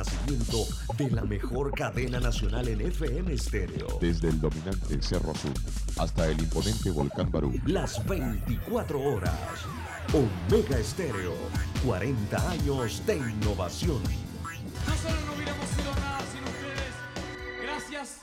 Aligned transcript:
nacimiento 0.00 0.66
de 0.96 1.10
la 1.10 1.22
mejor 1.24 1.74
cadena 1.74 2.20
nacional 2.20 2.66
en 2.68 2.80
FM 2.80 3.34
estéreo. 3.34 3.98
Desde 4.00 4.28
el 4.28 4.40
dominante 4.40 5.02
Cerro 5.02 5.32
Azul 5.32 5.52
hasta 5.98 6.26
el 6.26 6.40
imponente 6.40 6.90
Volcán 6.90 7.30
Barú. 7.30 7.52
Las 7.66 8.02
24 8.06 8.98
horas. 8.98 9.34
Omega 10.14 10.78
Estéreo. 10.78 11.34
40 11.84 12.50
años 12.50 13.04
de 13.04 13.16
innovación. 13.16 14.02
Nosotros 14.86 15.20
no 15.26 15.34
hubiéramos 15.34 15.68
sido 15.68 15.94
nada 15.96 16.20
sin 16.32 16.44
ustedes. 16.44 17.62
Gracias 17.62 18.20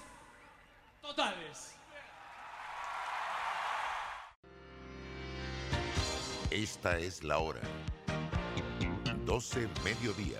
totales. 0.99 1.75
Esta 6.49 6.97
es 6.97 7.23
la 7.23 7.37
hora. 7.37 7.61
12 9.25 9.67
mediodía. 9.83 10.39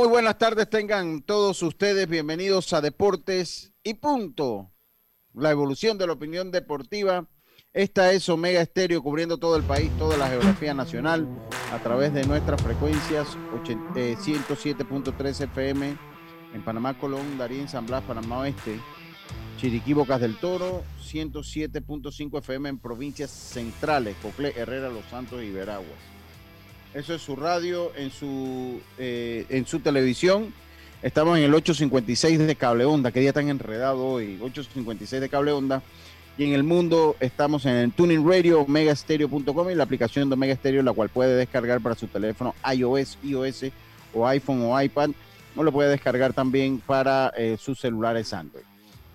Muy 0.00 0.08
buenas 0.08 0.38
tardes 0.38 0.70
tengan 0.70 1.20
todos 1.20 1.62
ustedes. 1.62 2.08
Bienvenidos 2.08 2.72
a 2.72 2.80
Deportes 2.80 3.70
y 3.82 3.92
Punto. 3.92 4.72
La 5.34 5.50
evolución 5.50 5.98
de 5.98 6.06
la 6.06 6.14
opinión 6.14 6.50
deportiva. 6.50 7.28
Esta 7.74 8.10
es 8.12 8.26
Omega 8.30 8.62
Estéreo 8.62 9.02
cubriendo 9.02 9.36
todo 9.36 9.56
el 9.56 9.62
país, 9.62 9.90
toda 9.98 10.16
la 10.16 10.28
geografía 10.28 10.72
nacional 10.72 11.28
a 11.70 11.82
través 11.82 12.14
de 12.14 12.24
nuestras 12.24 12.62
frecuencias 12.62 13.28
107.3 13.52 15.40
FM 15.42 15.98
en 16.54 16.64
Panamá, 16.64 16.98
Colón, 16.98 17.36
Darín, 17.36 17.68
San 17.68 17.84
Blas, 17.84 18.02
Panamá 18.04 18.38
Oeste, 18.38 18.80
Chiriquí, 19.58 19.92
Bocas 19.92 20.22
del 20.22 20.38
Toro, 20.38 20.82
107.5 21.02 22.38
FM 22.38 22.70
en 22.70 22.78
provincias 22.78 23.28
centrales, 23.28 24.16
Coclé, 24.22 24.54
Herrera, 24.56 24.88
Los 24.88 25.04
Santos 25.10 25.42
y 25.42 25.50
Veraguas. 25.50 26.19
Eso 26.92 27.14
es 27.14 27.22
su 27.22 27.36
radio, 27.36 27.92
en 27.96 28.10
su, 28.10 28.80
eh, 28.98 29.46
en 29.48 29.64
su 29.64 29.78
televisión. 29.78 30.52
Estamos 31.02 31.38
en 31.38 31.44
el 31.44 31.54
856 31.54 32.38
de 32.40 32.56
Cable 32.56 32.84
Onda, 32.84 33.12
que 33.12 33.20
día 33.20 33.32
tan 33.32 33.48
enredado 33.48 34.04
hoy, 34.04 34.38
856 34.40 35.20
de 35.20 35.28
Cable 35.28 35.52
Onda. 35.52 35.82
Y 36.36 36.44
en 36.44 36.52
el 36.52 36.64
mundo 36.64 37.16
estamos 37.20 37.64
en 37.66 37.76
el 37.76 37.92
Tuning 37.92 38.28
Radio, 38.28 38.66
megastereo.com 38.66 39.70
y 39.70 39.74
la 39.76 39.84
aplicación 39.84 40.28
de 40.28 40.34
Omega 40.34 40.56
Stereo, 40.56 40.82
la 40.82 40.92
cual 40.92 41.10
puede 41.10 41.36
descargar 41.36 41.80
para 41.80 41.94
su 41.94 42.08
teléfono 42.08 42.54
iOS, 42.74 43.18
iOS 43.22 43.66
o 44.12 44.26
iPhone 44.26 44.62
o 44.62 44.80
iPad. 44.80 45.10
O 45.54 45.62
lo 45.62 45.70
puede 45.70 45.90
descargar 45.90 46.32
también 46.32 46.80
para 46.84 47.32
eh, 47.36 47.56
sus 47.58 47.78
celulares 47.78 48.32
Android. 48.32 48.64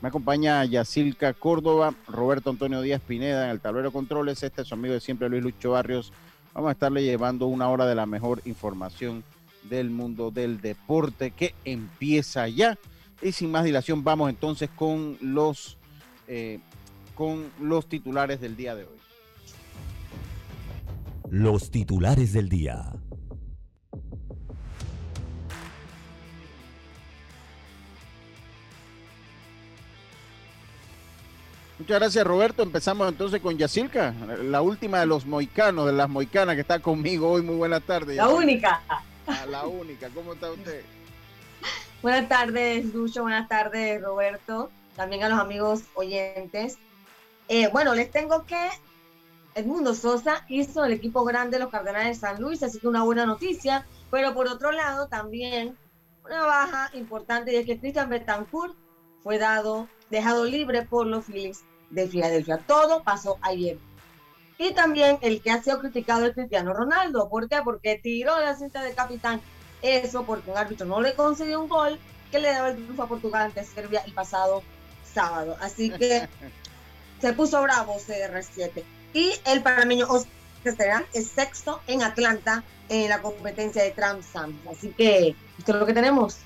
Me 0.01 0.09
acompaña 0.09 0.63
Yacilca 0.65 1.33
Córdoba, 1.33 1.93
Roberto 2.07 2.51
Antonio 2.51 2.81
Díaz 2.81 3.01
Pineda 3.01 3.45
en 3.45 3.51
el 3.51 3.59
tablero 3.59 3.91
controles. 3.91 4.43
Este 4.43 4.61
es 4.61 4.67
su 4.67 4.75
amigo 4.75 4.93
de 4.93 4.99
siempre, 4.99 5.29
Luis 5.29 5.43
Lucho 5.43 5.71
Barrios. 5.71 6.13
Vamos 6.55 6.69
a 6.69 6.71
estarle 6.71 7.03
llevando 7.03 7.45
una 7.47 7.69
hora 7.69 7.85
de 7.85 7.93
la 7.93 8.07
mejor 8.07 8.41
información 8.45 9.23
del 9.69 9.89
mundo 9.89 10.31
del 10.31 10.61
deporte 10.61 11.31
que 11.31 11.53
empieza 11.65 12.47
ya. 12.47 12.79
Y 13.21 13.33
sin 13.33 13.51
más 13.51 13.65
dilación, 13.65 14.03
vamos 14.03 14.29
entonces 14.29 14.69
con 14.75 15.17
los, 15.21 15.77
eh, 16.27 16.59
con 17.13 17.51
los 17.59 17.87
titulares 17.87 18.39
del 18.41 18.55
día 18.55 18.73
de 18.73 18.85
hoy. 18.85 18.95
los 21.29 21.71
titulares 21.71 22.33
del 22.33 22.49
día. 22.49 22.93
Muchas 31.77 31.99
gracias, 31.99 32.25
Roberto. 32.25 32.63
Empezamos 32.63 33.09
entonces 33.09 33.41
con 33.41 33.57
Yacilca, 33.57 34.13
la 34.43 34.61
última 34.61 34.99
de 34.99 35.05
los 35.05 35.25
moicanos, 35.25 35.85
de 35.85 35.93
las 35.93 36.09
moicanas 36.09 36.55
que 36.55 36.61
está 36.61 36.79
conmigo 36.79 37.31
hoy. 37.31 37.41
Muy 37.41 37.55
buenas 37.55 37.83
tardes. 37.83 38.15
La 38.15 38.29
única. 38.29 38.81
Ah, 39.27 39.45
la 39.49 39.65
única. 39.65 40.09
¿Cómo 40.09 40.33
está 40.33 40.51
usted? 40.51 40.83
Buenas 42.01 42.29
tardes, 42.29 42.93
Lucho. 42.93 43.23
Buenas 43.23 43.49
tardes, 43.49 44.01
Roberto. 44.01 44.69
También 44.95 45.23
a 45.23 45.29
los 45.29 45.39
amigos 45.39 45.81
oyentes. 45.95 46.77
Eh, 47.47 47.67
bueno, 47.67 47.95
les 47.95 48.11
tengo 48.11 48.45
que 48.45 48.69
Edmundo 49.55 49.95
Sosa 49.95 50.45
hizo 50.49 50.85
el 50.85 50.93
equipo 50.93 51.23
grande 51.23 51.57
de 51.57 51.63
los 51.63 51.71
Cardenales 51.71 52.21
de 52.21 52.27
San 52.27 52.41
Luis, 52.41 52.61
así 52.61 52.79
que 52.79 52.87
una 52.87 53.03
buena 53.03 53.25
noticia. 53.25 53.85
Pero 54.11 54.33
por 54.33 54.47
otro 54.47 54.71
lado, 54.71 55.07
también 55.07 55.77
una 56.25 56.45
baja 56.45 56.89
importante 56.93 57.53
y 57.53 57.57
es 57.57 57.65
que 57.65 57.79
Christian 57.79 58.09
Betancourt 58.09 58.75
fue 59.23 59.37
dado, 59.37 59.87
dejado 60.09 60.45
libre 60.45 60.83
por 60.83 61.07
los 61.07 61.25
Phillies 61.25 61.63
de 61.89 62.07
Filadelfia. 62.07 62.57
Todo 62.57 63.03
pasó 63.03 63.37
ayer. 63.41 63.77
Y 64.57 64.71
también 64.73 65.17
el 65.21 65.41
que 65.41 65.51
ha 65.51 65.61
sido 65.61 65.79
criticado 65.79 66.25
es 66.25 66.33
Cristiano 66.33 66.73
Ronaldo. 66.73 67.29
¿Por 67.29 67.49
qué? 67.49 67.57
Porque 67.63 67.99
tiró 68.01 68.39
la 68.39 68.55
cinta 68.55 68.83
de 68.83 68.93
capitán. 68.93 69.41
Eso 69.81 70.23
porque 70.23 70.49
un 70.49 70.57
árbitro 70.57 70.85
no 70.85 71.01
le 71.01 71.13
concedió 71.13 71.59
un 71.59 71.67
gol 71.67 71.99
que 72.31 72.39
le 72.39 72.49
daba 72.49 72.69
el 72.69 72.75
triunfo 72.75 73.03
a 73.03 73.07
Portugal 73.07 73.41
ante 73.43 73.63
Serbia 73.63 74.01
el 74.05 74.13
pasado 74.13 74.63
sábado. 75.13 75.57
Así 75.59 75.89
que 75.91 76.27
se 77.21 77.33
puso 77.33 77.61
bravo 77.61 77.97
CR7. 77.97 78.83
Y 79.13 79.33
el 79.45 79.61
panameño 79.61 80.07
Oscar 80.09 80.31
Castellán 80.65 81.05
es 81.13 81.27
sexto 81.27 81.81
en 81.87 82.01
Atlanta 82.01 82.63
en 82.89 83.09
la 83.09 83.21
competencia 83.21 83.83
de 83.83 83.91
Trump 83.91 84.23
Sam. 84.23 84.59
Así 84.69 84.89
que 84.89 85.35
esto 85.57 85.73
es 85.73 85.79
lo 85.79 85.85
que 85.85 85.93
tenemos. 85.93 86.37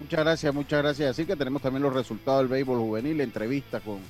Muchas 0.00 0.20
gracias, 0.20 0.54
muchas 0.54 0.82
gracias. 0.82 1.10
Así 1.10 1.26
que 1.26 1.36
tenemos 1.36 1.60
también 1.62 1.82
los 1.82 1.92
resultados 1.92 2.40
del 2.40 2.48
béisbol 2.48 2.78
juvenil, 2.78 3.20
entrevista 3.20 3.80
con 3.80 4.00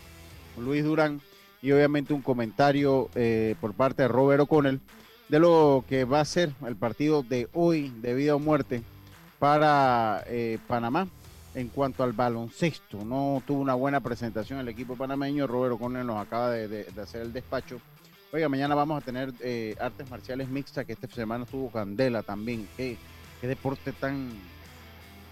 Luis 0.56 0.84
Durán 0.84 1.20
y 1.60 1.72
obviamente 1.72 2.14
un 2.14 2.22
comentario 2.22 3.10
eh, 3.14 3.56
por 3.60 3.74
parte 3.74 4.02
de 4.02 4.08
Robert 4.08 4.42
O'Connell 4.42 4.81
de 5.28 5.38
lo 5.38 5.84
que 5.88 6.04
va 6.04 6.20
a 6.20 6.25
ser 6.25 6.52
el 6.66 6.76
partido 6.76 7.22
de 7.22 7.48
hoy 7.52 7.92
de 8.00 8.14
vida 8.14 8.34
o 8.34 8.38
muerte 8.38 8.82
para 9.38 10.25
eh, 10.26 10.58
Panamá 10.66 11.08
en 11.54 11.69
cuanto 11.69 12.04
al 12.04 12.12
baloncesto. 12.12 13.04
No 13.04 13.43
tuvo 13.46 13.60
una 13.60 13.75
buena 13.75 14.00
presentación 14.00 14.60
el 14.60 14.69
equipo 14.69 14.96
panameño. 14.96 15.46
Robert 15.46 15.75
O'Connell 15.75 16.06
nos 16.06 16.25
acaba 16.25 16.50
de, 16.50 16.86
hacer 17.02 17.22
el 17.22 17.32
despacho. 17.32 17.81
Oiga, 18.32 18.48
mañana 18.48 18.76
vamos 18.76 19.02
a 19.02 19.04
tener 19.04 19.32
eh, 19.40 19.75
artes 19.81 20.08
marciales 20.08 20.48
mixtas, 20.48 20.86
que 20.86 20.93
esta 20.93 21.08
semana 21.08 21.44
tuvo 21.44 21.70
Candela 21.70 22.22
también. 22.22 22.69
Qué 22.76 22.96
deporte 23.43 23.93
tan, 23.93 24.31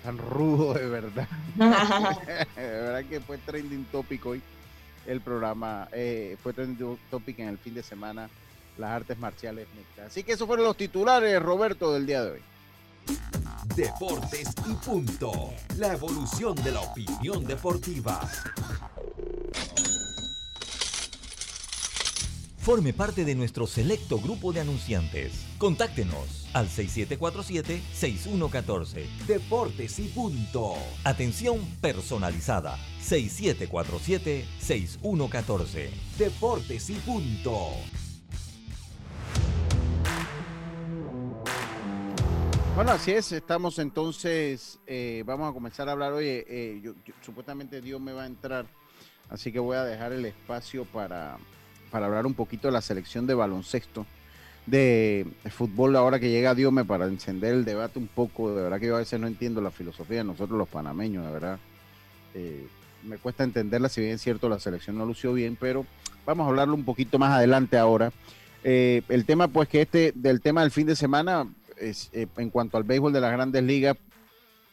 tan 0.03 0.19
rudo, 0.19 0.75
de 0.75 0.89
verdad. 0.89 1.29
de 1.56 2.62
verdad 2.62 3.05
que 3.05 3.21
fue 3.21 3.39
trending 3.39 3.85
topic 3.87 4.25
hoy 4.27 4.43
el 5.06 5.21
programa. 5.21 5.89
eh, 5.93 6.37
fue 6.43 6.53
trending 6.53 6.99
topic 7.11 7.39
en 7.39 7.49
el 7.49 7.59
fin 7.59 7.75
de 7.75 7.83
semana 7.83 8.29
las 8.79 8.91
artes 8.91 9.19
marciales 9.19 9.67
mixtas. 9.77 10.06
Así 10.06 10.23
que 10.23 10.33
esos 10.33 10.47
fueron 10.47 10.65
los 10.65 10.77
titulares, 10.77 11.43
Roberto, 11.43 11.93
del 11.93 12.06
día 12.06 12.23
de 12.23 12.31
hoy. 12.33 12.41
Deportes 13.75 14.55
y 14.67 14.75
punto. 14.75 15.53
La 15.77 15.93
evolución 15.95 16.55
de 16.56 16.73
la 16.73 16.81
opinión 16.81 17.45
deportiva. 17.45 18.21
Forme 22.69 22.93
parte 22.93 23.25
de 23.25 23.32
nuestro 23.35 23.67
selecto 23.67 24.20
grupo 24.20 24.53
de 24.53 24.61
anunciantes. 24.61 25.47
Contáctenos 25.56 26.47
al 26.53 26.69
6747-6114. 26.69 29.06
Deportes 29.26 29.99
y 29.99 30.09
punto. 30.09 30.75
Atención 31.03 31.65
personalizada. 31.81 32.76
6747-6114. 33.03 35.88
Deportes 36.19 36.91
y 36.91 36.94
punto. 36.97 37.69
Bueno, 42.75 42.91
así 42.93 43.12
es, 43.12 43.32
estamos 43.32 43.79
entonces, 43.79 44.79
eh, 44.87 45.23
vamos 45.25 45.49
a 45.49 45.55
comenzar 45.55 45.88
a 45.88 45.93
hablar, 45.93 46.12
oye, 46.12 46.44
eh, 46.47 46.81
yo- 46.82 46.93
yo- 47.06 47.14
supuestamente 47.23 47.81
Dios 47.81 47.99
me 47.99 48.12
va 48.12 48.25
a 48.25 48.26
entrar, 48.26 48.67
así 49.31 49.50
que 49.50 49.59
voy 49.59 49.79
a 49.79 49.85
dejar 49.85 50.12
el 50.12 50.26
espacio 50.26 50.85
para, 50.85 51.38
para 51.90 52.06
hablar 52.06 52.26
un 52.26 52.35
poquito 52.35 52.69
de 52.69 52.73
la 52.73 52.81
selección 52.81 53.26
de 53.26 53.35
baloncesto, 53.35 54.06
de 54.67 55.26
fútbol, 55.50 55.96
ahora 55.96 56.20
que 56.20 56.31
llega 56.31 56.55
Dios 56.55 56.73
me 56.73 56.85
para 56.85 57.06
encender 57.06 57.55
el 57.55 57.64
debate 57.64 57.99
un 57.99 58.08
poco, 58.08 58.55
de 58.55 58.62
verdad 58.62 58.79
que 58.79 58.87
yo 58.87 58.96
a 58.96 58.99
veces 58.99 59.19
no 59.19 59.26
entiendo 59.26 59.61
la 59.61 59.70
filosofía 59.70 60.19
de 60.19 60.25
nosotros 60.25 60.58
los 60.58 60.69
panameños, 60.69 61.25
de 61.26 61.32
verdad, 61.32 61.58
Eh, 62.35 62.67
me 63.05 63.17
cuesta 63.17 63.43
entenderla, 63.43 63.88
si 63.88 64.00
bien 64.00 64.14
es 64.14 64.20
cierto 64.20 64.49
la 64.49 64.61
selección 64.61 64.99
no 64.99 65.06
lució 65.06 65.32
bien, 65.32 65.56
pero 65.58 65.87
vamos 66.26 66.44
a 66.44 66.50
hablarlo 66.50 66.75
un 66.75 66.85
poquito 66.85 67.19
más 67.19 67.32
adelante 67.32 67.79
ahora. 67.79 68.12
Eh, 68.62 69.02
el 69.08 69.25
tema, 69.25 69.49
pues, 69.49 69.69
que 69.69 69.82
este, 69.82 70.12
del 70.14 70.40
tema 70.40 70.61
del 70.61 70.70
fin 70.70 70.87
de 70.87 70.94
semana, 70.94 71.46
es, 71.79 72.11
eh, 72.12 72.26
en 72.37 72.50
cuanto 72.50 72.76
al 72.76 72.85
béisbol 72.85 73.12
de 73.12 73.20
las 73.20 73.32
grandes 73.32 73.62
ligas, 73.62 73.96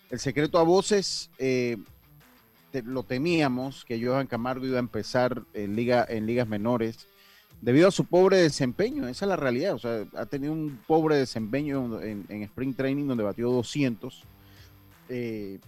el 0.09 0.19
secreto 0.19 0.59
a 0.59 0.63
voces, 0.63 1.29
te- 2.81 2.83
lo 2.83 3.03
temíamos, 3.03 3.85
que 3.85 4.03
Johan 4.03 4.27
Camargo 4.27 4.65
iba 4.65 4.75
a 4.77 4.79
empezar 4.79 5.43
en, 5.53 5.75
liga, 5.75 6.05
en 6.09 6.25
ligas 6.25 6.47
menores, 6.47 7.07
debido 7.61 7.87
a 7.87 7.91
su 7.91 8.03
pobre 8.05 8.37
desempeño, 8.37 9.07
esa 9.07 9.25
es 9.25 9.29
la 9.29 9.35
realidad, 9.37 9.73
o 9.75 9.79
sea, 9.79 10.05
ha 10.15 10.25
tenido 10.25 10.51
un 10.53 10.77
pobre 10.85 11.15
desempeño 11.15 12.01
en, 12.01 12.25
en 12.27 12.43
Spring 12.43 12.75
Training 12.75 13.07
donde 13.07 13.23
batió 13.23 13.49
200. 13.49 14.23
Eh, 15.09 15.59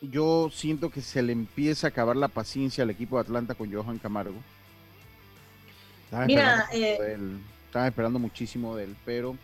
yo 0.00 0.50
siento 0.52 0.90
que 0.90 1.00
se 1.00 1.22
le 1.22 1.32
empieza 1.32 1.86
a 1.86 1.90
acabar 1.90 2.16
la 2.16 2.28
paciencia 2.28 2.84
al 2.84 2.90
equipo 2.90 3.16
de 3.16 3.22
Atlanta 3.22 3.54
con 3.54 3.72
Johan 3.72 3.98
Camargo. 3.98 4.36
Estaban 6.04 6.26
Mira, 6.26 6.68
esperando 6.72 7.38
eh, 7.74 7.86
esperando 7.88 8.18
muchísimo 8.20 8.76
de 8.76 8.84
él, 8.84 8.96
pero 9.04 9.36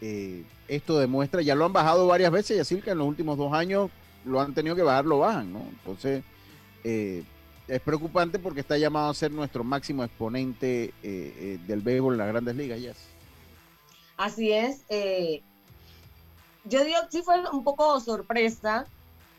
eh, 0.00 0.44
esto 0.68 0.98
demuestra, 0.98 1.42
ya 1.42 1.54
lo 1.56 1.64
han 1.64 1.72
bajado 1.72 2.06
varias 2.06 2.30
veces 2.30 2.56
y 2.56 2.60
así 2.60 2.80
que 2.80 2.90
en 2.90 2.98
los 2.98 3.08
últimos 3.08 3.36
dos 3.36 3.52
años 3.52 3.90
lo 4.24 4.40
han 4.40 4.54
tenido 4.54 4.76
que 4.76 4.82
bajar, 4.82 5.04
lo 5.04 5.18
bajan, 5.18 5.52
¿no? 5.52 5.60
Entonces, 5.60 6.22
eh, 6.84 7.24
es 7.66 7.80
preocupante 7.80 8.38
porque 8.38 8.60
está 8.60 8.78
llamado 8.78 9.10
a 9.10 9.14
ser 9.14 9.30
nuestro 9.30 9.62
máximo 9.64 10.04
exponente 10.04 10.84
eh, 10.84 10.92
eh, 11.02 11.58
del 11.66 11.80
béisbol 11.80 12.14
en 12.14 12.18
las 12.18 12.28
grandes 12.28 12.56
ligas, 12.56 12.80
yes. 12.80 12.96
Así 14.16 14.52
es. 14.52 14.82
eh, 14.88 15.42
yo 16.64 16.84
digo, 16.84 16.98
sí 17.10 17.22
fue 17.22 17.36
un 17.50 17.64
poco 17.64 17.98
sorpresa 18.00 18.84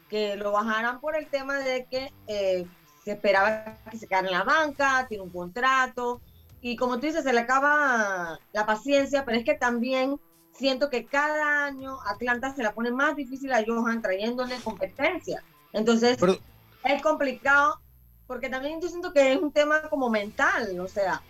que 0.09 0.35
lo 0.35 0.51
bajaran 0.51 0.99
por 0.99 1.15
el 1.15 1.27
tema 1.27 1.59
de 1.59 1.85
que 1.85 2.11
eh, 2.27 2.65
se 3.03 3.11
esperaba 3.11 3.77
que 3.91 3.97
se 3.97 4.07
quedara 4.07 4.27
en 4.27 4.33
la 4.33 4.43
banca, 4.43 5.05
tiene 5.07 5.23
un 5.23 5.29
contrato, 5.29 6.21
y 6.61 6.75
como 6.75 6.99
tú 6.99 7.05
dices, 7.05 7.23
se 7.23 7.31
le 7.31 7.39
acaba 7.39 8.39
la 8.51 8.65
paciencia, 8.65 9.23
pero 9.25 9.37
es 9.37 9.45
que 9.45 9.53
también 9.53 10.19
siento 10.59 10.89
que 10.89 11.05
cada 11.05 11.65
año 11.65 11.97
Atlanta 12.05 12.53
se 12.53 12.61
la 12.61 12.73
pone 12.73 12.91
más 12.91 13.15
difícil 13.15 13.51
a 13.53 13.63
Johan 13.65 14.01
trayéndole 14.01 14.55
competencia. 14.63 15.41
Entonces, 15.73 16.17
Pero- 16.19 16.37
es 16.83 17.01
complicado, 17.01 17.79
porque 18.27 18.49
también 18.49 18.79
yo 18.81 18.89
siento 18.89 19.11
que 19.13 19.33
es 19.33 19.39
un 19.41 19.51
tema 19.51 19.81
como 19.89 20.09
mental, 20.09 20.79
o 20.79 20.87
sea, 20.87 21.21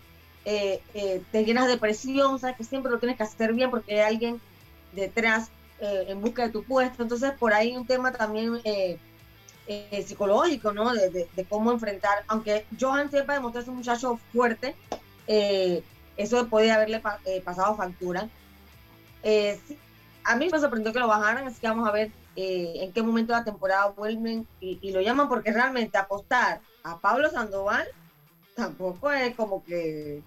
eh, 0.44 0.82
eh, 0.94 1.22
te 1.32 1.44
llenas 1.44 1.68
de 1.68 1.78
presión, 1.78 2.38
sabes 2.38 2.56
que 2.56 2.64
siempre 2.64 2.90
lo 2.90 2.98
tienes 2.98 3.16
que 3.16 3.22
hacer 3.22 3.52
bien 3.54 3.70
porque 3.70 4.02
hay 4.02 4.14
alguien 4.14 4.40
detrás 4.92 5.48
eh, 5.80 6.06
en 6.08 6.20
busca 6.20 6.42
de 6.42 6.50
tu 6.50 6.62
puesto. 6.64 7.02
Entonces, 7.02 7.32
por 7.38 7.54
ahí 7.54 7.74
un 7.76 7.86
tema 7.86 8.12
también 8.12 8.60
psicológico, 10.04 10.72
¿no? 10.72 10.92
De, 10.92 11.10
de- 11.10 11.28
de 11.34 11.44
cómo 11.44 11.70
enfrentar, 11.72 12.24
aunque 12.28 12.66
Johan 12.78 13.10
siempre 13.10 13.34
demostró 13.36 13.60
ser 13.62 13.70
un 13.70 13.76
muchacho 13.76 14.18
fuerte, 14.32 14.74
eso 16.16 16.46
podía 16.48 16.74
haberle 16.74 17.00
pa- 17.00 17.20
eh, 17.24 17.40
pasado 17.40 17.76
factura. 17.76 18.28
Eh, 19.22 19.60
sí, 19.66 19.76
a 20.24 20.36
mí 20.36 20.48
me 20.50 20.58
sorprendió 20.58 20.92
que 20.92 20.98
lo 20.98 21.08
bajaran, 21.08 21.46
así 21.46 21.60
que 21.60 21.68
vamos 21.68 21.88
a 21.88 21.92
ver 21.92 22.10
eh, 22.36 22.74
en 22.76 22.92
qué 22.92 23.02
momento 23.02 23.32
de 23.32 23.38
la 23.38 23.44
temporada 23.44 23.86
vuelven 23.88 24.46
y, 24.60 24.78
y 24.80 24.92
lo 24.92 25.00
llaman, 25.00 25.28
porque 25.28 25.52
realmente 25.52 25.98
apostar 25.98 26.60
a 26.82 26.98
Pablo 26.98 27.30
Sandoval 27.30 27.86
tampoco 28.54 29.10
es 29.10 29.34
como 29.34 29.64
que 29.64 30.22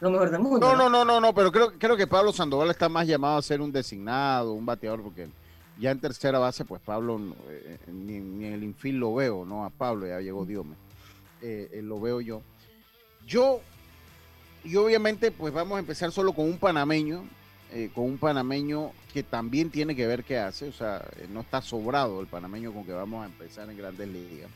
lo 0.00 0.10
mejor 0.10 0.30
del 0.30 0.40
mundo. 0.40 0.66
No, 0.66 0.76
no, 0.76 0.88
no, 0.88 1.04
no, 1.04 1.20
no, 1.20 1.34
pero 1.34 1.50
creo, 1.52 1.72
creo 1.78 1.96
que 1.96 2.06
Pablo 2.06 2.32
Sandoval 2.32 2.70
está 2.70 2.88
más 2.88 3.06
llamado 3.06 3.38
a 3.38 3.42
ser 3.42 3.60
un 3.60 3.72
designado, 3.72 4.52
un 4.52 4.66
bateador, 4.66 5.02
porque 5.02 5.28
ya 5.78 5.90
en 5.90 6.00
tercera 6.00 6.38
base, 6.38 6.64
pues 6.64 6.80
Pablo 6.80 7.20
eh, 7.48 7.78
ni, 7.88 8.18
ni 8.18 8.46
en 8.46 8.52
el 8.54 8.64
infield 8.64 8.98
lo 8.98 9.14
veo, 9.14 9.44
¿no? 9.44 9.64
A 9.64 9.70
Pablo 9.70 10.06
ya 10.06 10.20
llegó 10.20 10.44
Dios, 10.44 10.66
eh, 11.40 11.80
lo 11.82 12.00
veo 12.00 12.20
yo. 12.20 12.42
Yo, 13.26 13.60
y 14.62 14.76
obviamente, 14.76 15.30
pues 15.30 15.52
vamos 15.52 15.76
a 15.76 15.80
empezar 15.80 16.12
solo 16.12 16.32
con 16.32 16.44
un 16.46 16.58
panameño, 16.58 17.24
eh, 17.74 17.90
con 17.94 18.04
un 18.04 18.18
panameño 18.18 18.92
que 19.12 19.22
también 19.24 19.68
tiene 19.68 19.94
que 19.96 20.06
ver 20.06 20.22
qué 20.24 20.38
hace, 20.38 20.68
o 20.68 20.72
sea, 20.72 21.04
eh, 21.16 21.26
no 21.28 21.40
está 21.40 21.60
sobrado 21.60 22.20
el 22.20 22.26
panameño 22.28 22.72
con 22.72 22.84
que 22.86 22.92
vamos 22.92 23.22
a 23.22 23.26
empezar 23.26 23.68
en 23.68 23.76
grandes 23.76 24.08
ligas. 24.08 24.48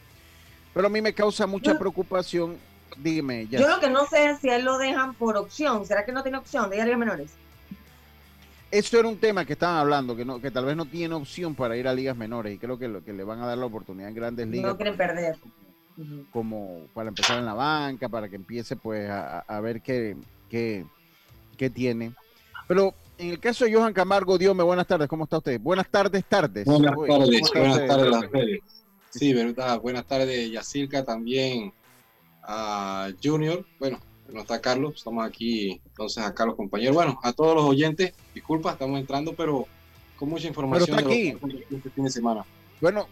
Pero 0.72 0.86
a 0.86 0.90
mí 0.90 1.02
me 1.02 1.12
causa 1.12 1.46
mucha 1.46 1.72
Yo- 1.72 1.78
preocupación, 1.78 2.56
dígame, 2.96 3.46
ya. 3.48 3.58
Yo 3.58 3.68
lo 3.68 3.80
que 3.80 3.90
no 3.90 4.06
sé 4.06 4.30
es 4.30 4.38
si 4.38 4.48
él 4.48 4.64
lo 4.64 4.78
dejan 4.78 5.14
por 5.14 5.36
opción. 5.36 5.84
¿Será 5.84 6.04
que 6.04 6.12
no 6.12 6.22
tiene 6.22 6.38
opción 6.38 6.70
de 6.70 6.76
ir 6.76 6.82
a 6.82 6.84
ligas 6.84 6.98
menores? 7.00 7.30
Eso 8.70 8.98
era 9.00 9.08
un 9.08 9.18
tema 9.18 9.44
que 9.46 9.54
estaban 9.54 9.78
hablando, 9.78 10.14
que 10.14 10.24
no, 10.26 10.40
que 10.40 10.50
tal 10.50 10.66
vez 10.66 10.76
no 10.76 10.84
tiene 10.84 11.14
opción 11.14 11.54
para 11.54 11.76
ir 11.76 11.88
a 11.88 11.94
ligas 11.94 12.16
menores 12.16 12.54
y 12.54 12.58
creo 12.58 12.78
que, 12.78 12.86
lo, 12.86 13.02
que 13.02 13.14
le 13.14 13.24
van 13.24 13.40
a 13.40 13.46
dar 13.46 13.56
la 13.58 13.64
oportunidad 13.66 14.10
en 14.10 14.14
grandes 14.14 14.46
ligas 14.46 14.70
No 14.72 14.76
quieren 14.76 14.96
perder. 14.96 15.36
Como 16.30 16.86
para 16.94 17.08
empezar 17.08 17.38
en 17.38 17.46
la 17.46 17.54
banca, 17.54 18.08
para 18.08 18.28
que 18.28 18.36
empiece 18.36 18.76
pues 18.76 19.08
a, 19.10 19.38
a- 19.38 19.44
a 19.48 19.60
ver 19.60 19.80
qué, 19.80 20.16
qué, 20.50 20.84
qué 21.56 21.70
tiene. 21.70 22.12
Pero 22.68 22.94
en 23.18 23.30
el 23.30 23.40
caso 23.40 23.64
de 23.64 23.74
Johan 23.74 23.92
Camargo, 23.92 24.38
Dios 24.38 24.54
me 24.54 24.62
buenas 24.62 24.86
tardes, 24.86 25.08
¿cómo 25.08 25.24
está 25.24 25.38
usted? 25.38 25.60
Buenas 25.60 25.88
tardes, 25.88 26.24
tardes. 26.24 26.64
Buenas 26.64 26.94
tardes, 26.94 27.50
¿cómo 27.50 27.76
está 27.76 27.96
buenas 27.96 28.30
tardes. 28.30 28.60
Sí, 29.10 29.34
verdad. 29.34 29.80
Buenas 29.80 30.06
tardes, 30.06 30.50
Yacirca, 30.50 31.04
también 31.04 31.72
a 32.42 33.10
Junior. 33.22 33.64
Bueno, 33.80 33.98
no 34.28 34.40
está 34.40 34.60
Carlos, 34.60 34.94
estamos 34.96 35.26
aquí, 35.26 35.80
entonces 35.86 36.24
acá 36.24 36.46
los 36.46 36.54
compañeros. 36.54 36.94
Bueno, 36.94 37.18
a 37.22 37.32
todos 37.32 37.56
los 37.56 37.64
oyentes, 37.64 38.12
disculpa, 38.34 38.72
estamos 38.72 39.00
entrando, 39.00 39.34
pero 39.34 39.66
con 40.16 40.28
mucha 40.28 40.46
información 40.46 40.98
está 40.98 41.08
de 41.08 41.14
aquí. 41.14 41.38
este 41.70 41.90
fin 41.90 42.04
de 42.04 42.10
semana. 42.10 42.44
Bueno, 42.80 43.08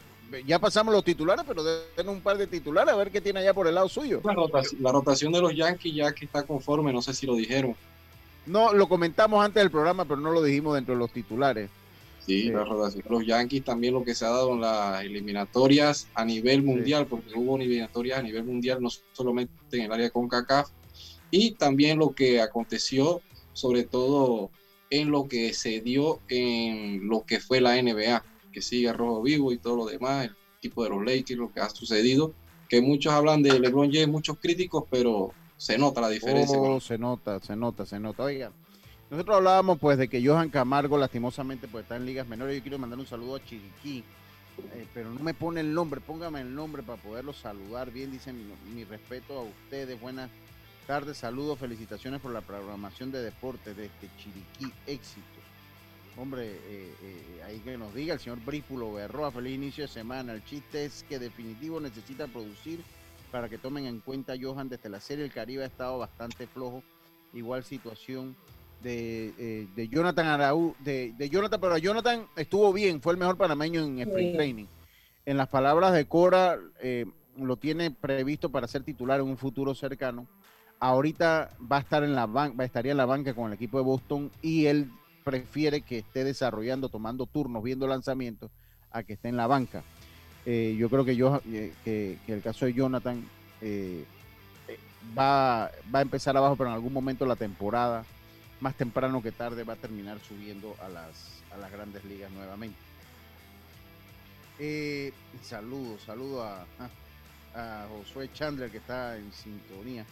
ya 0.46 0.58
pasamos 0.60 0.94
los 0.94 1.04
titulares, 1.04 1.44
pero 1.46 1.64
den 1.64 2.08
un 2.08 2.20
par 2.20 2.36
de 2.36 2.46
titulares 2.46 2.94
a 2.94 2.96
ver 2.96 3.10
qué 3.10 3.20
tiene 3.20 3.40
allá 3.40 3.54
por 3.54 3.66
el 3.66 3.74
lado 3.74 3.88
suyo. 3.88 4.20
La 4.22 4.34
rotación, 4.34 4.82
la 4.82 4.92
rotación 4.92 5.32
de 5.32 5.40
los 5.40 5.54
Yankees 5.54 5.94
ya 5.94 6.12
que 6.12 6.26
está 6.26 6.44
conforme, 6.44 6.92
no 6.92 7.02
sé 7.02 7.12
si 7.12 7.26
lo 7.26 7.34
dijeron. 7.34 7.74
No, 8.46 8.72
lo 8.72 8.88
comentamos 8.88 9.44
antes 9.44 9.62
del 9.62 9.70
programa, 9.70 10.04
pero 10.04 10.20
no 10.20 10.30
lo 10.30 10.42
dijimos 10.42 10.74
dentro 10.74 10.94
de 10.94 11.00
los 11.00 11.12
titulares. 11.12 11.70
Sí, 12.24 12.42
Sí. 12.42 12.50
de 12.50 13.04
los 13.08 13.24
Yankees 13.24 13.64
también 13.64 13.94
lo 13.94 14.02
que 14.02 14.14
se 14.14 14.24
ha 14.24 14.30
dado 14.30 14.54
en 14.54 14.60
las 14.60 15.04
eliminatorias 15.04 16.08
a 16.14 16.24
nivel 16.24 16.62
mundial, 16.62 17.06
porque 17.06 17.32
hubo 17.36 17.56
eliminatorias 17.56 18.18
a 18.18 18.22
nivel 18.22 18.44
mundial, 18.44 18.82
no 18.82 18.88
solamente 19.12 19.52
en 19.72 19.82
el 19.82 19.92
área 19.92 20.10
con 20.10 20.28
CACAF, 20.28 20.70
y 21.30 21.52
también 21.52 21.98
lo 21.98 22.14
que 22.14 22.40
aconteció, 22.40 23.20
sobre 23.52 23.84
todo 23.84 24.50
en 24.90 25.10
lo 25.10 25.28
que 25.28 25.52
se 25.52 25.80
dio 25.80 26.20
en 26.28 27.08
lo 27.08 27.24
que 27.24 27.38
fue 27.40 27.60
la 27.60 27.76
NBA, 27.80 28.24
que 28.52 28.62
sigue 28.62 28.92
rojo 28.92 29.22
vivo 29.22 29.52
y 29.52 29.58
todo 29.58 29.76
lo 29.76 29.86
demás, 29.86 30.26
el 30.26 30.36
equipo 30.58 30.82
de 30.82 30.90
los 30.90 31.04
Lakers, 31.04 31.38
lo 31.38 31.52
que 31.52 31.60
ha 31.60 31.70
sucedido, 31.70 32.32
que 32.68 32.80
muchos 32.80 33.12
hablan 33.12 33.42
de 33.42 33.58
LeBron 33.60 33.92
James, 33.92 34.08
muchos 34.08 34.38
críticos, 34.38 34.84
pero 34.90 35.32
se 35.56 35.78
nota 35.78 36.00
la 36.00 36.08
diferencia. 36.08 36.58
Oh, 36.58 36.80
se 36.80 36.98
nota, 36.98 37.40
se 37.40 37.56
nota, 37.56 37.86
se 37.86 37.98
nota. 37.98 38.22
Oiga, 38.24 38.52
nosotros 39.10 39.36
hablábamos 39.36 39.78
pues 39.78 39.98
de 39.98 40.08
que 40.08 40.26
Johan 40.26 40.50
Camargo 40.50 40.98
lastimosamente 40.98 41.68
pues 41.68 41.84
está 41.84 41.96
en 41.96 42.06
ligas 42.06 42.26
menores. 42.26 42.56
Yo 42.56 42.62
quiero 42.62 42.78
mandar 42.78 42.98
un 42.98 43.06
saludo 43.06 43.36
a 43.36 43.44
Chiriquí, 43.44 44.04
eh, 44.74 44.86
pero 44.92 45.10
no 45.10 45.20
me 45.20 45.34
pone 45.34 45.60
el 45.60 45.72
nombre, 45.72 46.00
póngame 46.00 46.40
el 46.40 46.54
nombre 46.54 46.82
para 46.82 47.00
poderlo 47.00 47.32
saludar 47.32 47.90
bien. 47.90 48.10
Dicen 48.10 48.36
mi, 48.36 48.74
mi 48.74 48.84
respeto 48.84 49.38
a 49.38 49.42
ustedes, 49.42 50.00
buenas 50.00 50.30
tardes, 50.86 51.16
saludos, 51.16 51.58
felicitaciones 51.58 52.20
por 52.20 52.32
la 52.32 52.40
programación 52.40 53.10
de 53.10 53.22
deportes 53.22 53.76
desde 53.76 53.90
Chiriquí, 54.18 54.72
éxitos. 54.86 55.36
Hombre, 56.16 56.46
eh, 56.46 56.94
eh, 57.02 57.42
ahí 57.46 57.58
que 57.58 57.76
nos 57.76 57.94
diga 57.94 58.14
el 58.14 58.20
señor 58.20 58.42
Brípulo 58.42 58.94
Berroa, 58.94 59.30
feliz 59.30 59.54
inicio 59.54 59.84
de 59.84 59.88
semana. 59.88 60.32
El 60.32 60.42
chiste 60.44 60.86
es 60.86 61.04
que 61.06 61.18
definitivo 61.18 61.78
necesita 61.78 62.26
producir 62.26 62.80
para 63.30 63.48
que 63.48 63.58
tomen 63.58 63.86
en 63.86 64.00
cuenta 64.00 64.34
Johan 64.40 64.68
desde 64.68 64.88
la 64.88 65.00
serie 65.00 65.24
el 65.24 65.32
Caribe 65.32 65.64
ha 65.64 65.66
estado 65.66 65.98
bastante 65.98 66.46
flojo 66.46 66.82
igual 67.32 67.64
situación 67.64 68.36
de, 68.82 69.32
eh, 69.38 69.66
de 69.74 69.88
Jonathan 69.88 70.26
Araú 70.26 70.74
de, 70.80 71.12
de 71.16 71.28
Jonathan 71.28 71.60
pero 71.60 71.78
Jonathan 71.78 72.26
estuvo 72.36 72.72
bien 72.72 73.00
fue 73.00 73.12
el 73.12 73.18
mejor 73.18 73.36
panameño 73.36 73.82
en 73.82 73.98
sprint 74.00 74.30
Sí. 74.30 74.36
training 74.36 74.66
en 75.24 75.36
las 75.36 75.48
palabras 75.48 75.92
de 75.92 76.06
Cora 76.06 76.58
eh, 76.80 77.06
lo 77.36 77.56
tiene 77.56 77.90
previsto 77.90 78.50
para 78.50 78.66
ser 78.68 78.82
titular 78.84 79.20
en 79.20 79.26
un 79.26 79.36
futuro 79.36 79.74
cercano 79.74 80.26
ahorita 80.80 81.50
va 81.70 81.78
a 81.78 81.80
estar 81.80 82.04
en 82.04 82.14
la 82.14 82.26
banca, 82.26 82.64
estaría 82.64 82.92
en 82.92 82.98
la 82.98 83.06
banca 83.06 83.34
con 83.34 83.46
el 83.46 83.54
equipo 83.54 83.78
de 83.78 83.84
Boston 83.84 84.30
y 84.42 84.66
él 84.66 84.90
prefiere 85.24 85.80
que 85.80 85.98
esté 85.98 86.22
desarrollando, 86.22 86.88
tomando 86.88 87.26
turnos, 87.26 87.62
viendo 87.62 87.86
lanzamientos, 87.88 88.50
a 88.92 89.02
que 89.02 89.14
esté 89.14 89.28
en 89.28 89.36
la 89.36 89.46
banca. 89.46 89.82
Eh, 90.46 90.76
yo 90.78 90.88
creo 90.88 91.04
que, 91.04 91.16
yo, 91.16 91.40
eh, 91.52 91.72
que, 91.84 92.18
el 92.28 92.40
caso 92.40 92.66
de 92.66 92.72
Jonathan 92.72 93.22
eh, 93.60 94.04
va, 95.16 95.70
va 95.92 95.98
a 95.98 96.02
empezar 96.02 96.36
abajo, 96.36 96.56
pero 96.56 96.70
en 96.70 96.74
algún 96.74 96.92
momento 96.92 97.26
la 97.26 97.36
temporada, 97.36 98.04
más 98.60 98.74
temprano 98.76 99.22
que 99.22 99.32
tarde, 99.32 99.64
va 99.64 99.74
a 99.74 99.76
terminar 99.76 100.18
subiendo 100.20 100.74
a 100.80 100.88
las, 100.88 101.42
a 101.52 101.58
las 101.58 101.70
grandes 101.70 102.04
ligas 102.04 102.30
nuevamente. 102.30 102.78
saludos, 105.42 106.00
saludo 106.02 106.44
a, 106.44 106.64
a 107.54 107.86
Josué 107.90 108.30
Chandler 108.32 108.70
que 108.70 108.78
está 108.78 109.16
en 109.16 109.32
sintonía 109.32 110.06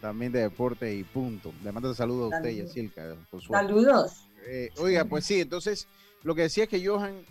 también 0.00 0.32
de 0.32 0.40
deporte 0.40 0.94
y 0.94 1.04
punto. 1.04 1.52
Le 1.62 1.72
mando 1.72 1.94
saludos 1.94 2.32
a 2.32 2.36
usted, 2.36 2.50
Yacilca. 2.50 3.16
Saludos. 3.48 4.28
Eh, 4.46 4.70
oiga, 4.78 5.04
pues 5.04 5.24
sí, 5.24 5.40
entonces 5.40 5.88
lo 6.22 6.34
que 6.34 6.42
decía 6.42 6.64
es 6.64 6.70
que 6.70 6.84
Johan, 6.84 7.22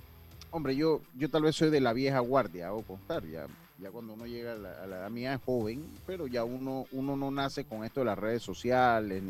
hombre, 0.52 0.76
yo, 0.76 1.02
yo 1.16 1.30
tal 1.30 1.44
vez 1.44 1.56
soy 1.56 1.70
de 1.70 1.82
la 1.82 1.94
vieja 1.94 2.20
guardia, 2.20 2.74
o 2.74 2.82
contar, 2.84 3.26
ya, 3.26 3.48
ya 3.80 3.92
cuando 3.92 4.14
uno 4.14 4.26
llega 4.26 4.54
a 4.54 4.56
la, 4.56 4.72
a 4.84 4.88
la 4.88 4.98
edad 4.98 5.10
mía 5.10 5.34
es 5.34 5.42
joven, 5.44 5.86
pero 6.06 6.28
ya 6.28 6.44
uno, 6.44 6.86
uno 6.92 7.16
no 7.16 7.32
nace 7.32 7.66
con 7.66 7.84
esto 7.84 8.02
de 8.02 8.06
las 8.08 8.18
redes 8.18 8.44
sociales. 8.44 9.24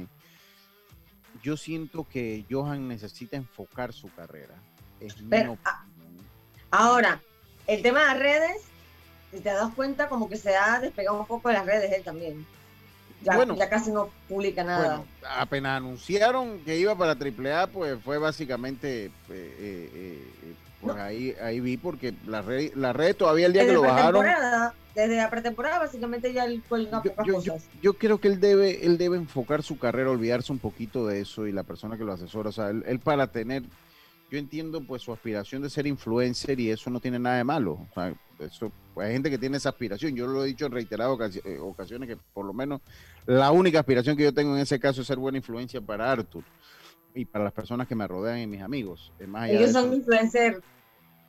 Yo 1.44 1.58
siento 1.58 2.08
que 2.10 2.46
Johan 2.50 2.88
necesita 2.88 3.38
enfocar 3.38 3.94
su 3.94 4.10
carrera. 4.14 4.56
Es 5.00 5.16
ahora, 6.72 7.22
el 7.68 7.82
tema 7.82 8.00
de 8.00 8.06
las 8.06 8.20
redes, 8.20 8.62
si 9.32 9.40
te 9.40 9.50
das 9.50 9.74
cuenta, 9.76 10.10
como 10.10 10.28
que 10.28 10.38
se 10.38 10.56
ha 10.56 10.80
despegado 10.80 11.20
un 11.20 11.28
poco 11.28 11.50
de 11.50 11.56
las 11.56 11.66
redes 11.66 11.92
él 11.92 12.04
también 12.04 12.46
ya, 13.22 13.36
bueno, 13.36 13.56
ya 13.56 13.70
casi 13.70 13.92
no 13.92 14.10
publica 14.28 14.64
nada. 14.64 15.04
apenas 15.38 15.78
anunciaron 15.78 16.60
que 16.60 16.78
iba 16.78 16.96
para 16.96 17.14
AAA, 17.14 17.68
pues 17.68 18.02
fue 18.04 18.18
básicamente, 18.18 19.06
eh, 19.06 19.12
eh, 19.30 19.90
eh, 19.94 20.54
pues 20.82 20.96
ahí, 20.98 21.36
ahí 21.42 21.60
vi 21.60 21.78
porque 21.78 22.14
la 22.26 22.42
red, 22.42 22.74
la 22.76 22.94
red 22.94 23.16
todavía 23.16 23.48
el 23.48 23.54
día 23.54 23.66
que 23.66 23.74
lo 23.74 23.82
bajaron. 23.82 24.26
Desde 24.94 25.18
la 25.18 25.30
pretemporada, 25.30 25.78
básicamente 25.78 26.34
ya 26.34 26.46
él 26.46 26.64
cuelga 26.68 27.04
yo, 27.04 27.12
yo, 27.24 27.42
yo, 27.44 27.56
yo, 27.84 27.94
creo 27.94 28.20
que 28.20 28.30
él 28.30 28.40
debe, 28.40 28.84
él 28.84 28.98
debe 28.98 29.16
enfocar 29.18 29.62
su 29.62 29.78
carrera, 29.78 30.10
olvidarse 30.10 30.52
un 30.52 30.58
poquito 30.58 31.06
de 31.06 31.22
eso 31.22 31.46
y 31.46 31.52
la 31.52 31.62
persona 31.62 31.98
que 32.00 32.04
lo 32.04 32.14
asesora, 32.14 32.50
o 32.50 32.52
sea, 32.52 32.70
él, 32.70 33.00
para 33.00 33.28
tener, 33.28 33.62
yo 34.32 34.40
entiendo 34.40 34.82
pues 34.82 35.04
su 35.04 35.14
aspiración 35.14 35.62
de 35.62 35.70
ser 35.70 35.86
influencer 35.86 36.60
y 36.60 36.72
eso 36.72 36.90
no 36.90 37.00
tiene 37.00 37.20
nada 37.20 37.38
de 37.38 37.44
malo, 37.44 37.74
o 37.74 37.94
sea, 37.94 38.12
eso 38.40 38.72
hay 38.96 39.14
gente 39.14 39.30
que 39.30 39.38
tiene 39.38 39.58
esa 39.58 39.70
aspiración. 39.70 40.16
Yo 40.16 40.26
lo 40.26 40.44
he 40.44 40.48
dicho 40.48 40.66
en 40.66 40.72
reiteradas 40.72 41.36
eh, 41.44 41.60
ocasiones 41.60 42.10
que 42.10 42.18
por 42.34 42.46
lo 42.46 42.54
menos 42.54 42.82
la 43.28 43.52
única 43.52 43.80
aspiración 43.80 44.18
que 44.18 44.24
yo 44.24 44.34
tengo 44.34 44.56
en 44.56 44.62
ese 44.62 44.80
caso 44.80 45.02
es 45.02 45.08
ser 45.08 45.18
buena 45.18 45.38
influencia 45.38 45.80
para 45.80 46.12
Arthur 46.12 46.44
y 47.18 47.26
para 47.26 47.44
las 47.44 47.54
personas 47.54 47.88
que 47.88 47.96
me 47.96 48.08
rodean 48.08 48.40
y 48.40 48.48
mis 48.48 48.62
amigos. 48.62 49.12
Más 49.28 49.50
Ellos 49.50 49.72
son 49.72 49.94
influencers 49.94 50.62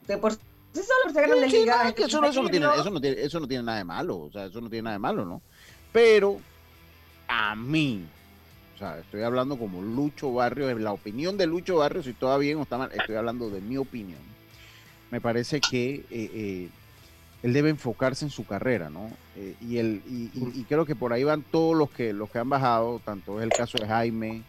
de 0.06 0.18
por 0.18 0.32
sí 0.32 0.40
solo 0.74 1.10
eso, 1.10 2.24
eso, 2.26 2.42
no 2.42 2.50
tiene, 2.50 2.66
eso, 2.66 2.90
no 2.90 3.00
tiene, 3.00 3.20
eso 3.22 3.40
no 3.40 3.48
tiene 3.48 3.64
nada 3.64 3.78
de 3.78 3.84
malo, 3.84 4.18
o 4.18 4.30
sea, 4.30 4.44
eso 4.46 4.60
no 4.60 4.68
tiene 4.68 4.84
nada 4.84 4.94
de 4.94 5.00
malo, 5.00 5.24
¿no? 5.24 5.42
Pero 5.92 6.38
a 7.26 7.56
mí, 7.56 8.04
o 8.74 8.78
sea, 8.78 8.98
estoy 8.98 9.22
hablando 9.22 9.58
como 9.58 9.82
Lucho 9.82 10.32
Barrio, 10.32 10.76
la 10.78 10.92
opinión 10.92 11.36
de 11.36 11.46
Lucho 11.46 11.76
Barrio, 11.76 12.02
si 12.02 12.12
todo 12.12 12.38
bien 12.38 12.58
o 12.58 12.62
está 12.62 12.78
mal, 12.78 12.90
estoy 12.92 13.16
hablando 13.16 13.50
de 13.50 13.60
mi 13.60 13.76
opinión. 13.76 14.20
Me 15.10 15.20
parece 15.20 15.60
que 15.60 15.94
eh, 15.94 16.04
eh, 16.10 16.68
él 17.42 17.52
debe 17.52 17.70
enfocarse 17.70 18.24
en 18.24 18.30
su 18.30 18.46
carrera, 18.46 18.90
¿no? 18.90 19.10
Eh, 19.36 19.56
y, 19.60 19.78
el, 19.78 20.02
y, 20.06 20.64
creo 20.64 20.84
que 20.84 20.94
por 20.94 21.12
ahí 21.12 21.24
van 21.24 21.42
todos 21.42 21.76
los 21.76 21.90
que, 21.90 22.12
los 22.12 22.30
que 22.30 22.38
han 22.38 22.50
bajado, 22.50 23.00
tanto 23.04 23.38
es 23.38 23.44
el 23.44 23.50
caso 23.50 23.78
de 23.78 23.86
Jaime 23.86 24.42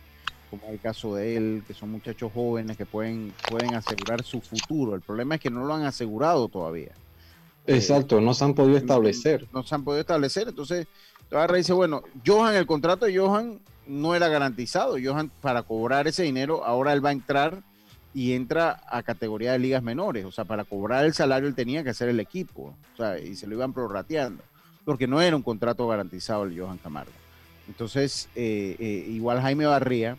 como 0.50 0.68
el 0.70 0.80
caso 0.80 1.16
de 1.16 1.38
él, 1.38 1.64
que 1.68 1.74
son 1.74 1.92
muchachos 1.92 2.32
jóvenes 2.34 2.78
que 2.78 2.86
pueden, 2.86 3.34
pueden 3.50 3.76
asegurar 3.76 4.24
su 4.24 4.42
futuro. 4.42 4.96
El 4.96 5.02
problema 5.02 5.36
es 5.36 5.42
que 5.42 5.50
no 5.50 5.66
lo 5.66 5.74
han 5.74 5.84
asegurado 5.84 6.48
todavía. 6.48 6.92
Exacto, 7.68 8.20
no 8.20 8.34
se 8.34 8.46
han 8.46 8.54
podido 8.54 8.78
establecer. 8.78 9.48
No, 9.54 9.64
se 9.64 9.76
han 9.76 9.84
podido 9.84 10.02
establecer, 10.02 10.48
entonces 10.48 10.88
todavía 11.30 11.58
dice, 11.58 11.74
bueno, 11.74 12.02
Johan, 12.26 12.56
el 12.56 12.66
contrato 12.66 13.06
de 13.06 13.18
Johan 13.18 13.60
no 13.86 14.16
era 14.16 14.28
garantizado. 14.28 14.98
Johan, 15.02 15.32
para 15.42 15.64
cobrar 15.64 16.08
ese 16.08 16.24
dinero, 16.24 16.66
ahora 16.66 16.94
él 16.94 17.04
va 17.04 17.10
a 17.10 17.14
entrar 17.14 17.62
y 18.14 18.34
entra 18.34 18.82
a 18.88 19.04
categoría 19.04 19.52
de 19.52 19.60
ligas 19.60 19.84
menores. 19.84 20.26
O 20.26 20.32
sea, 20.32 20.46
para 20.46 20.64
cobrar 20.64 21.06
el 21.06 21.14
salario 21.14 21.48
él 21.48 21.56
tenía 21.56 21.84
que 21.84 21.92
hacer 21.92 22.10
el 22.10 22.20
equipo. 22.20 22.74
O 22.94 22.98
sea, 22.98 23.20
y 23.20 23.36
se 23.36 23.46
lo 23.46 23.56
iban 23.56 23.74
prorrateando. 23.74 24.44
Porque 24.84 25.08
no 25.08 25.22
era 25.22 25.36
un 25.36 25.44
contrato 25.44 25.88
garantizado 25.88 26.46
el 26.46 26.60
Johan 26.60 26.80
Camargo. 26.80 27.12
Entonces, 27.68 28.30
eh, 28.36 28.76
eh, 28.80 29.06
igual 29.10 29.42
Jaime 29.42 29.68
Barría, 29.68 30.18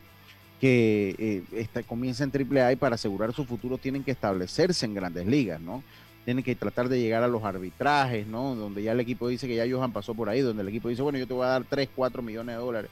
que 0.61 1.43
eh, 1.52 1.85
comienza 1.87 2.25
en 2.25 2.31
AAA 2.31 2.73
y 2.73 2.76
para 2.76 2.97
asegurar 2.97 3.33
su 3.33 3.45
futuro 3.45 3.79
tienen 3.79 4.05
que 4.05 4.11
establecerse 4.11 4.85
en 4.87 4.95
grandes 4.95 5.26
ligas, 5.26 5.61
¿no? 5.61 5.83
Tienen 6.25 6.45
que 6.45 6.55
tratar 6.55 6.88
de 6.88 7.00
llegar 7.00 7.23
a 7.23 7.29
los 7.29 7.43
arbitrajes, 7.43 8.26
¿no? 8.26 8.55
Donde 8.55 8.83
ya 8.83 8.93
el 8.93 9.00
equipo 9.00 9.29
dice 9.29 9.49
que 9.49 9.57
ya 9.57 9.64
Johan 9.69 9.93
pasó 9.93 10.14
por 10.14 10.29
ahí, 10.29 10.40
donde 10.40 10.62
el 10.62 10.69
equipo 10.69 10.88
dice, 10.88 11.02
bueno, 11.02 11.19
yo 11.19 11.26
te 11.26 11.33
voy 11.33 11.47
a 11.47 11.50
dar 11.50 11.64
3, 11.64 11.88
4 11.97 12.23
millones 12.23 12.57
de 12.57 12.61
dólares 12.61 12.90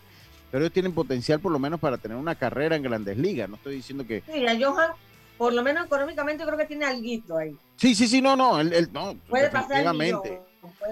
pero 0.51 0.65
ellos 0.65 0.73
tienen 0.73 0.93
potencial 0.93 1.41
por 1.41 1.53
lo 1.53 1.59
menos 1.59 1.79
para 1.79 1.99
tener 1.99 2.17
una 2.17 2.35
carrera 2.35 2.77
en 2.77 2.83
grandes 2.83 3.19
ligas. 3.19 3.49
No 3.49 3.57
estoy 3.57 3.77
diciendo 3.77 4.07
que. 4.07 4.23
Johan, 4.61 4.93
por 5.37 5.53
lo 5.53 5.63
menos 5.63 5.87
económicamente, 5.87 6.45
creo 6.45 6.57
que 6.57 6.65
tiene 6.65 6.87
algo 6.87 7.39
ahí. 7.39 7.57
Sí, 7.77 7.95
sí, 7.95 8.09
sí, 8.09 8.23
no, 8.23 8.35
no, 8.35 8.59
él, 8.61 8.89
no, 8.93 9.15
puede 9.29 9.51
pasar 9.51 9.95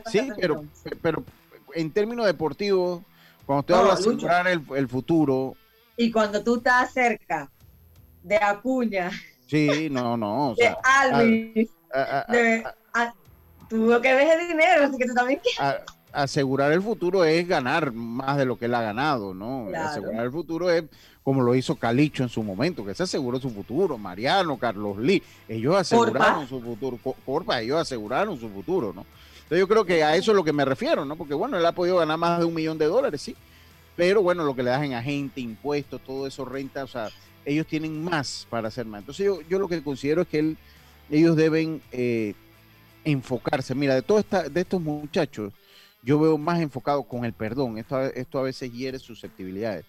sí, 0.07 0.29
pero, 0.41 0.65
pero 1.03 1.25
en 1.75 1.91
términos 1.91 2.27
deportivos, 2.27 3.03
cuando 3.45 3.61
usted 3.61 3.75
habla 3.75 3.95
de 3.95 4.01
asegurar 4.01 4.47
el, 4.49 4.89
futuro. 4.89 5.55
Y 5.97 6.11
cuando 6.11 6.43
tú 6.43 6.57
estás 6.57 6.93
cerca 6.93 7.51
de 8.23 8.37
Acuña. 8.37 9.11
Sí, 9.47 9.89
no, 9.91 10.17
no. 10.17 10.55
de 10.57 10.75
Alvis. 10.83 11.71
de, 12.29 12.65
tú 13.69 13.77
lo 13.87 14.01
que 14.01 14.15
ves 14.15 14.29
es 14.29 14.49
dinero, 14.49 14.85
así 14.85 14.97
que 14.99 15.07
tú 15.07 15.15
también 15.15 15.41
asegurar 16.17 16.73
el 16.73 16.83
futuro 16.83 17.25
es 17.25 17.47
ganar 17.47 17.93
más 17.93 18.39
de 18.39 18.47
lo 18.47 18.59
que 18.59 18.65
él 18.65 18.75
ha 18.75 18.81
ganado, 18.81 19.35
¿no? 19.35 19.69
Asegurar 19.77 20.25
el 20.25 20.33
futuro 20.33 20.71
es 20.71 20.85
como 21.23 21.43
lo 21.43 21.55
hizo 21.55 21.77
Calicho 21.77 22.23
en 22.23 22.29
su 22.29 22.43
momento, 22.43 22.85
que 22.85 22.95
se 22.95 23.03
aseguró 23.03 23.39
su 23.41 23.51
futuro, 23.51 23.99
Mariano, 23.99 24.57
Carlos 24.59 24.97
Lee, 24.97 25.23
ellos 25.49 25.77
aseguraron 25.77 26.49
su 26.49 26.61
futuro, 26.61 26.99
Corpa, 27.25 27.61
ellos 27.61 27.81
aseguraron 27.81 28.39
su 28.39 28.49
futuro, 28.49 28.93
¿no? 28.95 29.05
Entonces 29.35 29.59
yo 29.59 29.69
creo 29.69 29.85
que 29.85 30.03
a 30.03 30.17
eso 30.17 30.31
es 30.31 30.37
lo 30.37 30.45
que 30.45 30.53
me 30.53 30.65
refiero, 30.65 31.05
¿no? 31.05 31.17
Porque 31.17 31.35
bueno, 31.35 31.59
él 31.59 31.67
ha 31.67 31.73
podido 31.73 31.99
ganar 31.99 32.17
más 32.17 32.39
de 32.39 32.45
un 32.45 32.55
millón 32.55 32.79
de 32.79 32.87
dólares, 32.87 33.21
sí, 33.21 33.37
pero 33.97 34.23
bueno, 34.23 34.45
lo 34.45 34.55
que 34.55 34.63
le 34.63 34.71
das 34.71 34.85
en 34.85 34.93
agente, 34.93 35.41
impuestos, 35.41 36.01
todo 36.03 36.27
eso, 36.27 36.45
renta, 36.45 36.85
o 36.85 36.87
sea, 36.87 37.09
ellos 37.45 37.67
tienen 37.67 38.05
más 38.05 38.47
para 38.51 38.69
hacer 38.69 38.87
más. 38.87 39.01
Entonces 39.01 39.25
yo, 39.25 39.41
yo 39.49 39.59
lo 39.59 39.69
que 39.69 39.83
considero 39.83 40.23
es 40.23 40.29
que 40.29 40.39
él, 40.39 40.57
ellos 41.11 41.37
deben 41.37 41.81
eh, 41.93 42.35
enfocarse, 43.05 43.75
mira, 43.75 43.95
de, 43.95 44.03
todo 44.03 44.19
esta, 44.19 44.49
de 44.49 44.61
estos 44.61 44.81
muchachos, 44.81 45.53
yo 46.03 46.21
veo 46.21 46.37
más 46.39 46.61
enfocado 46.61 47.03
con 47.03 47.25
el 47.25 47.33
perdón. 47.33 47.79
Esto, 47.79 48.01
esto 48.01 48.39
a 48.39 48.43
veces 48.43 48.73
hiere 48.73 48.99
susceptibilidades. 48.99 49.85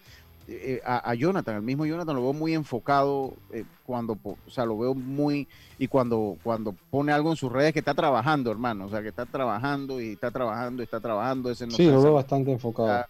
Eh, 0.49 0.81
a, 0.85 1.13
Jonathan, 1.13 1.57
el 1.57 1.61
mismo 1.61 1.85
Jonathan 1.85 2.15
lo 2.15 2.21
veo 2.21 2.33
muy 2.33 2.53
enfocado 2.53 3.33
eh, 3.51 3.65
cuando, 3.85 4.17
o 4.23 4.37
sea, 4.49 4.65
lo 4.65 4.77
veo 4.77 4.93
muy, 4.93 5.45
y 5.77 5.89
cuando, 5.89 6.37
cuando 6.41 6.73
pone 6.89 7.11
algo 7.11 7.31
en 7.31 7.35
sus 7.35 7.51
redes 7.51 7.73
que 7.73 7.79
está 7.79 7.93
trabajando, 7.93 8.49
hermano, 8.49 8.85
o 8.85 8.89
sea, 8.89 9.01
que 9.01 9.09
está 9.09 9.25
trabajando 9.25 9.99
y 9.99 10.13
está 10.13 10.31
trabajando 10.31 10.81
y 10.81 10.85
está 10.85 11.01
trabajando. 11.01 11.51
Ese 11.51 11.67
no 11.67 11.73
sí, 11.73 11.85
lo 11.85 12.01
veo 12.01 12.13
bastante 12.13 12.53
enfocado. 12.53 13.05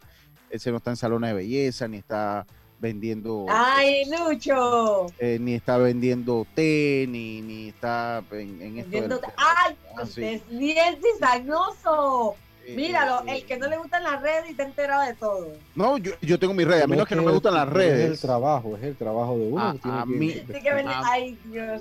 Ese 0.49 0.71
no 0.71 0.77
está 0.77 0.91
en 0.91 0.97
salones 0.97 1.29
de 1.29 1.35
belleza, 1.35 1.87
ni 1.87 1.97
está 1.97 2.45
vendiendo. 2.79 3.45
¡Ay, 3.49 4.03
Lucho! 4.05 5.07
Eh, 5.19 5.37
ni 5.39 5.55
está 5.55 5.77
vendiendo 5.77 6.45
té, 6.53 7.05
ni, 7.09 7.41
ni 7.41 7.69
está 7.69 8.23
en, 8.31 8.79
esto. 8.79 9.21
¡Ay! 9.37 9.75
Ah, 9.97 10.03
es 10.03 10.49
bien 10.49 10.97
cizañoso! 11.01 12.35
Míralo, 12.75 13.23
el 13.27 13.45
que 13.45 13.57
no 13.57 13.67
le 13.67 13.77
gustan 13.77 14.03
las 14.03 14.21
redes 14.21 14.49
y 14.49 14.53
te 14.53 14.63
enterado 14.63 15.03
de 15.03 15.13
todo. 15.13 15.53
No, 15.73 15.97
yo, 15.97 16.11
yo 16.21 16.37
tengo 16.37 16.53
mis 16.53 16.67
redes, 16.67 16.83
a 16.83 16.87
mí 16.87 16.97
no 16.97 17.03
es 17.03 17.07
que 17.07 17.15
no 17.15 17.23
me 17.23 17.31
gustan 17.31 17.53
las 17.53 17.69
redes. 17.69 18.05
Es 18.05 18.11
el 18.11 18.19
trabajo, 18.19 18.75
es 18.75 18.83
el 18.83 18.95
trabajo 18.97 19.37
de 19.37 19.47
uno. 19.47 19.61
A, 19.61 19.69
a 19.69 20.05
mí, 20.05 20.43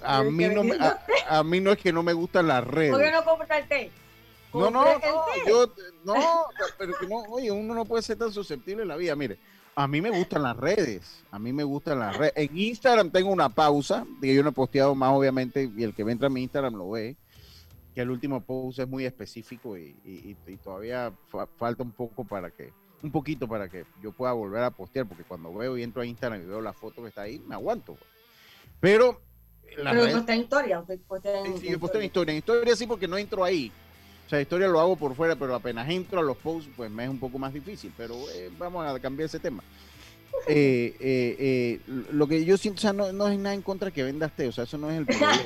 a, 0.04 0.22
mí 0.22 0.48
no 0.48 0.62
me, 0.62 0.76
a, 1.28 1.42
mí 1.42 1.60
no 1.60 1.72
es 1.72 1.78
que 1.78 1.92
no 1.92 2.04
me 2.04 2.12
gustan 2.12 2.46
las 2.46 2.64
redes. 2.64 2.92
¿Por 2.92 3.02
qué 3.02 3.10
no 3.10 3.24
compras 3.24 3.62
el 3.62 3.68
té? 3.68 3.90
No, 4.60 4.70
no, 4.70 4.84
no, 4.84 5.24
yo, 5.46 5.72
no, 6.04 6.14
pero 6.78 6.92
que 6.98 7.06
no, 7.06 7.16
oye, 7.28 7.50
uno 7.50 7.74
no 7.74 7.84
puede 7.84 8.02
ser 8.02 8.18
tan 8.18 8.32
susceptible 8.32 8.82
en 8.82 8.88
la 8.88 8.96
vida. 8.96 9.14
Mire, 9.14 9.38
a 9.74 9.86
mí 9.86 10.00
me 10.00 10.10
gustan 10.10 10.42
las 10.42 10.56
redes, 10.56 11.24
a 11.30 11.38
mí 11.38 11.52
me 11.52 11.64
gustan 11.64 11.98
las 11.98 12.16
redes. 12.16 12.32
En 12.36 12.56
Instagram 12.56 13.10
tengo 13.10 13.30
una 13.30 13.48
pausa, 13.48 14.06
que 14.20 14.34
yo 14.34 14.42
no 14.42 14.50
he 14.50 14.52
posteado 14.52 14.94
más, 14.94 15.12
obviamente, 15.12 15.70
y 15.76 15.82
el 15.82 15.94
que 15.94 16.02
entra 16.02 16.28
a 16.28 16.30
mi 16.30 16.42
Instagram 16.42 16.74
lo 16.74 16.90
ve 16.90 17.16
que 17.96 18.02
el 18.02 18.10
último 18.10 18.42
post 18.42 18.78
es 18.78 18.86
muy 18.86 19.06
específico 19.06 19.78
y, 19.78 20.36
todavía 20.62 21.10
falta 21.56 21.82
un 21.82 21.92
poco 21.92 22.24
para 22.24 22.50
que, 22.50 22.70
un 23.02 23.10
poquito 23.10 23.48
para 23.48 23.70
que 23.70 23.86
yo 24.02 24.12
pueda 24.12 24.34
volver 24.34 24.64
a 24.64 24.70
postear, 24.70 25.06
porque 25.06 25.24
cuando 25.24 25.52
veo 25.54 25.78
y 25.78 25.82
entro 25.82 26.02
a 26.02 26.06
Instagram 26.06 26.42
y 26.42 26.44
veo 26.44 26.60
la 26.60 26.74
foto 26.74 27.00
que 27.00 27.08
está 27.08 27.22
ahí, 27.22 27.38
me 27.38 27.54
aguanto. 27.54 27.94
Pues. 27.94 28.10
Pero... 28.80 29.22
La 29.78 29.92
Pero 29.92 30.04
red, 30.04 30.28
en 30.28 30.40
historia. 30.40 30.84
en, 30.88 31.58
sí, 31.58 31.70
yo 31.70 31.80
posteo 31.80 32.00
en 32.02 32.06
historia. 32.06 32.32
En 32.32 32.38
historia 32.38 32.76
sí 32.76 32.86
porque 32.86 33.08
no 33.08 33.16
entro 33.16 33.42
ahí. 33.42 33.72
O 34.26 34.28
sea, 34.28 34.40
historia 34.40 34.66
lo 34.66 34.80
hago 34.80 34.96
por 34.96 35.14
fuera, 35.14 35.36
pero 35.36 35.54
apenas 35.54 35.88
entro 35.88 36.18
a 36.18 36.22
los 36.22 36.36
posts, 36.36 36.68
pues 36.76 36.90
me 36.90 37.04
es 37.04 37.10
un 37.10 37.18
poco 37.20 37.38
más 37.38 37.52
difícil. 37.54 37.92
Pero 37.96 38.14
eh, 38.34 38.50
vamos 38.58 38.84
a 38.86 38.98
cambiar 38.98 39.26
ese 39.26 39.38
tema. 39.40 39.62
Eh, 40.48 40.94
eh, 41.00 41.80
lo 42.12 42.28
que 42.28 42.44
yo 42.44 42.56
siento, 42.58 42.78
o 42.78 42.82
sea, 42.82 42.92
no, 42.92 43.10
no 43.12 43.26
es 43.28 43.38
nada 43.38 43.54
en 43.54 43.62
contra 43.62 43.90
que 43.90 44.02
vendas 44.04 44.36
té, 44.36 44.46
o 44.46 44.52
sea, 44.52 44.64
eso 44.64 44.76
no 44.76 44.90
es 44.90 44.98
el 44.98 45.06
problema. 45.06 45.40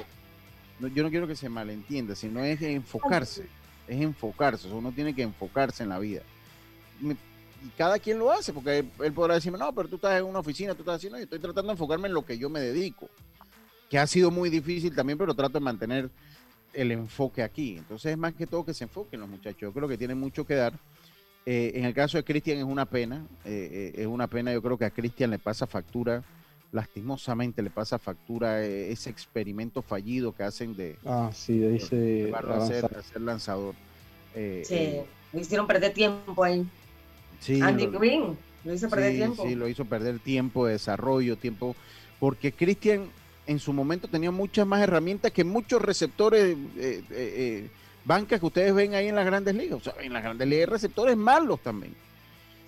No, 0.80 0.88
yo 0.88 1.02
no 1.04 1.10
quiero 1.10 1.26
que 1.28 1.36
se 1.36 1.48
malentienda, 1.48 2.14
sino 2.16 2.40
es 2.42 2.60
enfocarse, 2.60 3.46
es 3.86 4.00
enfocarse, 4.00 4.66
o 4.66 4.70
sea, 4.70 4.78
uno 4.78 4.90
tiene 4.92 5.14
que 5.14 5.22
enfocarse 5.22 5.84
en 5.84 5.90
la 5.90 5.98
vida. 6.00 6.22
Me- 7.00 7.12
y 7.64 7.68
cada 7.78 7.98
quien 8.00 8.18
lo 8.18 8.32
hace, 8.32 8.52
porque 8.52 8.78
él, 8.80 8.90
él 9.02 9.12
podrá 9.12 9.34
decirme, 9.34 9.58
no, 9.58 9.72
pero 9.72 9.88
tú 9.88 9.96
estás 9.96 10.18
en 10.18 10.24
una 10.26 10.40
oficina, 10.40 10.74
tú 10.74 10.80
estás 10.82 10.96
haciendo, 10.96 11.18
yo 11.18 11.24
estoy 11.24 11.38
tratando 11.38 11.68
de 11.68 11.72
enfocarme 11.74 12.08
en 12.08 12.14
lo 12.14 12.24
que 12.26 12.36
yo 12.36 12.50
me 12.50 12.60
dedico, 12.60 13.08
que 13.88 13.98
ha 13.98 14.06
sido 14.06 14.30
muy 14.30 14.50
difícil 14.50 14.94
también, 14.94 15.16
pero 15.18 15.34
trato 15.34 15.52
de 15.60 15.64
mantener 15.64 16.10
el 16.72 16.92
enfoque 16.92 17.42
aquí. 17.42 17.76
Entonces 17.78 18.12
es 18.12 18.18
más 18.18 18.34
que 18.34 18.46
todo 18.46 18.64
que 18.64 18.74
se 18.74 18.84
enfoquen 18.84 19.20
los 19.20 19.28
muchachos, 19.28 19.60
yo 19.60 19.72
creo 19.72 19.88
que 19.88 19.98
tienen 19.98 20.18
mucho 20.18 20.44
que 20.44 20.54
dar. 20.54 20.72
Eh, 21.46 21.72
en 21.74 21.84
el 21.86 21.94
caso 21.94 22.18
de 22.18 22.24
Cristian 22.24 22.58
es 22.58 22.64
una 22.64 22.86
pena, 22.86 23.26
eh, 23.44 23.92
eh, 23.96 24.02
es 24.02 24.06
una 24.06 24.28
pena, 24.28 24.52
yo 24.52 24.62
creo 24.62 24.78
que 24.78 24.84
a 24.84 24.90
Cristian 24.90 25.30
le 25.30 25.38
pasa 25.38 25.66
factura, 25.66 26.22
lastimosamente 26.70 27.62
le 27.62 27.70
pasa 27.70 27.98
factura 27.98 28.62
eh, 28.64 28.92
ese 28.92 29.10
experimento 29.10 29.82
fallido 29.82 30.32
que 30.32 30.42
hacen 30.44 30.76
de 30.76 30.98
Ah, 31.06 31.30
sí, 31.34 31.60
avanzar. 32.34 32.96
a 32.96 33.02
ser 33.02 33.20
lanzador. 33.22 33.74
Eh, 34.34 34.64
Sí, 34.66 34.74
eh, 34.74 35.04
le 35.32 35.40
hicieron 35.40 35.66
perder 35.66 35.92
tiempo 35.94 36.44
ahí. 36.44 36.64
sí, 37.40 37.60
Andy 37.60 37.86
lo- 37.86 37.98
Green 37.98 38.38
lo 38.64 38.74
hizo 38.74 38.88
perder 38.90 39.12
sí, 39.12 39.16
tiempo. 39.18 39.42
sí, 39.42 39.54
lo 39.54 39.68
hizo 39.68 39.84
perder 39.86 40.18
tiempo, 40.20 40.66
desarrollo, 40.66 41.36
tiempo, 41.36 41.74
porque 42.18 42.52
Cristian 42.52 43.06
en 43.50 43.58
su 43.58 43.72
momento 43.72 44.06
tenía 44.06 44.30
muchas 44.30 44.64
más 44.64 44.80
herramientas 44.80 45.32
que 45.32 45.42
muchos 45.42 45.82
receptores, 45.82 46.56
eh, 46.56 46.56
eh, 46.76 47.02
eh, 47.10 47.70
bancas 48.04 48.38
que 48.38 48.46
ustedes 48.46 48.72
ven 48.72 48.94
ahí 48.94 49.08
en 49.08 49.16
las 49.16 49.26
grandes 49.26 49.56
ligas. 49.56 49.80
O 49.80 49.80
sea, 49.80 49.94
en 50.00 50.12
las 50.12 50.22
grandes 50.22 50.46
ligas 50.46 50.68
hay 50.68 50.72
receptores 50.72 51.16
malos 51.16 51.58
también. 51.60 51.92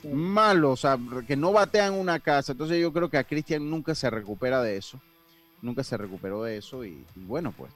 Sí. 0.03 0.09
Malos, 0.09 0.73
o 0.73 0.77
sea, 0.77 0.99
que 1.25 1.37
no 1.37 1.53
batean 1.53 1.95
una 1.95 2.19
casa. 2.19 2.51
Entonces 2.51 2.81
yo 2.81 2.93
creo 2.93 3.09
que 3.09 3.17
a 3.17 3.23
Cristian 3.23 3.71
nunca 3.71 3.95
se 3.95 4.11
recupera 4.11 4.61
de 4.61 4.77
eso. 4.77 5.01
Nunca 5.61 5.85
se 5.85 5.97
recuperó 5.97 6.43
de 6.43 6.57
eso 6.57 6.85
y, 6.85 7.07
y 7.15 7.25
bueno, 7.27 7.55
pues 7.57 7.71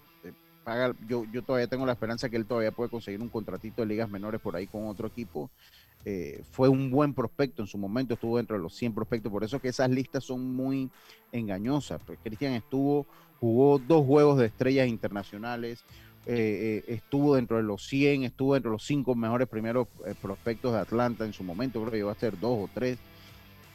paga, 0.65 0.93
yo, 1.07 1.25
yo 1.31 1.45
todavía 1.45 1.69
tengo 1.69 1.87
la 1.87 1.93
esperanza 1.93 2.29
que 2.29 2.37
él 2.37 2.45
todavía 2.45 2.73
puede 2.73 2.91
conseguir 2.91 3.21
un 3.21 3.29
contratito 3.29 3.83
de 3.83 3.87
ligas 3.87 4.11
menores 4.11 4.41
por 4.41 4.57
ahí 4.57 4.67
con 4.67 4.89
otro 4.89 5.07
equipo. 5.07 5.49
Eh, 6.09 6.45
fue 6.53 6.69
un 6.69 6.89
buen 6.89 7.15
prospecto 7.15 7.63
en 7.63 7.67
su 7.67 7.79
momento, 7.79 8.15
estuvo 8.15 8.37
dentro 8.37 8.57
de 8.57 8.63
los 8.63 8.73
100 8.77 8.95
prospectos, 8.95 9.33
por 9.33 9.43
eso 9.43 9.59
que 9.59 9.67
esas 9.71 9.91
listas 9.91 10.23
son 10.23 10.55
muy 10.55 10.89
engañosas. 11.33 12.01
Pues 12.07 12.21
Cristian 12.23 12.53
estuvo, 12.53 13.07
jugó 13.41 13.81
dos 13.81 14.07
juegos 14.07 14.39
de 14.39 14.47
estrellas 14.47 14.87
internacionales, 14.89 15.81
eh, 16.27 16.85
eh, 16.87 16.95
estuvo 16.95 17.35
dentro 17.35 17.57
de 17.57 17.65
los 17.65 17.85
100, 17.89 18.23
estuvo 18.23 18.55
dentro 18.55 18.71
de 18.71 18.75
los 18.77 18.85
cinco 18.85 19.17
mejores 19.17 19.49
primeros 19.49 19.89
eh, 20.07 20.15
prospectos 20.23 20.73
de 20.75 20.79
Atlanta 20.79 21.25
en 21.25 21.33
su 21.33 21.43
momento, 21.43 21.81
creo 21.81 21.91
que 21.91 21.97
llegó 21.99 22.11
a 22.11 22.15
ser 22.15 22.39
dos 22.39 22.57
o 22.65 22.71
tres. 22.73 22.99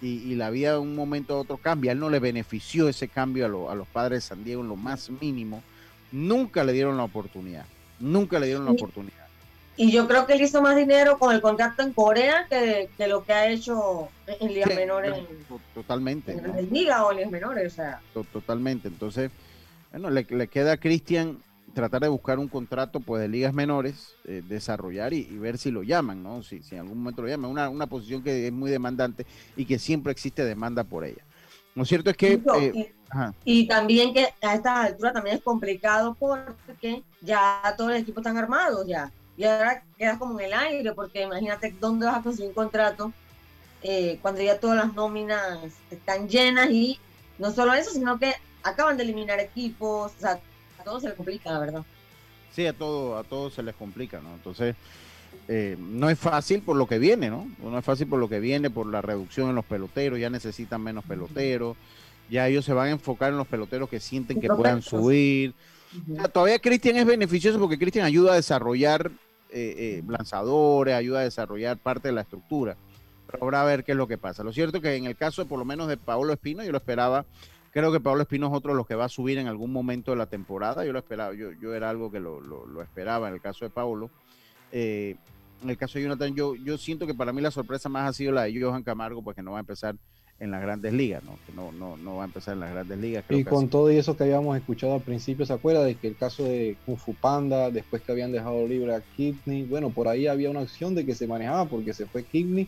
Y, 0.01 0.07
y 0.31 0.35
la 0.35 0.50
vida 0.50 0.71
de 0.71 0.77
un 0.79 0.95
momento 0.95 1.35
a 1.35 1.39
otro 1.41 1.57
cambia. 1.57 1.91
Él 1.91 2.00
no 2.00 2.09
le 2.09 2.19
benefició 2.19 2.88
ese 2.89 3.07
cambio 3.07 3.45
a, 3.45 3.50
lo- 3.50 3.69
a 3.69 3.75
los 3.75 3.88
padres 3.88 4.23
de 4.23 4.27
San 4.29 4.43
Diego 4.43 4.61
en 4.63 4.69
lo 4.69 4.75
más 4.75 5.11
mínimo. 5.21 5.61
Nunca 6.11 6.63
le 6.63 6.73
dieron 6.73 6.97
la 6.97 7.03
oportunidad. 7.03 7.65
Nunca 8.00 8.39
le 8.39 8.47
dieron 8.47 8.65
la 8.65 8.71
oportunidad. 8.81 9.20
Y 9.77 9.91
yo 9.91 10.07
creo 10.07 10.25
que 10.27 10.33
él 10.33 10.41
hizo 10.41 10.61
más 10.61 10.75
dinero 10.75 11.17
con 11.17 11.33
el 11.33 11.41
contrato 11.41 11.81
en 11.81 11.93
Corea 11.93 12.45
que, 12.49 12.89
que 12.97 13.07
lo 13.07 13.23
que 13.23 13.33
ha 13.33 13.47
hecho 13.47 14.09
en 14.27 14.53
ligas 14.53 14.69
Sí, 14.69 14.75
menores, 14.75 15.13
to- 15.47 15.61
Totalmente. 15.73 16.33
en 16.33 16.69
ligas 16.69 17.01
o 17.01 17.11
en 17.11 17.17
ligas 17.17 17.31
menores. 17.31 17.73
O 17.73 17.75
sea, 17.75 18.01
To- 18.13 18.25
Totalmente. 18.25 18.89
Entonces, 18.89 19.31
bueno, 19.91 20.09
le, 20.09 20.27
le 20.29 20.47
queda 20.47 20.73
a 20.73 20.77
Cristian 20.77 21.39
tratar 21.73 22.01
de 22.01 22.09
buscar 22.09 22.37
un 22.37 22.49
contrato 22.49 22.99
pues 22.99 23.21
de 23.21 23.29
ligas 23.29 23.53
menores, 23.53 24.15
eh, 24.25 24.43
desarrollar 24.45 25.13
y, 25.13 25.19
y 25.19 25.37
ver 25.37 25.57
si 25.57 25.71
lo 25.71 25.83
llaman, 25.83 26.21
¿no? 26.21 26.43
Si, 26.43 26.61
si 26.61 26.75
en 26.75 26.81
algún 26.81 26.97
momento 26.99 27.21
lo 27.21 27.29
llaman. 27.29 27.49
Una, 27.49 27.69
una 27.69 27.87
posición 27.87 28.21
que 28.21 28.47
es 28.47 28.53
muy 28.53 28.69
demandante 28.69 29.25
y 29.55 29.65
que 29.65 29.79
siempre 29.79 30.11
existe 30.11 30.43
demanda 30.43 30.83
por 30.83 31.05
ella. 31.05 31.23
Lo 31.75 31.85
cierto 31.85 32.09
es 32.09 32.17
que... 32.17 32.33
Eh, 32.33 32.71
y, 32.75 32.87
ajá, 33.09 33.33
y 33.45 33.67
también 33.67 34.13
que 34.13 34.27
a 34.41 34.53
esta 34.55 34.81
altura 34.83 35.13
también 35.13 35.37
es 35.37 35.41
complicado 35.43 36.15
porque 36.19 37.03
ya 37.22 37.61
todos 37.77 37.91
los 37.91 38.00
equipos 38.01 38.22
están 38.22 38.37
armados 38.37 38.85
ya. 38.85 39.09
Y 39.41 39.43
ahora 39.43 39.83
quedas 39.97 40.19
como 40.19 40.39
en 40.39 40.45
el 40.45 40.53
aire, 40.53 40.93
porque 40.93 41.23
imagínate 41.23 41.73
dónde 41.79 42.05
vas 42.05 42.17
a 42.17 42.21
conseguir 42.21 42.49
un 42.49 42.53
contrato 42.53 43.11
eh, 43.81 44.19
cuando 44.21 44.39
ya 44.39 44.59
todas 44.59 44.77
las 44.77 44.93
nóminas 44.93 45.57
están 45.89 46.29
llenas 46.29 46.69
y 46.69 46.99
no 47.39 47.51
solo 47.51 47.73
eso, 47.73 47.89
sino 47.89 48.19
que 48.19 48.35
acaban 48.61 48.97
de 48.97 49.03
eliminar 49.03 49.39
equipos, 49.39 50.11
o 50.15 50.19
sea, 50.19 50.39
a 50.79 50.83
todos 50.83 51.01
se 51.01 51.07
les 51.07 51.17
complica, 51.17 51.51
la 51.51 51.59
verdad. 51.59 51.83
sí, 52.51 52.67
a 52.67 52.73
todo, 52.73 53.17
a 53.17 53.23
todos 53.23 53.55
se 53.55 53.63
les 53.63 53.73
complica, 53.73 54.19
¿no? 54.21 54.31
Entonces, 54.35 54.75
eh, 55.47 55.75
no 55.79 56.11
es 56.11 56.19
fácil 56.19 56.61
por 56.61 56.75
lo 56.75 56.85
que 56.85 56.99
viene, 56.99 57.31
¿no? 57.31 57.49
No 57.63 57.79
es 57.79 57.83
fácil 57.83 58.05
por 58.05 58.19
lo 58.19 58.29
que 58.29 58.39
viene, 58.39 58.69
por 58.69 58.85
la 58.85 59.01
reducción 59.01 59.49
en 59.49 59.55
los 59.55 59.65
peloteros, 59.65 60.19
ya 60.19 60.29
necesitan 60.29 60.83
menos 60.83 61.03
peloteros, 61.03 61.77
ya 62.29 62.47
ellos 62.47 62.63
se 62.63 62.73
van 62.73 62.89
a 62.89 62.91
enfocar 62.91 63.31
en 63.31 63.39
los 63.39 63.47
peloteros 63.47 63.89
que 63.89 63.99
sienten 63.99 64.39
que 64.39 64.49
puedan 64.49 64.83
subir, 64.83 65.55
O 66.11 66.15
sea, 66.15 66.27
todavía 66.27 66.59
Cristian 66.59 66.97
es 66.97 67.07
beneficioso 67.07 67.59
porque 67.59 67.79
Cristian 67.79 68.05
ayuda 68.05 68.33
a 68.33 68.35
desarrollar 68.35 69.09
eh, 69.51 70.00
eh, 70.00 70.03
lanzadores, 70.07 70.94
ayuda 70.96 71.20
a 71.20 71.24
desarrollar 71.24 71.77
parte 71.77 72.07
de 72.09 72.14
la 72.14 72.22
estructura. 72.22 72.77
Pero 73.27 73.44
habrá 73.44 73.61
a 73.61 73.66
ver 73.66 73.83
qué 73.83 73.92
es 73.94 73.98
lo 73.98 74.07
que 74.07 74.18
pasa. 74.18 74.44
Lo 74.44 74.51
cierto 74.51 74.77
es 74.77 74.83
que 74.83 74.96
en 74.96 75.05
el 75.05 75.16
caso, 75.16 75.46
por 75.48 75.59
lo 75.59 75.66
menos, 75.66 75.87
de 75.87 75.98
Paolo 75.98 76.33
Espino, 76.33 76.64
yo 76.64 76.72
lo 76.72 76.77
esperaba. 76.77 77.25
Creo 77.72 77.92
que 77.94 78.01
Paolo 78.01 78.24
Espino 78.24 78.48
es 78.48 78.53
otro 78.53 78.72
de 78.72 78.77
los 78.77 78.85
que 78.85 78.96
va 78.96 79.05
a 79.05 79.09
subir 79.09 79.37
en 79.37 79.48
algún 79.48 79.72
momento 79.72 80.11
de 80.11 80.18
la 80.18 80.25
temporada. 80.25 80.83
Yo 80.85 80.92
lo 80.92 81.00
esperaba, 81.00 81.33
yo, 81.33 81.51
yo 81.53 81.74
era 81.74 81.90
algo 81.90 82.11
que 82.11 82.20
lo, 82.20 82.42
lo- 82.42 82.81
esperaba 82.81 83.29
en 83.29 83.35
el 83.35 83.42
caso 83.42 83.64
de 83.64 83.70
Paolo. 83.72 84.09
Eh, 84.74 85.16
en 85.64 85.70
el 85.70 85.77
caso 85.77 85.98
de 85.98 86.03
Jonathan, 86.03 86.35
yo, 86.35 86.55
yo 86.55 86.77
siento 86.77 87.07
que 87.07 87.14
para 87.14 87.31
mí 87.31 87.42
la 87.42 87.51
sorpresa 87.51 87.87
más 87.87 88.09
ha 88.09 88.14
sido 88.14 88.33
la 88.33 88.44
de 88.44 88.61
Johan 88.61 88.83
Camargo, 88.83 89.24
porque 89.24 89.42
no 89.42 89.51
va 89.51 89.57
a 89.57 89.61
empezar 89.61 89.96
en 90.41 90.49
las 90.51 90.61
grandes 90.61 90.91
ligas, 90.91 91.23
¿no? 91.23 91.37
Que 91.45 91.53
no, 91.53 91.71
no, 91.71 91.95
no 91.97 92.15
va 92.15 92.23
a 92.23 92.25
empezar 92.25 92.55
en 92.55 92.61
las 92.61 92.71
grandes 92.71 92.97
ligas. 92.97 93.23
Creo 93.27 93.39
Y 93.39 93.43
con 93.43 93.59
así- 93.59 93.67
todo 93.67 93.89
eso 93.89 94.17
que 94.17 94.23
habíamos 94.23 94.57
escuchado 94.57 94.95
al 94.95 95.01
principio, 95.01 95.45
¿se 95.45 95.53
acuerda 95.53 95.83
de 95.83 95.95
que 95.95 96.07
el 96.07 96.15
caso 96.17 96.43
de 96.43 96.75
Kung 96.85 96.97
Fu 96.97 97.13
Panda, 97.13 97.69
después 97.69 98.01
que 98.01 98.11
habían 98.11 98.31
dejado 98.31 98.67
libre 98.67 98.95
a 98.95 99.01
Kidney, 99.15 99.63
bueno, 99.65 99.91
por 99.91 100.07
ahí 100.07 100.25
había 100.25 100.49
una 100.49 100.61
acción 100.61 100.95
de 100.95 101.05
que 101.05 101.13
se 101.13 101.27
manejaba 101.27 101.65
porque 101.65 101.93
se 101.93 102.07
fue 102.07 102.23
Kidney, 102.23 102.67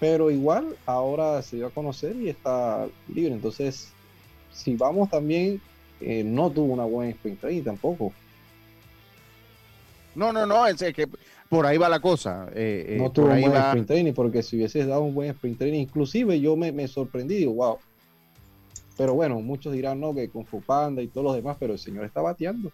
pero 0.00 0.30
igual 0.30 0.74
ahora 0.86 1.42
se 1.42 1.56
dio 1.56 1.66
a 1.66 1.70
conocer 1.70 2.16
y 2.16 2.30
está 2.30 2.88
libre. 3.14 3.34
Entonces, 3.34 3.92
si 4.50 4.74
vamos 4.74 5.10
también, 5.10 5.60
eh, 6.00 6.24
no 6.24 6.50
tuvo 6.50 6.72
una 6.72 6.84
buena 6.84 7.10
sprint 7.10 7.40
training 7.40 7.62
tampoco. 7.64 8.12
No, 10.14 10.32
no, 10.32 10.44
no, 10.46 10.66
es 10.66 10.76
que 10.94 11.06
por 11.50 11.66
ahí 11.66 11.76
va 11.76 11.88
la 11.90 12.00
cosa. 12.00 12.46
eh, 12.54 12.86
eh, 12.90 12.96
no 12.98 13.10
tuvo 13.12 13.26
un 13.26 13.40
buen 13.42 13.52
va. 13.52 13.66
sprint 13.68 13.86
training, 13.88 14.12
porque 14.14 14.42
si 14.42 14.56
hubieses 14.56 14.86
dado 14.86 15.02
un 15.02 15.14
buen 15.14 15.28
sprint 15.30 15.58
training, 15.58 15.80
inclusive 15.80 16.40
yo 16.40 16.56
me, 16.56 16.72
me 16.72 16.88
sorprendí, 16.88 17.34
digo, 17.34 17.52
wow. 17.52 17.76
Pero 18.96 19.14
bueno, 19.14 19.40
muchos 19.40 19.72
dirán, 19.72 19.98
no, 20.00 20.14
que 20.14 20.28
con 20.30 20.46
Fu 20.46 20.60
Panda 20.62 21.02
y 21.02 21.08
todos 21.08 21.24
los 21.26 21.34
demás, 21.34 21.56
pero 21.60 21.72
el 21.74 21.78
señor 21.78 22.04
está 22.06 22.20
bateando. 22.22 22.70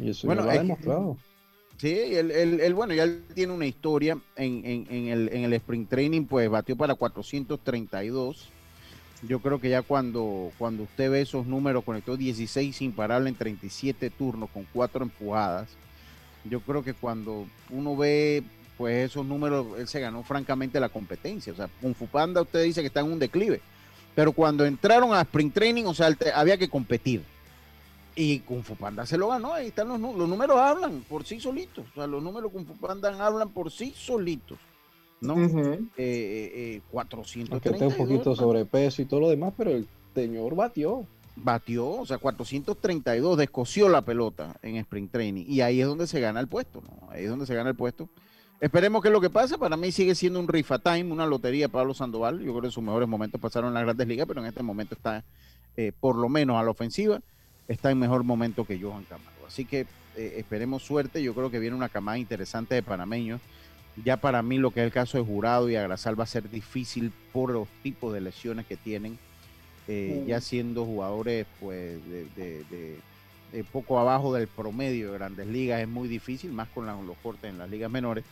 Y 0.00 0.10
eso 0.10 0.26
Bueno, 0.26 0.42
lo 0.42 0.48
ha 0.50 0.52
que- 0.54 0.58
demostrado. 0.58 1.16
Sí, 1.76 1.90
él, 1.92 2.30
él- 2.30 2.60
él, 2.60 2.74
bueno, 2.74 2.94
ya 2.94 3.06
tiene 3.34 3.52
una 3.52 3.66
historia 3.66 4.16
en, 4.36 4.64
en- 4.64 4.86
en 4.88 5.08
el, 5.08 5.28
en 5.32 5.44
el 5.44 5.52
sprint 5.54 5.88
training, 5.90 6.24
pues 6.24 6.48
batió 6.48 6.76
para 6.76 6.94
432. 6.94 8.48
Yo 9.28 9.40
creo 9.40 9.60
que 9.60 9.70
ya 9.70 9.82
cuando, 9.82 10.50
cuando 10.58 10.84
usted 10.84 11.10
ve 11.10 11.20
esos 11.22 11.46
números, 11.46 11.82
conectó 11.84 12.16
16 12.16 12.80
imparables 12.82 13.32
en 13.32 13.38
37 13.38 14.10
turnos 14.10 14.48
con 14.50 14.66
cuatro 14.72 15.02
empujadas. 15.02 15.68
Yo 16.44 16.60
creo 16.60 16.82
que 16.82 16.94
cuando 16.94 17.46
uno 17.70 17.96
ve 17.96 18.42
pues 18.76 19.10
esos 19.10 19.24
números, 19.24 19.66
él 19.78 19.86
se 19.86 20.00
ganó 20.00 20.22
francamente 20.22 20.80
la 20.80 20.88
competencia. 20.88 21.52
O 21.52 21.56
sea, 21.56 21.68
con 21.80 21.94
Fupanda 21.94 22.42
usted 22.42 22.64
dice 22.64 22.80
que 22.80 22.88
está 22.88 23.00
en 23.00 23.12
un 23.12 23.18
declive. 23.18 23.60
Pero 24.14 24.32
cuando 24.32 24.64
entraron 24.64 25.12
a 25.12 25.22
sprint 25.22 25.54
training, 25.54 25.84
o 25.84 25.94
sea, 25.94 26.14
había 26.34 26.56
que 26.56 26.68
competir. 26.68 27.22
Y 28.16 28.40
Kung 28.40 28.62
Fu 28.62 28.76
Panda 28.76 29.04
se 29.06 29.18
lo 29.18 29.28
ganó, 29.28 29.54
ahí 29.54 29.68
están 29.68 29.88
los, 29.88 30.00
los 30.00 30.28
números 30.28 30.56
hablan 30.56 31.04
por 31.08 31.24
sí 31.24 31.40
solitos, 31.40 31.84
o 31.90 31.94
sea, 31.94 32.06
los 32.06 32.22
números 32.22 32.52
Kung 32.52 32.64
Fu 32.64 32.74
Panda 32.74 33.12
hablan 33.24 33.48
por 33.48 33.72
sí 33.72 33.92
solitos, 33.96 34.58
¿no? 35.20 35.34
Ujú. 35.34 35.60
Eh, 35.60 35.80
eh, 35.96 36.52
eh, 36.54 36.80
432 36.92 37.50
Aunque 37.50 37.68
esté 37.70 37.86
un 37.86 38.06
poquito 38.06 38.36
sobrepeso 38.36 39.02
y 39.02 39.06
todo 39.06 39.20
lo 39.20 39.30
demás, 39.30 39.52
pero 39.56 39.72
el 39.72 39.88
señor 40.14 40.54
batió. 40.54 41.06
Batió, 41.36 41.88
o 41.88 42.06
sea, 42.06 42.18
432, 42.18 43.38
descoció 43.38 43.88
la 43.88 44.02
pelota 44.02 44.56
en 44.62 44.76
sprint 44.76 45.12
training 45.12 45.44
y 45.48 45.60
ahí 45.60 45.80
es 45.80 45.86
donde 45.86 46.06
se 46.06 46.20
gana 46.20 46.40
el 46.40 46.48
puesto, 46.48 46.82
¿no? 46.82 47.10
Ahí 47.10 47.24
es 47.24 47.30
donde 47.30 47.46
se 47.46 47.54
gana 47.54 47.70
el 47.70 47.76
puesto. 47.76 48.08
Esperemos 48.60 49.02
que 49.02 49.08
es 49.08 49.12
lo 49.12 49.20
que 49.20 49.30
pase, 49.30 49.58
para 49.58 49.76
mí 49.76 49.92
sigue 49.92 50.14
siendo 50.14 50.38
un 50.38 50.48
rifa 50.48 50.78
time, 50.78 51.12
una 51.12 51.26
lotería 51.26 51.68
Pablo 51.68 51.92
Sandoval, 51.92 52.40
yo 52.40 52.52
creo 52.52 52.62
que 52.62 52.70
sus 52.70 52.82
mejores 52.82 53.08
momentos 53.08 53.40
pasaron 53.40 53.68
en 53.68 53.74
las 53.74 53.82
grandes 53.82 54.06
ligas, 54.06 54.26
pero 54.26 54.40
en 54.40 54.46
este 54.46 54.62
momento 54.62 54.94
está, 54.94 55.24
eh, 55.76 55.92
por 55.98 56.16
lo 56.16 56.28
menos 56.28 56.56
a 56.56 56.62
la 56.62 56.70
ofensiva, 56.70 57.20
está 57.68 57.90
en 57.90 57.98
mejor 57.98 58.22
momento 58.22 58.64
que 58.64 58.80
Johan 58.80 59.04
Camargo. 59.04 59.46
Así 59.46 59.64
que 59.64 59.86
eh, 60.16 60.34
esperemos 60.36 60.82
suerte, 60.82 61.22
yo 61.22 61.34
creo 61.34 61.50
que 61.50 61.58
viene 61.58 61.76
una 61.76 61.88
camada 61.88 62.16
interesante 62.16 62.74
de 62.74 62.82
panameños. 62.82 63.40
Ya 64.04 64.16
para 64.16 64.42
mí 64.42 64.58
lo 64.58 64.70
que 64.70 64.80
es 64.80 64.86
el 64.86 64.92
caso 64.92 65.18
de 65.18 65.24
Jurado 65.24 65.68
y 65.68 65.76
Agrasal 65.76 66.18
va 66.18 66.24
a 66.24 66.28
ser 66.28 66.50
difícil 66.50 67.12
por 67.32 67.50
los 67.50 67.68
tipos 67.82 68.12
de 68.12 68.20
lesiones 68.20 68.66
que 68.66 68.76
tienen, 68.76 69.18
eh, 69.88 70.20
Sí. 70.22 70.28
ya 70.28 70.40
siendo 70.40 70.84
jugadores 70.84 71.46
pues 71.60 71.98
de, 72.08 72.24
de- 72.36 72.64
de- 72.70 73.64
poco 73.72 74.00
abajo 74.00 74.34
del 74.34 74.48
promedio 74.48 75.12
de 75.12 75.18
grandes 75.18 75.46
ligas 75.46 75.80
es 75.80 75.86
muy 75.86 76.08
difícil, 76.08 76.50
más 76.52 76.68
con 76.70 76.86
la- 76.86 77.00
los 77.00 77.16
cortes 77.18 77.50
en 77.50 77.58
las 77.58 77.70
ligas 77.70 77.88
menores. 77.90 78.24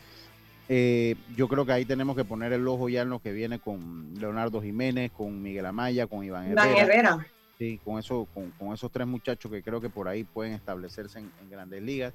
Eh, 0.69 1.15
yo 1.37 1.47
creo 1.49 1.65
que 1.67 1.73
ahí 1.73 1.85
tenemos 1.85 2.17
que 2.17 2.25
poner 2.25 2.53
el 2.53 2.67
ojo 2.67 2.89
ya 2.89 3.03
en 3.03 3.11
lo 3.11 3.21
que 3.21 3.33
viene 3.33 3.59
con 3.59 4.15
Leonardo 4.19 4.61
Jiménez, 4.63 5.13
con 5.13 5.41
Miguel 5.43 5.67
Amaya, 5.67 6.07
con 6.07 6.25
Iván 6.25 6.51
Iván 6.51 6.67
Herrera. 6.69 6.83
Herrera. 6.83 7.27
Sí, 7.59 7.79
con, 7.85 7.99
eso, 8.01 8.27
con, 8.35 8.51
con 8.53 8.73
esos 8.75 8.91
tres 8.91 9.07
muchachos 9.07 9.51
que 9.51 9.63
creo 9.63 9.81
que 9.81 9.91
por 9.91 10.09
ahí 10.09 10.25
pueden 10.25 10.55
establecerse 10.55 11.19
en, 11.21 11.31
en 11.41 11.51
grandes 11.51 11.83
ligas. 11.83 12.13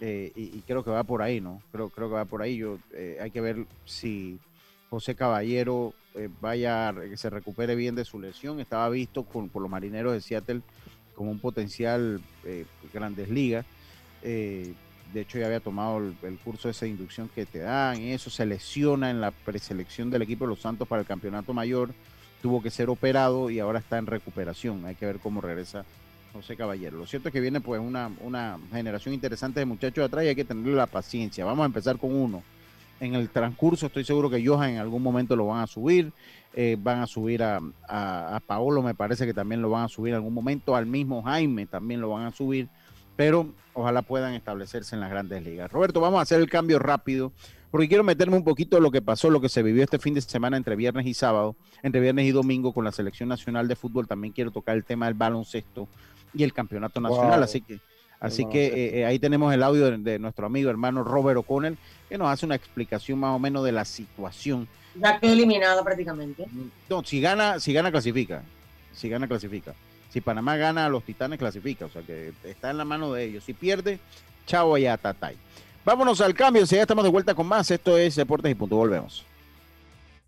eh, 0.00 0.32
y, 0.34 0.44
y 0.56 0.62
creo 0.66 0.82
que 0.82 0.90
va 0.90 1.04
por 1.04 1.20
ahí, 1.20 1.42
¿no? 1.42 1.60
Creo, 1.72 1.90
creo 1.90 2.08
que 2.08 2.14
va 2.14 2.24
por 2.24 2.40
ahí. 2.40 2.56
Yo, 2.56 2.78
eh, 2.94 3.18
hay 3.20 3.30
que 3.30 3.42
ver 3.42 3.66
si 3.84 4.38
José 4.90 5.14
Caballero 5.14 5.94
eh, 6.16 6.28
vaya, 6.40 6.92
que 6.92 7.16
se 7.16 7.30
recupere 7.30 7.76
bien 7.76 7.94
de 7.94 8.04
su 8.04 8.20
lesión. 8.20 8.58
Estaba 8.58 8.88
visto 8.88 9.22
por 9.22 9.62
los 9.62 9.70
marineros 9.70 10.12
de 10.12 10.20
Seattle 10.20 10.62
como 11.14 11.30
un 11.30 11.38
potencial 11.38 12.20
eh, 12.44 12.66
grandes 12.92 13.30
ligas. 13.30 13.64
Eh, 14.22 14.74
de 15.12 15.20
hecho, 15.20 15.38
ya 15.38 15.46
había 15.46 15.60
tomado 15.60 15.98
el, 15.98 16.16
el 16.22 16.38
curso 16.38 16.68
de 16.68 16.72
esa 16.72 16.86
inducción 16.86 17.28
que 17.32 17.46
te 17.46 17.60
dan 17.60 18.00
y 18.00 18.10
eso 18.10 18.30
se 18.30 18.46
lesiona 18.46 19.10
en 19.10 19.20
la 19.20 19.30
preselección 19.30 20.10
del 20.10 20.22
equipo 20.22 20.44
de 20.44 20.50
los 20.50 20.60
Santos 20.60 20.88
para 20.88 21.02
el 21.02 21.06
campeonato 21.06 21.54
mayor. 21.54 21.94
Tuvo 22.42 22.60
que 22.60 22.70
ser 22.70 22.90
operado 22.90 23.48
y 23.50 23.60
ahora 23.60 23.78
está 23.78 23.98
en 23.98 24.06
recuperación. 24.06 24.84
Hay 24.86 24.96
que 24.96 25.06
ver 25.06 25.18
cómo 25.20 25.40
regresa 25.40 25.84
José 26.32 26.56
Caballero. 26.56 26.98
Lo 26.98 27.06
cierto 27.06 27.28
es 27.28 27.32
que 27.32 27.40
viene 27.40 27.60
pues 27.60 27.80
una, 27.80 28.10
una 28.20 28.58
generación 28.72 29.14
interesante 29.14 29.60
de 29.60 29.66
muchachos 29.66 29.96
de 29.96 30.04
atrás 30.04 30.24
y 30.24 30.28
hay 30.28 30.36
que 30.36 30.44
tenerle 30.44 30.74
la 30.74 30.86
paciencia. 30.86 31.44
Vamos 31.44 31.62
a 31.62 31.66
empezar 31.66 31.96
con 31.98 32.12
uno. 32.12 32.42
En 33.00 33.14
el 33.14 33.30
transcurso 33.30 33.86
estoy 33.86 34.04
seguro 34.04 34.28
que 34.30 34.46
Johan 34.46 34.70
en 34.70 34.78
algún 34.78 35.02
momento 35.02 35.34
lo 35.34 35.46
van 35.46 35.62
a 35.62 35.66
subir. 35.66 36.12
eh, 36.52 36.76
van 36.80 37.00
a 37.00 37.06
subir 37.06 37.42
a, 37.42 37.60
a, 37.88 38.36
a 38.36 38.40
Paolo, 38.40 38.82
me 38.82 38.94
parece 38.94 39.24
que 39.26 39.34
también 39.34 39.62
lo 39.62 39.70
van 39.70 39.84
a 39.84 39.88
subir 39.88 40.10
en 40.10 40.16
algún 40.16 40.34
momento. 40.34 40.74
Al 40.74 40.86
mismo 40.86 41.22
Jaime 41.22 41.66
también 41.66 42.00
lo 42.00 42.10
van 42.10 42.26
a 42.26 42.32
subir. 42.32 42.68
Pero 43.16 43.52
ojalá 43.74 44.02
puedan 44.02 44.34
establecerse 44.34 44.94
en 44.94 45.00
las 45.00 45.10
grandes 45.10 45.42
ligas. 45.44 45.70
Roberto, 45.70 46.00
vamos 46.00 46.18
a 46.18 46.22
hacer 46.22 46.40
el 46.40 46.48
cambio 46.48 46.78
rápido 46.78 47.32
porque 47.70 47.86
quiero 47.86 48.02
meterme 48.02 48.36
un 48.36 48.44
poquito 48.44 48.78
en 48.78 48.82
lo 48.82 48.90
que 48.90 49.00
pasó, 49.02 49.30
lo 49.30 49.40
que 49.40 49.48
se 49.48 49.62
vivió 49.62 49.84
este 49.84 49.98
fin 49.98 50.14
de 50.14 50.20
semana 50.20 50.56
entre 50.56 50.74
viernes 50.74 51.06
y 51.06 51.14
sábado, 51.14 51.54
entre 51.82 52.00
viernes 52.00 52.26
y 52.26 52.32
domingo 52.32 52.72
con 52.72 52.84
la 52.84 52.92
selección 52.92 53.28
nacional 53.28 53.68
de 53.68 53.76
fútbol. 53.76 54.08
También 54.08 54.32
quiero 54.32 54.50
tocar 54.50 54.76
el 54.76 54.84
tema 54.84 55.06
del 55.06 55.14
baloncesto 55.14 55.86
y 56.34 56.42
el 56.42 56.52
campeonato 56.52 57.00
nacional. 57.00 57.36
Wow. 57.36 57.44
Así 57.44 57.60
que, 57.60 57.78
así 58.20 58.46
que 58.48 58.66
eh, 58.66 59.00
eh, 59.00 59.04
ahí 59.06 59.18
tenemos 59.18 59.52
el 59.52 59.62
audio 59.62 59.90
de, 59.90 59.98
de 59.98 60.18
nuestro 60.18 60.46
amigo 60.46 60.70
hermano 60.70 61.02
Robert 61.02 61.38
O'Connell, 61.38 61.76
que 62.08 62.18
nos 62.18 62.28
hace 62.28 62.46
una 62.46 62.54
explicación 62.54 63.18
más 63.18 63.34
o 63.34 63.38
menos 63.38 63.64
de 63.64 63.72
la 63.72 63.84
situación. 63.84 64.68
Ya 64.94 65.18
quedó 65.18 65.32
eliminado 65.32 65.82
prácticamente. 65.82 66.46
No, 66.88 67.02
si 67.04 67.20
gana, 67.20 67.60
si 67.60 67.72
gana 67.72 67.90
clasifica. 67.90 68.42
Si 68.92 69.08
gana 69.08 69.26
clasifica. 69.26 69.74
Si 70.10 70.20
Panamá 70.20 70.56
gana 70.56 70.86
a 70.86 70.88
los 70.88 71.04
Titanes 71.04 71.38
clasifica, 71.38 71.86
o 71.86 71.88
sea 71.88 72.02
que 72.02 72.32
está 72.44 72.70
en 72.70 72.78
la 72.78 72.84
mano 72.84 73.12
de 73.12 73.24
ellos. 73.24 73.44
Si 73.44 73.54
pierde, 73.54 74.00
chao 74.46 74.74
allá, 74.74 74.96
tatay. 74.96 75.36
Vámonos 75.84 76.20
al 76.20 76.34
cambio, 76.34 76.66
si 76.66 76.74
ya 76.74 76.82
estamos 76.82 77.04
de 77.04 77.10
vuelta 77.10 77.34
con 77.34 77.46
más. 77.46 77.70
Esto 77.70 77.96
es 77.96 78.16
Deportes 78.16 78.50
y 78.50 78.54
Punto. 78.54 78.76
Volvemos. 78.76 79.24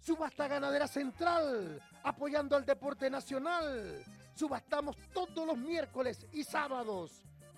Subasta 0.05 0.49
Ganadera 0.49 0.87
Central, 0.87 1.81
apoyando 2.03 2.57
al 2.57 2.65
deporte 2.65 3.11
nacional. 3.11 4.03
Subastamos 4.35 4.97
todos 5.13 5.47
los 5.47 5.59
miércoles 5.59 6.27
y 6.33 6.45
sábados, 6.45 7.11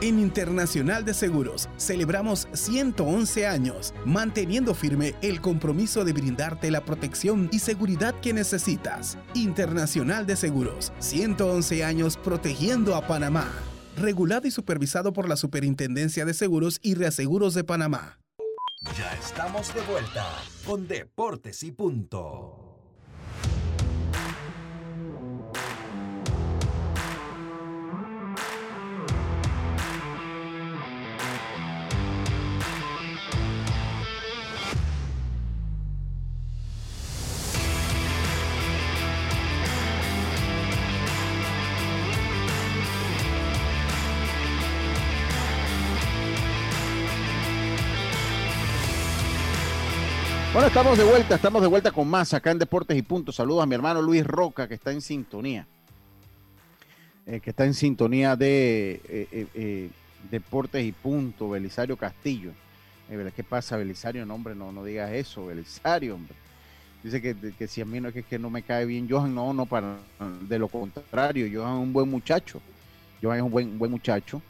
En 0.00 0.18
Internacional 0.18 1.04
de 1.04 1.14
Seguros 1.14 1.68
celebramos 1.76 2.48
111 2.52 3.46
años, 3.46 3.94
manteniendo 4.04 4.74
firme 4.74 5.14
el 5.22 5.40
compromiso 5.40 6.04
de 6.04 6.12
brindarte 6.12 6.70
la 6.70 6.84
protección 6.84 7.48
y 7.52 7.60
seguridad 7.60 8.18
que 8.20 8.32
necesitas. 8.32 9.16
Internacional 9.34 10.26
de 10.26 10.36
Seguros, 10.36 10.92
111 10.98 11.84
años 11.84 12.16
protegiendo 12.16 12.96
a 12.96 13.06
Panamá. 13.06 13.48
Regulado 13.96 14.48
y 14.48 14.50
supervisado 14.50 15.12
por 15.12 15.28
la 15.28 15.36
Superintendencia 15.36 16.24
de 16.24 16.34
Seguros 16.34 16.80
y 16.82 16.94
Reaseguros 16.94 17.54
de 17.54 17.62
Panamá. 17.62 18.18
Ya 18.98 19.12
estamos 19.14 19.72
de 19.72 19.80
vuelta 19.82 20.26
con 20.66 20.88
Deportes 20.88 21.62
y 21.62 21.70
Punto. 21.72 22.63
Bueno, 50.54 50.68
estamos 50.68 50.96
de 50.96 51.02
vuelta, 51.02 51.34
estamos 51.34 51.62
de 51.62 51.66
vuelta 51.66 51.90
con 51.90 52.06
más 52.06 52.32
acá 52.32 52.52
en 52.52 52.60
Deportes 52.60 52.96
y 52.96 53.02
Punto. 53.02 53.32
Saludos 53.32 53.64
a 53.64 53.66
mi 53.66 53.74
hermano 53.74 54.00
Luis 54.00 54.24
Roca, 54.24 54.68
que 54.68 54.74
está 54.74 54.92
en 54.92 55.00
sintonía. 55.00 55.66
Eh, 57.26 57.40
que 57.40 57.50
está 57.50 57.64
en 57.64 57.74
sintonía 57.74 58.36
de 58.36 59.00
eh, 59.08 59.48
eh, 59.52 59.90
Deportes 60.30 60.84
y 60.84 60.92
Punto, 60.92 61.50
Belisario 61.50 61.96
Castillo. 61.96 62.52
¿Qué 63.34 63.42
pasa, 63.42 63.76
Belisario? 63.76 64.24
No, 64.24 64.36
hombre, 64.36 64.54
no, 64.54 64.70
no 64.70 64.84
digas 64.84 65.10
eso, 65.10 65.46
Belisario, 65.46 66.14
hombre. 66.14 66.36
Dice 67.02 67.20
que, 67.20 67.34
que 67.58 67.66
si 67.66 67.80
a 67.80 67.84
mí 67.84 67.98
no 67.98 68.10
es 68.10 68.14
que, 68.14 68.22
que 68.22 68.38
no 68.38 68.48
me 68.48 68.62
cae 68.62 68.86
bien 68.86 69.08
Johan, 69.10 69.34
no, 69.34 69.52
no, 69.52 69.66
para, 69.66 69.96
de 70.42 70.58
lo 70.60 70.68
contrario, 70.68 71.48
Johan 71.52 71.78
es 71.78 71.82
un 71.82 71.92
buen 71.92 72.08
muchacho. 72.08 72.60
Johan 73.20 73.38
es 73.38 73.42
un 73.42 73.50
buen, 73.50 73.76
buen 73.76 73.90
muchacho. 73.90 74.40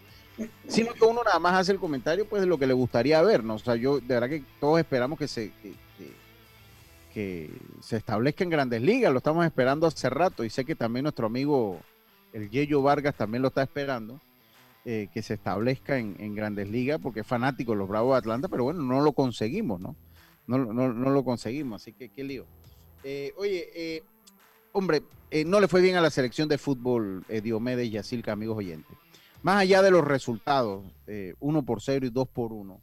Sino 0.68 0.92
que 0.92 1.04
uno 1.04 1.22
nada 1.24 1.38
más 1.38 1.54
hace 1.54 1.72
el 1.72 1.78
comentario 1.78 2.26
pues 2.28 2.42
de 2.42 2.46
lo 2.46 2.58
que 2.58 2.66
le 2.66 2.74
gustaría 2.74 3.22
ver, 3.22 3.42
¿no? 3.42 3.54
O 3.54 3.58
sea, 3.58 3.76
yo 3.76 4.00
de 4.00 4.06
verdad 4.06 4.28
que 4.28 4.42
todos 4.60 4.78
esperamos 4.80 5.18
que 5.18 5.28
se, 5.28 5.52
que, 7.14 7.50
se 7.80 7.96
establezca 7.96 8.44
en 8.44 8.50
grandes 8.50 8.82
ligas, 8.82 9.12
lo 9.12 9.18
estamos 9.18 9.46
esperando 9.46 9.86
hace 9.86 10.10
rato 10.10 10.44
y 10.44 10.50
sé 10.50 10.64
que 10.64 10.74
también 10.74 11.04
nuestro 11.04 11.26
amigo 11.26 11.80
el 12.32 12.50
Yeyo 12.50 12.82
Vargas 12.82 13.14
también 13.14 13.42
lo 13.42 13.48
está 13.48 13.62
esperando, 13.62 14.20
eh, 14.84 15.08
que 15.14 15.22
se 15.22 15.34
establezca 15.34 15.98
en, 15.98 16.34
grandes 16.34 16.68
ligas 16.68 17.00
porque 17.00 17.20
es 17.20 17.26
fanático 17.26 17.72
de 17.72 17.78
los 17.78 17.88
Bravos 17.88 18.14
de 18.14 18.18
Atlanta, 18.18 18.48
pero 18.48 18.64
bueno, 18.64 18.82
no 18.82 19.00
lo 19.00 19.12
conseguimos, 19.12 19.80
¿no? 19.80 19.96
No, 20.46 20.58
no, 20.58 20.92
no 20.92 21.10
lo 21.10 21.24
conseguimos, 21.24 21.80
así 21.80 21.92
que 21.92 22.10
qué 22.10 22.24
lío. 22.24 22.44
Eh, 23.02 23.32
oye, 23.38 23.70
eh, 23.74 24.02
hombre, 24.72 25.02
no 25.46 25.60
le 25.60 25.68
fue 25.68 25.80
bien 25.80 25.96
a 25.96 26.02
la 26.02 26.10
selección 26.10 26.48
de 26.48 26.58
fútbol 26.58 27.24
Diomedes 27.42 27.86
y 27.86 27.90
Yacilca, 27.90 28.32
amigos 28.32 28.58
oyentes. 28.58 28.94
Más 29.44 29.60
allá 29.60 29.82
de 29.82 29.90
los 29.90 30.02
resultados, 30.02 30.82
eh, 31.06 31.34
uno 31.38 31.66
por 31.66 31.82
cero 31.82 32.06
y 32.06 32.08
dos 32.08 32.26
por 32.26 32.50
uno, 32.50 32.80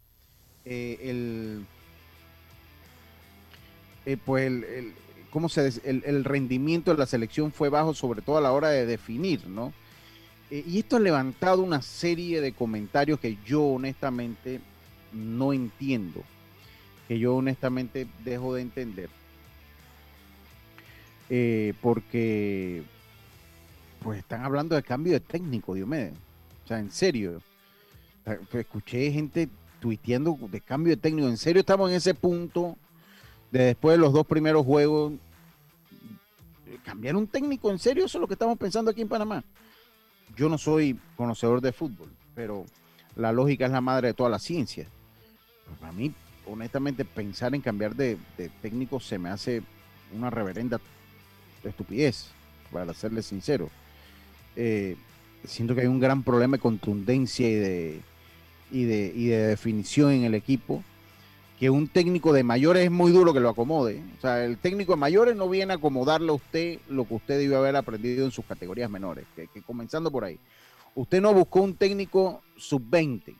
eh, 0.63 0.95
el, 1.01 1.65
eh, 4.05 4.17
pues 4.23 4.47
el, 4.47 4.93
¿cómo 5.29 5.49
se 5.49 5.67
el, 5.83 6.03
el 6.05 6.23
rendimiento 6.23 6.91
de 6.91 6.97
la 6.97 7.05
selección 7.05 7.51
fue 7.51 7.69
bajo, 7.69 7.93
sobre 7.93 8.21
todo 8.21 8.37
a 8.37 8.41
la 8.41 8.51
hora 8.51 8.69
de 8.69 8.85
definir, 8.85 9.47
¿no? 9.47 9.73
Eh, 10.51 10.63
y 10.67 10.79
esto 10.79 10.97
ha 10.97 10.99
levantado 10.99 11.61
una 11.63 11.81
serie 11.81 12.41
de 12.41 12.51
comentarios 12.51 13.19
que 13.19 13.37
yo 13.45 13.63
honestamente 13.63 14.59
no 15.13 15.53
entiendo, 15.53 16.23
que 17.07 17.17
yo 17.17 17.35
honestamente 17.35 18.05
dejo 18.23 18.53
de 18.53 18.61
entender. 18.61 19.09
Eh, 21.29 21.73
porque 21.81 22.83
pues 24.03 24.19
están 24.19 24.43
hablando 24.43 24.75
de 24.75 24.83
cambio 24.83 25.13
de 25.13 25.21
técnico, 25.21 25.73
Diomedes. 25.73 26.13
O 26.65 26.67
sea, 26.67 26.79
en 26.79 26.91
serio. 26.91 27.41
Escuché 28.53 29.11
gente 29.11 29.47
tuiteando 29.79 30.37
de 30.51 30.59
cambio 30.59 30.95
de 30.95 31.01
técnico. 31.01 31.27
En 31.29 31.37
serio 31.37 31.61
estamos 31.61 31.89
en 31.89 31.95
ese 31.95 32.13
punto 32.13 32.77
de 33.51 33.65
después 33.65 33.97
de 33.97 34.01
los 34.01 34.13
dos 34.13 34.25
primeros 34.25 34.65
juegos. 34.65 35.13
Cambiar 36.83 37.15
un 37.15 37.27
técnico, 37.27 37.69
en 37.69 37.77
serio, 37.77 38.05
eso 38.05 38.17
es 38.17 38.21
lo 38.21 38.27
que 38.27 38.33
estamos 38.33 38.57
pensando 38.57 38.89
aquí 38.89 39.01
en 39.01 39.07
Panamá. 39.07 39.43
Yo 40.35 40.49
no 40.49 40.57
soy 40.57 40.99
conocedor 41.15 41.61
de 41.61 41.71
fútbol, 41.71 42.09
pero 42.33 42.65
la 43.15 43.31
lógica 43.31 43.65
es 43.65 43.71
la 43.71 43.81
madre 43.81 44.09
de 44.09 44.13
toda 44.13 44.29
la 44.29 44.39
ciencia. 44.39 44.87
Para 45.79 45.91
mí, 45.91 46.13
honestamente, 46.47 47.05
pensar 47.05 47.53
en 47.53 47.61
cambiar 47.61 47.95
de, 47.95 48.17
de 48.37 48.49
técnico 48.61 48.99
se 48.99 49.19
me 49.19 49.29
hace 49.29 49.61
una 50.13 50.29
reverenda 50.29 50.79
estupidez, 51.63 52.31
para 52.71 52.93
serle 52.93 53.21
sincero. 53.21 53.69
Eh, 54.55 54.95
siento 55.45 55.75
que 55.75 55.81
hay 55.81 55.87
un 55.87 55.99
gran 55.99 56.23
problema 56.23 56.57
de 56.57 56.61
contundencia 56.61 57.47
y 57.47 57.55
de, 57.55 58.01
y 58.71 58.83
de, 58.85 59.13
y 59.15 59.27
de 59.27 59.47
definición 59.47 60.11
en 60.11 60.23
el 60.23 60.33
equipo. 60.33 60.83
Que 61.61 61.69
un 61.69 61.87
técnico 61.87 62.33
de 62.33 62.43
mayores 62.43 62.85
es 62.85 62.89
muy 62.89 63.11
duro 63.11 63.35
que 63.35 63.39
lo 63.39 63.49
acomode. 63.49 64.01
O 64.17 64.21
sea, 64.21 64.43
el 64.43 64.57
técnico 64.57 64.93
de 64.93 64.97
mayores 64.97 65.35
no 65.35 65.47
viene 65.47 65.73
a 65.73 65.75
acomodarle 65.75 66.31
a 66.31 66.33
usted 66.33 66.79
lo 66.89 67.05
que 67.05 67.13
usted 67.13 67.37
debió 67.37 67.59
haber 67.59 67.75
aprendido 67.75 68.25
en 68.25 68.31
sus 68.31 68.43
categorías 68.45 68.89
menores. 68.89 69.27
Que, 69.35 69.47
comenzando 69.61 70.09
por 70.09 70.23
ahí. 70.23 70.39
Usted 70.95 71.21
no 71.21 71.31
buscó 71.35 71.61
un 71.61 71.75
técnico 71.75 72.41
sub-20, 72.57 73.35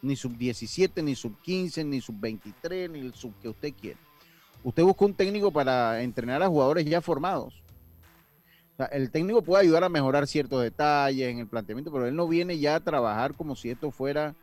ni 0.00 0.16
sub-17, 0.16 1.04
ni 1.04 1.14
sub-15, 1.14 1.84
ni 1.84 2.00
sub-23, 2.00 2.90
ni 2.92 3.00
el 3.00 3.12
sub 3.12 3.34
que 3.42 3.50
usted 3.50 3.74
quiera. 3.78 4.00
Usted 4.64 4.82
buscó 4.82 5.04
un 5.04 5.12
técnico 5.12 5.52
para 5.52 6.00
entrenar 6.00 6.42
a 6.42 6.48
jugadores 6.48 6.86
ya 6.86 7.02
formados. 7.02 7.62
O 8.72 8.76
sea, 8.78 8.86
el 8.86 9.10
técnico 9.10 9.42
puede 9.42 9.64
ayudar 9.64 9.84
a 9.84 9.90
mejorar 9.90 10.26
ciertos 10.26 10.62
detalles 10.62 11.28
en 11.28 11.40
el 11.40 11.46
planteamiento, 11.46 11.92
pero 11.92 12.06
él 12.06 12.16
no 12.16 12.26
viene 12.26 12.58
ya 12.58 12.76
a 12.76 12.80
trabajar 12.80 13.34
como 13.34 13.54
si 13.54 13.68
esto 13.68 13.90
fuera 13.90 14.34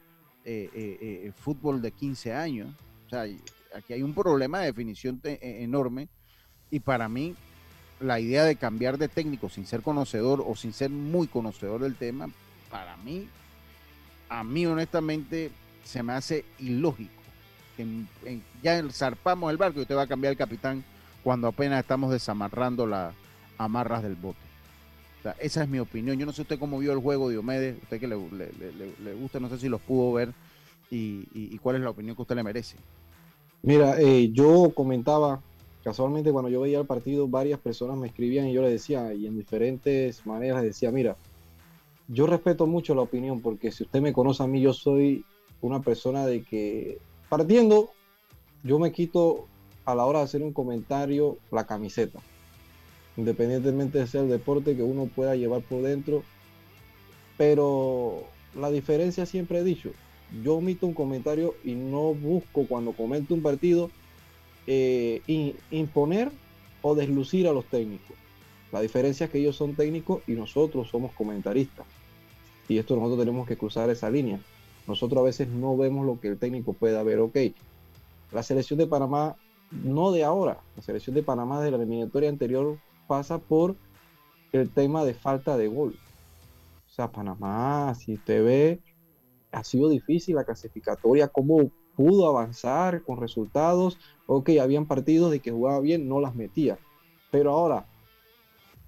eh, 0.46 0.70
eh, 0.72 0.98
eh, 1.02 1.32
fútbol 1.36 1.82
de 1.82 1.92
15 1.92 2.32
años. 2.32 2.76
Sea, 3.14 3.28
aquí 3.76 3.94
hay 3.94 4.02
un 4.02 4.16
problema 4.16 4.60
de 4.60 4.66
definición 4.66 5.22
e- 5.24 5.60
enorme 5.62 6.08
y 6.72 6.80
para 6.80 7.08
mí 7.08 7.36
la 8.00 8.20
idea 8.20 8.44
de 8.44 8.56
cambiar 8.56 8.98
de 8.98 9.08
técnico 9.08 9.50
sin 9.50 9.68
ser 9.68 9.84
conocedor 9.84 10.44
o 10.44 10.56
sin 10.56 10.74
ser 10.74 10.90
muy 10.90 11.28
conocedor 11.28 11.82
del 11.82 11.96
tema, 11.96 12.28
para 12.72 12.98
mí, 12.98 13.28
a 14.30 14.44
mí 14.44 14.66
honestamente 14.66 15.52
se 15.84 16.02
me 16.02 16.14
hace 16.14 16.44
ilógico. 16.58 17.22
Que 17.78 17.86
ya 18.64 18.82
zarpamos 18.90 19.52
el 19.52 19.58
barco 19.58 19.78
y 19.78 19.84
usted 19.84 19.96
va 19.96 20.04
a 20.04 20.08
cambiar 20.08 20.32
el 20.32 20.38
capitán 20.38 20.84
cuando 21.24 21.48
apenas 21.48 21.82
estamos 21.82 22.12
desamarrando 22.12 22.88
las 22.88 23.14
amarras 23.60 24.02
del 24.02 24.16
bote. 24.16 24.40
Esa 25.40 25.62
es 25.62 25.70
mi 25.70 25.78
opinión. 25.78 26.18
Yo 26.18 26.26
no 26.26 26.34
sé 26.34 26.42
usted 26.42 26.58
cómo 26.58 26.80
vio 26.80 26.94
el 26.94 27.00
juego, 27.00 27.30
Diomedes, 27.30 27.78
usted 27.84 28.00
que 28.00 28.08
le, 28.08 28.16
gusta, 29.14 29.40
no 29.40 29.50
sé 29.50 29.60
si 29.60 29.70
los 29.70 29.82
pudo 29.82 30.14
ver 30.14 30.34
y 30.90 31.58
cuál 31.60 31.76
es 31.76 31.84
la 31.84 31.92
opinión 31.92 32.16
que 32.16 32.24
usted 32.24 32.36
le 32.36 32.44
merece. 32.44 32.76
Mira, 33.66 33.96
eh, 33.98 34.30
yo 34.34 34.74
comentaba, 34.76 35.42
casualmente 35.86 36.34
cuando 36.34 36.50
yo 36.50 36.60
veía 36.60 36.80
el 36.80 36.86
partido, 36.86 37.30
varias 37.30 37.62
personas 37.62 37.98
me 37.98 38.08
escribían 38.08 38.48
y 38.48 38.54
yo 38.54 38.62
les 38.62 38.72
decía, 38.72 39.14
y 39.14 39.26
en 39.26 39.38
diferentes 39.38 40.26
maneras 40.26 40.58
les 40.64 40.74
decía, 40.74 40.92
mira, 40.92 41.16
yo 42.10 42.28
respeto 42.28 42.68
mucho 42.68 42.94
la 42.94 43.04
opinión 43.04 43.40
porque 43.40 43.72
si 43.72 43.84
usted 43.84 44.02
me 44.02 44.12
conoce 44.12 44.44
a 44.44 44.48
mí, 44.48 44.60
yo 44.60 44.74
soy 44.74 45.24
una 45.62 45.82
persona 45.82 46.26
de 46.26 46.44
que, 46.44 47.00
partiendo, 47.30 47.92
yo 48.66 48.80
me 48.80 48.92
quito 48.92 49.48
a 49.86 49.96
la 49.96 50.06
hora 50.06 50.20
de 50.20 50.26
hacer 50.26 50.44
un 50.44 50.52
comentario 50.52 51.38
la 51.50 51.66
camiseta, 51.66 52.20
independientemente 53.16 53.98
de 53.98 54.08
ser 54.08 54.24
el 54.24 54.30
deporte 54.30 54.76
que 54.76 54.84
uno 54.84 55.06
pueda 55.06 55.38
llevar 55.38 55.62
por 55.62 55.84
dentro, 55.84 56.24
pero 57.38 58.26
la 58.60 58.70
diferencia 58.72 59.26
siempre 59.26 59.60
he 59.60 59.64
dicho, 59.64 59.92
yo 60.42 60.56
omito 60.56 60.88
un 60.88 60.94
comentario 60.94 61.56
y 61.64 61.76
no 61.76 62.14
busco 62.14 62.66
cuando 62.68 62.94
comento 62.94 63.34
un 63.34 63.42
partido 63.42 63.92
eh, 64.66 65.22
imponer 65.70 66.32
o 66.82 66.96
deslucir 66.96 67.48
a 67.48 67.54
los 67.54 67.66
técnicos. 67.66 68.16
La 68.72 68.82
diferencia 68.82 69.26
es 69.26 69.32
que 69.32 69.40
ellos 69.40 69.56
son 69.56 69.76
técnicos 69.76 70.24
y 70.28 70.32
nosotros 70.32 70.90
somos 70.90 71.12
comentaristas. 71.12 71.86
Y 72.68 72.78
esto 72.78 72.96
nosotros 72.96 73.20
tenemos 73.20 73.48
que 73.48 73.58
cruzar 73.58 73.90
esa 73.90 74.10
línea. 74.10 74.40
Nosotros 74.88 75.22
a 75.22 75.26
veces 75.26 75.48
no 75.48 75.78
vemos 75.78 76.06
lo 76.06 76.20
que 76.20 76.30
el 76.30 76.40
técnico 76.40 76.74
pueda 76.74 77.04
ver. 77.04 77.20
Ok, 77.20 77.38
la 78.32 78.42
selección 78.42 78.80
de 78.80 78.88
Panamá, 78.88 79.36
no 79.72 80.12
de 80.12 80.24
ahora, 80.24 80.60
la 80.76 80.82
selección 80.82 81.16
de 81.16 81.24
Panamá 81.24 81.62
de 81.62 81.72
la 81.72 81.78
eliminatoria 81.78 82.30
anterior 82.30 82.80
pasa 83.08 83.38
por 83.38 83.76
el 84.52 84.70
tema 84.70 85.06
de 85.06 85.14
falta 85.14 85.56
de 85.56 85.68
gol. 85.68 85.96
O 86.88 86.90
sea, 86.90 87.12
Panamá, 87.12 87.94
si 87.96 88.16
usted 88.16 88.44
ve, 88.44 88.80
ha 89.54 89.64
sido 89.64 89.88
difícil 89.88 90.36
la 90.36 90.44
clasificatoria, 90.44 91.28
cómo 91.28 91.72
pudo 91.96 92.28
avanzar 92.28 93.04
con 93.04 93.22
resultados. 93.22 94.00
Ok, 94.26 94.50
habían 94.62 94.88
partidos 94.88 95.32
de 95.32 95.40
que 95.40 95.52
jugaba 95.52 95.80
bien, 95.80 96.10
no 96.10 96.20
las 96.20 96.36
metía. 96.36 96.80
Pero 97.32 97.52
ahora, 97.52 97.86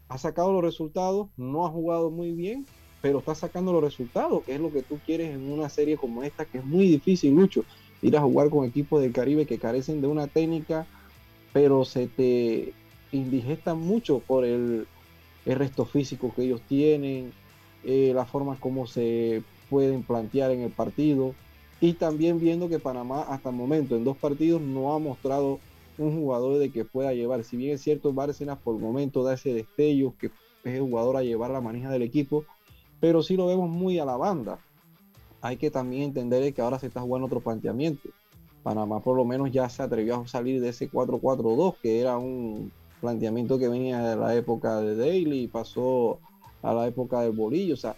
ha 0.09 0.17
sacado 0.17 0.51
los 0.51 0.63
resultados, 0.63 1.27
no 1.37 1.65
ha 1.65 1.69
jugado 1.69 2.09
muy 2.09 2.31
bien, 2.31 2.65
pero 3.01 3.19
está 3.19 3.35
sacando 3.35 3.71
los 3.71 3.83
resultados, 3.83 4.43
que 4.43 4.55
es 4.55 4.59
lo 4.59 4.71
que 4.71 4.81
tú 4.81 4.99
quieres 5.05 5.35
en 5.35 5.51
una 5.51 5.69
serie 5.69 5.97
como 5.97 6.23
esta, 6.23 6.45
que 6.45 6.57
es 6.57 6.65
muy 6.65 6.87
difícil, 6.87 7.35
Lucho, 7.35 7.63
ir 8.01 8.17
a 8.17 8.21
jugar 8.21 8.49
con 8.49 8.65
equipos 8.65 9.01
del 9.01 9.13
Caribe 9.13 9.45
que 9.45 9.59
carecen 9.59 10.01
de 10.01 10.07
una 10.07 10.27
técnica, 10.27 10.87
pero 11.53 11.85
se 11.85 12.07
te 12.07 12.73
indigestan 13.11 13.79
mucho 13.79 14.19
por 14.19 14.45
el, 14.45 14.87
el 15.45 15.55
resto 15.55 15.85
físico 15.85 16.33
que 16.35 16.43
ellos 16.43 16.61
tienen, 16.67 17.31
eh, 17.83 18.11
la 18.15 18.25
forma 18.25 18.59
como 18.59 18.87
se 18.87 19.43
pueden 19.69 20.03
plantear 20.03 20.51
en 20.51 20.61
el 20.61 20.71
partido 20.71 21.33
y 21.81 21.93
también 21.93 22.39
viendo 22.39 22.69
que 22.69 22.79
Panamá 22.79 23.23
hasta 23.23 23.49
el 23.49 23.55
momento 23.55 23.95
en 23.95 24.03
dos 24.03 24.17
partidos 24.17 24.61
no 24.61 24.93
ha 24.93 24.99
mostrado 24.99 25.59
un 25.97 26.19
jugador 26.19 26.57
de 26.57 26.71
que 26.71 26.85
pueda 26.85 27.13
llevar, 27.13 27.43
si 27.43 27.57
bien 27.57 27.75
es 27.75 27.81
cierto 27.81 28.13
Bárcenas 28.13 28.57
por 28.57 28.75
el 28.75 28.81
momento 28.81 29.23
da 29.23 29.33
ese 29.33 29.53
destello 29.53 30.13
que 30.19 30.27
es 30.63 30.75
el 30.75 30.81
jugador 30.81 31.17
a 31.17 31.23
llevar 31.23 31.51
la 31.51 31.61
manija 31.61 31.89
del 31.89 32.01
equipo, 32.01 32.43
pero 32.99 33.21
sí 33.21 33.37
lo 33.37 33.47
vemos 33.47 33.69
muy 33.69 33.99
a 33.99 34.05
la 34.05 34.17
banda. 34.17 34.59
Hay 35.41 35.57
que 35.57 35.69
también 35.69 36.03
entender 36.03 36.53
que 36.53 36.61
ahora 36.61 36.79
se 36.79 36.87
está 36.87 37.01
jugando 37.01 37.27
otro 37.27 37.39
planteamiento. 37.39 38.09
Panamá 38.63 38.99
por 38.99 39.15
lo 39.15 39.25
menos 39.25 39.51
ya 39.51 39.69
se 39.69 39.83
atrevió 39.83 40.21
a 40.21 40.27
salir 40.27 40.59
de 40.59 40.69
ese 40.69 40.89
4-4-2, 40.89 41.75
que 41.81 41.99
era 41.99 42.17
un 42.17 42.71
planteamiento 42.99 43.59
que 43.59 43.67
venía 43.67 44.01
de 44.01 44.15
la 44.15 44.35
época 44.35 44.81
de 44.81 44.95
Daly 44.95 45.43
y 45.43 45.47
pasó 45.47 46.19
a 46.63 46.73
la 46.73 46.87
época 46.87 47.21
del 47.21 47.33
bolillo. 47.33 47.75
O 47.75 47.77
sea, 47.77 47.95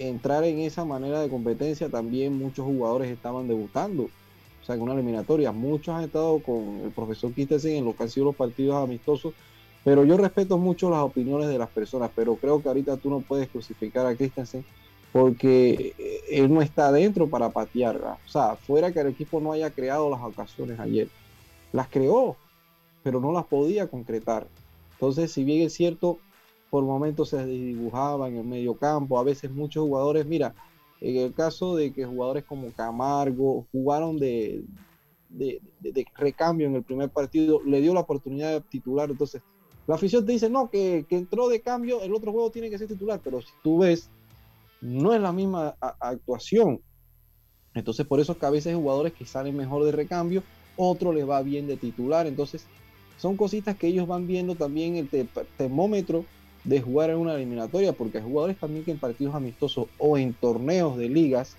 entrar 0.00 0.44
en 0.44 0.60
esa 0.60 0.84
manera 0.84 1.20
de 1.20 1.28
competencia 1.28 1.88
también 1.90 2.38
muchos 2.38 2.64
jugadores 2.64 3.10
estaban 3.10 3.46
debutando. 3.46 4.04
O 4.04 4.64
sea, 4.64 4.74
en 4.74 4.82
una 4.82 4.94
eliminatoria. 4.94 5.52
Muchos 5.52 5.94
han 5.94 6.04
estado 6.04 6.38
con 6.40 6.80
el 6.84 6.90
profesor 6.90 7.32
Kittelsen 7.32 7.76
en 7.76 7.84
lo 7.84 7.94
que 7.94 8.02
han 8.02 8.10
sido 8.10 8.26
los 8.26 8.36
partidos 8.36 8.82
amistosos. 8.82 9.34
Pero 9.84 10.04
yo 10.04 10.16
respeto 10.16 10.58
mucho 10.58 10.90
las 10.90 11.00
opiniones 11.00 11.48
de 11.48 11.58
las 11.58 11.68
personas, 11.68 12.10
pero 12.14 12.36
creo 12.36 12.62
que 12.62 12.68
ahorita 12.68 12.96
tú 12.98 13.08
no 13.08 13.20
puedes 13.20 13.48
crucificar 13.48 14.06
a 14.06 14.14
Christensen 14.14 14.64
porque 15.12 15.94
eh, 15.98 16.20
él 16.30 16.52
no 16.52 16.62
está 16.62 16.88
adentro 16.88 17.28
para 17.28 17.50
patear. 17.50 17.96
O 17.96 18.28
sea, 18.28 18.56
fuera 18.56 18.92
que 18.92 19.00
el 19.00 19.08
equipo 19.08 19.40
no 19.40 19.52
haya 19.52 19.70
creado 19.70 20.10
las 20.10 20.20
ocasiones 20.22 20.78
ayer. 20.78 21.08
Las 21.72 21.88
creó, 21.88 22.36
pero 23.02 23.20
no 23.20 23.32
las 23.32 23.46
podía 23.46 23.88
concretar. 23.88 24.46
Entonces, 24.92 25.32
si 25.32 25.44
bien 25.44 25.62
es 25.62 25.72
cierto, 25.72 26.18
por 26.70 26.84
momentos 26.84 27.30
se 27.30 27.44
dibujaba 27.44 28.28
en 28.28 28.36
el 28.36 28.44
medio 28.44 28.74
campo, 28.74 29.18
a 29.18 29.24
veces 29.24 29.50
muchos 29.50 29.82
jugadores, 29.84 30.24
mira, 30.24 30.54
en 31.00 31.16
el 31.16 31.34
caso 31.34 31.74
de 31.74 31.92
que 31.92 32.06
jugadores 32.06 32.44
como 32.44 32.70
Camargo 32.72 33.66
jugaron 33.72 34.18
de, 34.18 34.64
de, 35.28 35.60
recambio 36.14 36.68
en 36.68 36.76
el 36.76 36.84
primer 36.84 37.10
partido, 37.10 37.60
le 37.64 37.80
dio 37.80 37.92
la 37.92 38.00
oportunidad 38.00 38.52
de 38.52 38.60
titular, 38.60 39.10
entonces 39.10 39.42
la 39.86 39.96
afición 39.96 40.24
te 40.24 40.32
dice, 40.32 40.48
no, 40.48 40.70
que, 40.70 41.04
que 41.08 41.16
entró 41.16 41.48
de 41.48 41.60
cambio, 41.60 42.02
el 42.02 42.14
otro 42.14 42.32
juego 42.32 42.50
tiene 42.50 42.70
que 42.70 42.78
ser 42.78 42.86
titular, 42.86 43.20
pero 43.24 43.40
si 43.40 43.52
tú 43.64 43.78
ves, 43.78 44.08
no 44.80 45.12
es 45.12 45.20
la 45.20 45.32
misma 45.32 45.74
actuación. 45.98 46.80
Entonces 47.74 48.06
por 48.06 48.20
eso 48.20 48.32
es 48.32 48.38
que 48.38 48.46
a 48.46 48.50
veces 48.50 48.76
jugadores 48.76 49.12
que 49.12 49.24
salen 49.24 49.56
mejor 49.56 49.84
de 49.84 49.92
recambio, 49.92 50.42
otro 50.76 51.12
les 51.12 51.28
va 51.28 51.42
bien 51.42 51.66
de 51.66 51.76
titular, 51.76 52.26
entonces 52.26 52.64
son 53.18 53.36
cositas 53.36 53.76
que 53.76 53.88
ellos 53.88 54.06
van 54.06 54.26
viendo 54.26 54.54
también 54.54 54.96
el 54.96 55.08
te- 55.08 55.26
termómetro 55.56 56.24
de 56.64 56.80
jugar 56.80 57.10
en 57.10 57.16
una 57.16 57.34
eliminatoria, 57.34 57.92
porque 57.92 58.18
hay 58.18 58.24
jugadores 58.24 58.58
también 58.58 58.84
que 58.84 58.90
en 58.90 58.98
partidos 58.98 59.34
amistosos 59.34 59.88
o 59.98 60.18
en 60.18 60.34
torneos 60.34 60.96
de 60.96 61.08
ligas 61.08 61.56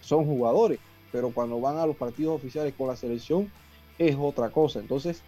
son 0.00 0.26
jugadores, 0.26 0.80
pero 1.12 1.30
cuando 1.30 1.60
van 1.60 1.78
a 1.78 1.86
los 1.86 1.96
partidos 1.96 2.34
oficiales 2.34 2.74
con 2.74 2.88
la 2.88 2.96
selección 2.96 3.50
es 3.98 4.16
otra 4.18 4.50
cosa. 4.50 4.80
Entonces, 4.80 5.22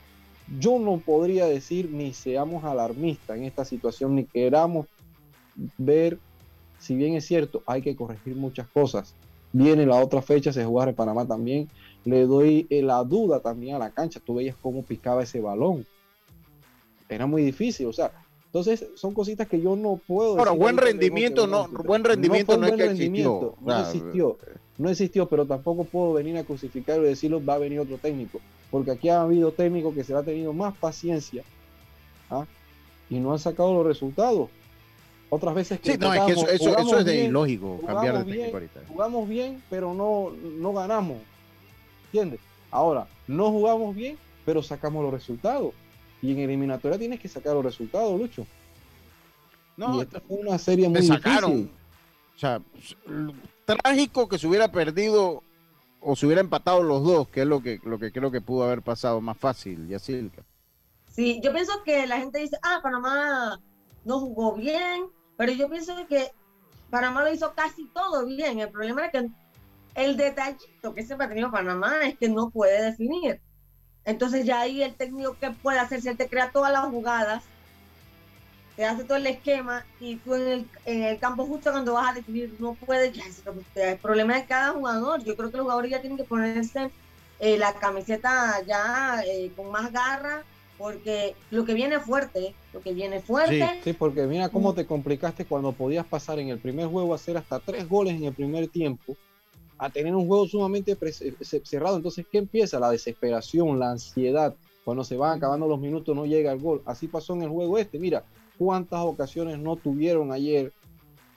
yo 0.59 0.79
no 0.79 0.99
podría 0.99 1.47
decir 1.47 1.91
ni 1.91 2.13
seamos 2.13 2.65
alarmistas 2.65 3.37
en 3.37 3.45
esta 3.45 3.65
situación, 3.65 4.15
ni 4.15 4.25
queramos 4.25 4.87
ver, 5.79 6.19
si 6.79 6.95
bien 6.95 7.15
es 7.15 7.25
cierto, 7.25 7.63
hay 7.67 7.83
que 7.83 7.97
corregir 7.97 8.37
muchas 8.37 8.69
cosas. 8.69 9.15
Viene 9.53 9.87
la 9.87 9.97
otra 9.97 10.21
fecha, 10.21 10.53
se 10.53 10.65
juega 10.65 10.91
en 10.91 10.97
Panamá 10.97 11.27
también. 11.27 11.69
Le 12.05 12.27
doy 12.27 12.67
eh, 12.69 12.83
la 12.83 13.03
duda 13.03 13.41
también 13.41 13.77
a 13.77 13.79
la 13.79 13.91
cancha. 13.91 14.21
Tú 14.21 14.35
veías 14.35 14.57
cómo 14.61 14.83
picaba 14.83 15.23
ese 15.23 15.41
balón. 15.41 15.87
Era 17.09 17.27
muy 17.27 17.43
difícil, 17.43 17.87
o 17.87 17.93
sea, 17.93 18.13
Entonces, 18.57 18.89
son 18.95 19.13
cositas 19.13 19.47
que 19.49 19.61
yo 19.61 19.77
no 19.77 20.01
puedo. 20.07 20.39
Ahora, 20.39 20.53
buen 20.53 20.79
rendimiento 20.79 21.47
no- 21.47 21.69
buen 21.69 22.03
rendimiento 22.03 22.53
fue 22.55 22.59
no 22.59 22.67
es 22.67 22.71
buen 22.71 22.79
que 22.81 22.87
rendimiento, 22.89 23.55
existió. 23.59 23.67
No 23.67 23.81
existió. 23.81 24.39
No 24.79 24.89
existió, 24.91 25.29
pero 25.29 25.45
tampoco 25.45 25.85
puedo 25.85 26.15
venir 26.15 26.39
a 26.39 26.45
crucificar 26.45 26.99
y 27.01 27.03
decirlo, 27.05 27.45
va 27.45 27.55
a 27.55 27.59
venir 27.59 27.81
otro 27.81 27.99
técnico. 27.99 28.41
Porque 28.71 28.93
aquí 28.93 29.11
ha 29.11 29.21
habido 29.21 29.53
técnicos 29.53 29.95
que 29.95 30.05
se 30.05 30.15
le 30.15 30.21
ha 30.21 30.23
tenido 30.23 30.55
más 30.55 30.75
paciencia 30.75 31.45
¿ah? 32.31 32.47
y 33.11 33.19
no 33.19 33.33
han 33.33 33.39
sacado 33.39 33.75
los 33.75 33.85
resultados. 33.87 34.49
Otras 35.29 35.55
veces 35.55 35.79
que 35.81 35.93
Sí, 35.93 35.99
no, 35.99 36.15
es 36.15 36.21
que 36.23 36.33
eso, 36.33 36.49
eso, 36.49 36.79
eso 36.79 36.99
es 36.99 37.05
de 37.05 37.13
bien, 37.13 37.27
ilógico 37.27 37.81
cambiar 37.87 38.25
de 38.25 38.33
técnico 38.33 38.57
ahorita. 38.57 38.81
jugamos 38.89 39.29
bien, 39.29 39.63
pero 39.69 39.93
no, 39.93 40.31
no 40.31 40.73
ganamos. 40.73 41.19
¿Entiendes? 42.07 42.41
Ahora, 42.71 43.07
no 43.27 43.51
jugamos 43.51 43.95
bien, 43.95 44.17
pero 44.47 44.63
sacamos 44.63 45.03
los 45.05 45.13
resultados. 45.13 45.75
Y 46.23 46.33
en 46.33 46.39
eliminatoria 46.39 46.99
tienes 46.99 47.21
que 47.21 47.29
sacar 47.29 47.55
los 47.55 47.65
resultados, 47.65 48.19
Lucho. 48.19 48.47
No, 49.77 49.97
y 49.97 50.01
esta 50.01 50.21
fue 50.21 50.39
una 50.39 50.59
serie 50.59 50.89
muy 50.89 51.01
me 51.01 51.07
sacaron. 51.07 51.51
difícil. 51.51 51.77
O 52.35 52.39
sea, 52.39 52.61
trágico 53.65 54.29
que 54.29 54.39
se 54.39 54.47
hubiera 54.47 54.71
perdido 54.71 55.43
o 56.01 56.17
se 56.17 56.27
hubiera 56.27 56.41
empatado 56.41 56.83
los 56.83 57.03
dos, 57.03 57.29
que 57.29 57.43
es 57.43 57.47
lo 57.47 57.63
que, 57.63 57.81
lo 57.85 57.99
que 57.99 58.13
creo 58.13 58.31
que 58.31 58.41
pudo 58.41 58.65
haber 58.65 58.83
pasado 58.83 59.21
más 59.21 59.37
fácil, 59.37 59.89
Yacilca. 59.89 60.43
Sí, 61.11 61.41
yo 61.43 61.53
pienso 61.53 61.73
que 61.85 62.07
la 62.07 62.19
gente 62.19 62.39
dice, 62.39 62.59
ah, 62.63 62.81
Panamá 62.83 63.61
no 64.05 64.21
jugó 64.21 64.55
bien, 64.55 65.07
pero 65.37 65.53
yo 65.53 65.69
pienso 65.69 65.95
que 66.09 66.31
Panamá 66.91 67.23
lo 67.23 67.33
hizo 67.33 67.53
casi 67.55 67.87
todo 67.89 68.27
bien. 68.27 68.61
El 68.61 68.71
problema 68.71 69.07
es 69.07 69.13
que 69.13 69.31
el 69.95 70.17
detallito 70.17 70.95
que 70.95 71.03
siempre 71.05 71.27
ha 71.27 71.29
tenido 71.29 71.51
Panamá 71.51 72.07
es 72.07 72.19
que 72.19 72.29
no 72.29 72.51
puede 72.51 72.83
definir. 72.83 73.41
Entonces 74.07 74.47
ya 74.47 74.61
ahí 74.61 74.83
el 74.83 74.95
técnico 74.95 75.37
que 75.39 75.51
puede 75.51 75.81
hacer, 75.81 76.01
si 76.01 76.09
él 76.09 76.17
te 76.17 76.29
crea 76.29 76.51
todas 76.53 76.73
las 76.73 76.85
jugadas, 76.87 77.45
te 78.77 78.85
hace 78.85 79.05
todo 79.05 79.17
el 79.17 79.27
esquema 79.27 79.85
y 79.99 80.17
tú 80.17 80.35
en 80.35 80.49
el, 80.49 80.71
en 80.85 81.03
el 81.03 81.19
campo 81.19 81.45
justo 81.47 81.73
cuando 81.73 81.95
vas 81.95 82.11
a 82.11 82.15
definir 82.15 82.55
no 82.61 82.75
puedes, 82.75 83.13
ya 83.13 83.25
es 83.25 83.43
el 83.75 83.99
problema 83.99 84.37
de 84.37 84.47
cada 84.47 84.73
jugador. 84.73 85.25
Yo 85.25 85.37
creo 85.37 85.51
que 85.51 85.57
los 85.57 85.65
jugadores 85.65 85.91
ya 85.91 86.01
tienen 86.01 86.19
que 86.19 86.25
ponerse 86.25 86.91
eh, 87.41 87.59
la 87.59 87.75
camiseta 87.75 88.63
ya 88.67 89.23
eh, 89.27 89.51
con 89.57 89.71
más 89.73 89.93
garra 89.93 90.45
porque 90.79 91.35
lo 91.51 91.65
que 91.65 91.75
viene 91.75 91.99
fuerte, 92.01 92.55
lo 92.73 92.81
que 92.81 92.93
viene 92.93 93.21
fuerte. 93.21 93.81
Sí, 93.83 93.93
porque 93.95 94.27
mira 94.27 94.49
cómo 94.51 94.75
te 94.75 94.87
complicaste 94.87 95.47
cuando 95.47 95.73
podías 95.73 96.07
pasar 96.07 96.39
en 96.39 96.49
el 96.49 96.61
primer 96.61 96.87
juego 96.87 97.13
a 97.13 97.17
hacer 97.17 97.37
hasta 97.39 97.59
tres 97.61 97.89
goles 97.89 98.15
en 98.15 98.25
el 98.25 98.35
primer 98.35 98.69
tiempo, 98.69 99.17
a 99.79 99.91
tener 99.91 100.15
un 100.15 100.27
juego 100.27 100.47
sumamente 100.47 100.97
ce- 101.13 101.63
cerrado. 101.65 101.97
Entonces, 101.97 102.27
¿qué 102.31 102.39
empieza? 102.39 102.79
La 102.81 102.91
desesperación, 102.91 103.79
la 103.79 103.91
ansiedad. 103.93 104.55
Cuando 104.85 105.05
se 105.05 105.17
van 105.17 105.37
acabando 105.39 105.67
los 105.67 105.81
minutos 105.81 106.15
no 106.15 106.27
llega 106.27 106.53
el 106.53 106.61
gol. 106.61 106.83
Así 106.87 107.09
pasó 107.09 107.35
en 107.35 107.43
el 107.43 107.49
juego 107.51 107.77
este. 107.79 107.99
Mira, 107.99 108.25
cuántas 108.59 109.01
ocasiones 109.01 109.59
no 109.59 109.77
tuvieron 109.77 110.33
ayer, 110.33 110.73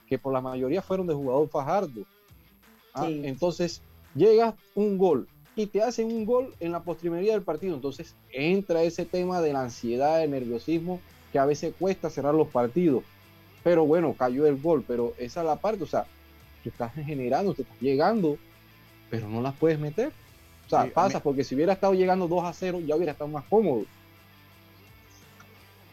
que 0.07 0.17
por 0.17 0.31
la 0.33 0.41
mayoría 0.41 0.81
fueron 0.81 1.07
de 1.07 1.13
jugador 1.13 1.49
Fajardo. 1.49 2.01
Ah, 2.93 3.05
Sí. 3.07 3.21
Entonces, 3.25 3.81
llega 4.15 4.55
un 4.75 4.97
gol 4.97 5.27
y 5.55 5.65
te 5.67 5.81
hacen 5.81 6.07
un 6.07 6.25
gol 6.25 6.53
en 6.59 6.71
la 6.71 6.81
postrimería 6.83 7.33
del 7.33 7.41
partido. 7.41 7.75
Entonces, 7.75 8.15
entra 8.31 8.83
ese 8.83 9.05
tema 9.05 9.41
de 9.41 9.51
la 9.53 9.63
ansiedad, 9.63 10.23
el 10.23 10.31
nerviosismo, 10.31 10.99
que 11.31 11.39
a 11.39 11.45
veces 11.45 11.73
cuesta 11.77 12.09
cerrar 12.09 12.33
los 12.33 12.47
partidos. 12.47 13.03
Pero 13.63 13.85
bueno, 13.85 14.15
cayó 14.17 14.45
el 14.47 14.59
gol, 14.61 14.83
pero 14.87 15.13
esa 15.17 15.41
es 15.41 15.45
la 15.47 15.57
parte, 15.57 15.83
o 15.83 15.87
sea, 15.87 16.05
tú 16.63 16.69
estás 16.69 16.93
generando, 16.93 17.53
te 17.53 17.61
estás 17.63 17.79
llegando, 17.79 18.37
pero 19.09 19.27
no 19.27 19.41
las 19.41 19.55
puedes 19.55 19.79
meter. 19.79 20.11
O 20.65 20.69
sea, 20.69 20.83
Sí, 20.83 20.91
pasa, 20.93 21.19
porque 21.21 21.43
si 21.43 21.55
hubiera 21.55 21.73
estado 21.73 21.93
llegando 21.93 22.27
2 22.27 22.43
a 22.43 22.53
0, 22.53 22.79
ya 22.85 22.95
hubiera 22.95 23.13
estado 23.13 23.29
más 23.29 23.43
cómodo. 23.45 23.85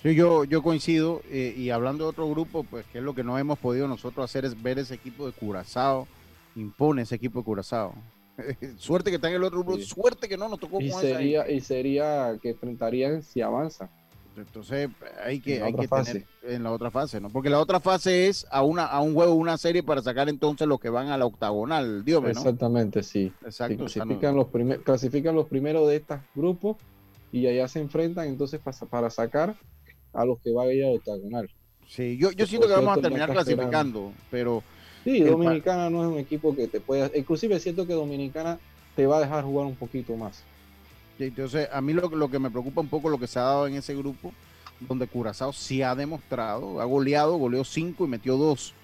Sí, 0.03 0.15
yo, 0.15 0.45
yo 0.45 0.63
coincido, 0.63 1.23
eh, 1.31 1.55
y 1.57 1.71
hablando 1.71 2.05
de 2.05 2.11
otro 2.11 2.29
grupo, 2.29 2.63
pues 2.65 2.85
que 2.87 2.99
es 2.99 3.05
lo 3.05 3.15
que 3.15 3.25
no 3.25 3.39
hemos 3.39 3.59
podido 3.59 3.89
nosotros 3.89 4.25
hacer 4.25 4.45
es 4.45 4.61
ver 4.63 4.79
ese 4.79 4.95
equipo 4.95 5.27
de 5.27 5.33
Curazao, 5.33 6.07
impone 6.55 7.03
ese 7.03 7.15
equipo 7.17 7.41
de 7.41 7.45
Curazao. 7.45 7.95
suerte 8.79 9.11
que 9.11 9.17
está 9.17 9.29
en 9.31 9.37
el 9.37 9.45
otro 9.45 9.61
grupo, 9.65 9.79
Sí. 9.79 9.85
suerte 9.85 10.29
que 10.29 10.37
no 10.37 10.49
nos 10.49 10.61
tocó 10.61 10.81
Y 10.81 10.91
con 10.91 11.01
esa 11.01 11.01
sería, 11.01 11.51
y 11.51 11.61
sería 11.61 12.39
que 12.41 12.51
enfrentarían 12.51 13.23
si 13.23 13.41
avanza. 13.41 13.89
Entonces 14.37 14.89
hay 15.25 15.41
que, 15.41 15.55
En 15.57 15.61
la 15.61 15.67
hay 15.67 15.75
que 15.75 15.89
tener 15.89 16.25
en 16.43 16.63
la 16.63 16.73
otra 16.73 16.91
fase, 16.91 17.21
¿no? 17.21 17.29
Porque 17.31 17.51
la 17.51 17.59
otra 17.61 17.81
fase 17.81 18.29
es 18.29 18.47
a 18.51 18.63
una 18.63 18.85
a 18.85 19.01
un 19.01 19.15
juego, 19.15 19.35
una 19.35 19.57
serie 19.59 19.83
para 19.83 20.03
sacar 20.03 20.29
entonces 20.29 20.67
los 20.67 20.79
que 20.79 20.91
van 20.91 21.09
a 21.09 21.19
la 21.19 21.27
octagonal, 21.27 22.05
Dios. 22.05 22.25
Exactamente, 22.25 23.03
sí. 23.03 23.33
Exacto, 23.45 23.77
Sí, 23.77 23.83
o 23.85 23.89
sea, 23.89 24.05
no- 24.05 24.07
clasifican, 24.09 24.37
los 24.37 24.47
primer- 24.49 24.83
clasifican 24.83 25.35
los 25.35 25.47
primeros 25.49 25.89
de 25.89 25.97
estos 25.97 26.19
grupos 26.35 26.77
y 27.33 27.47
allá 27.47 27.67
se 27.69 27.81
enfrentan 27.81 28.29
entonces 28.29 28.61
para, 28.61 28.77
para 28.91 29.11
sacar 29.11 29.55
a 30.13 30.25
los 30.25 30.39
que 30.41 30.53
van 30.53 30.69
a 30.69 30.73
ir 30.73 30.85
al 30.85 30.97
octagonal. 30.97 31.51
Sí, 31.87 32.17
yo, 32.19 32.31
yo 32.33 32.47
siento 32.47 32.67
que 32.67 32.75
vamos 32.75 32.97
a 32.97 33.01
terminar 33.01 33.31
clasificando, 33.31 34.13
pero 34.31 34.63
Sí, 35.05 35.21
Dominicana 35.21 35.89
no 35.89 36.03
es 36.03 36.09
un 36.11 36.19
equipo 36.19 36.57
que 36.57 36.67
te 36.67 36.81
pueda. 36.81 37.09
Inclusive 37.15 37.61
siento 37.61 37.87
que 37.87 37.93
Dominicana 37.93 38.59
te 38.97 39.07
va 39.07 39.19
a 39.19 39.21
dejar 39.21 39.45
jugar 39.45 39.67
un 39.67 39.77
poquito 39.77 40.17
más. 40.17 40.43
Entonces, 41.19 41.69
a 41.73 41.81
mí 41.81 41.93
lo, 41.93 42.09
lo 42.09 42.31
que 42.31 42.39
me 42.39 42.51
preocupa 42.51 42.81
un 42.81 42.89
poco 42.89 43.09
lo 43.09 43.19
que 43.19 43.27
se 43.27 43.39
ha 43.39 43.43
dado 43.43 43.67
en 43.67 43.75
ese 43.75 43.95
grupo, 43.95 44.33
donde 44.81 45.07
Curazao 45.07 45.53
sí 45.53 45.83
ha 45.83 45.95
demostrado, 45.95 46.81
ha 46.81 46.85
goleado, 46.85 47.37
goleó 47.37 47.65
5 47.65 48.05
y 48.05 48.09
metió 48.09 48.37
2. 48.37 48.75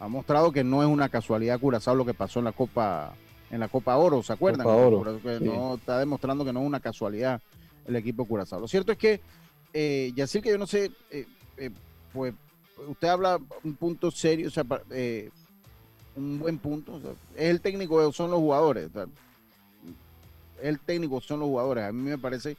Ha 0.00 0.08
mostrado 0.08 0.52
que 0.52 0.64
no 0.64 0.82
es 0.82 0.88
una 0.88 1.08
casualidad 1.08 1.60
Curazao 1.60 1.94
lo 1.94 2.06
que 2.06 2.14
pasó 2.14 2.38
en 2.38 2.46
la 2.46 2.52
Copa 2.52 3.14
en 3.50 3.58
la 3.58 3.66
Copa 3.66 3.96
Oro, 3.96 4.22
¿se 4.22 4.32
acuerdan? 4.32 4.64
Copa 4.64 4.76
Oro, 4.76 4.98
Curazao 4.98 5.22
que 5.22 5.38
sí. 5.38 5.44
no 5.44 5.74
está 5.74 5.98
demostrando 5.98 6.44
que 6.44 6.52
no 6.52 6.60
es 6.60 6.66
una 6.66 6.80
casualidad 6.80 7.40
el 7.86 7.96
equipo 7.96 8.24
Curazao. 8.24 8.60
Lo 8.60 8.68
cierto 8.68 8.92
es 8.92 8.98
que, 8.98 9.20
eh, 9.72 10.12
Yacir, 10.14 10.42
que 10.42 10.50
yo 10.50 10.58
no 10.58 10.66
sé, 10.66 10.92
eh, 11.10 11.26
eh, 11.56 11.70
pues 12.12 12.32
usted 12.88 13.08
habla 13.08 13.40
un 13.64 13.74
punto 13.74 14.10
serio, 14.10 14.48
o 14.48 14.50
sea, 14.50 14.64
eh, 14.90 15.30
un 16.16 16.38
buen 16.38 16.58
punto, 16.58 16.94
o 16.94 17.00
sea, 17.00 17.10
es 17.36 17.50
el 17.50 17.60
técnico, 17.60 18.12
son 18.12 18.30
los 18.30 18.40
jugadores. 18.40 18.88
o 18.90 18.92
sea, 18.92 19.06
el 20.62 20.80
técnico 20.80 21.20
son 21.20 21.40
los 21.40 21.48
jugadores. 21.48 21.84
A 21.84 21.92
mí 21.92 22.02
me 22.10 22.18
parece 22.18 22.56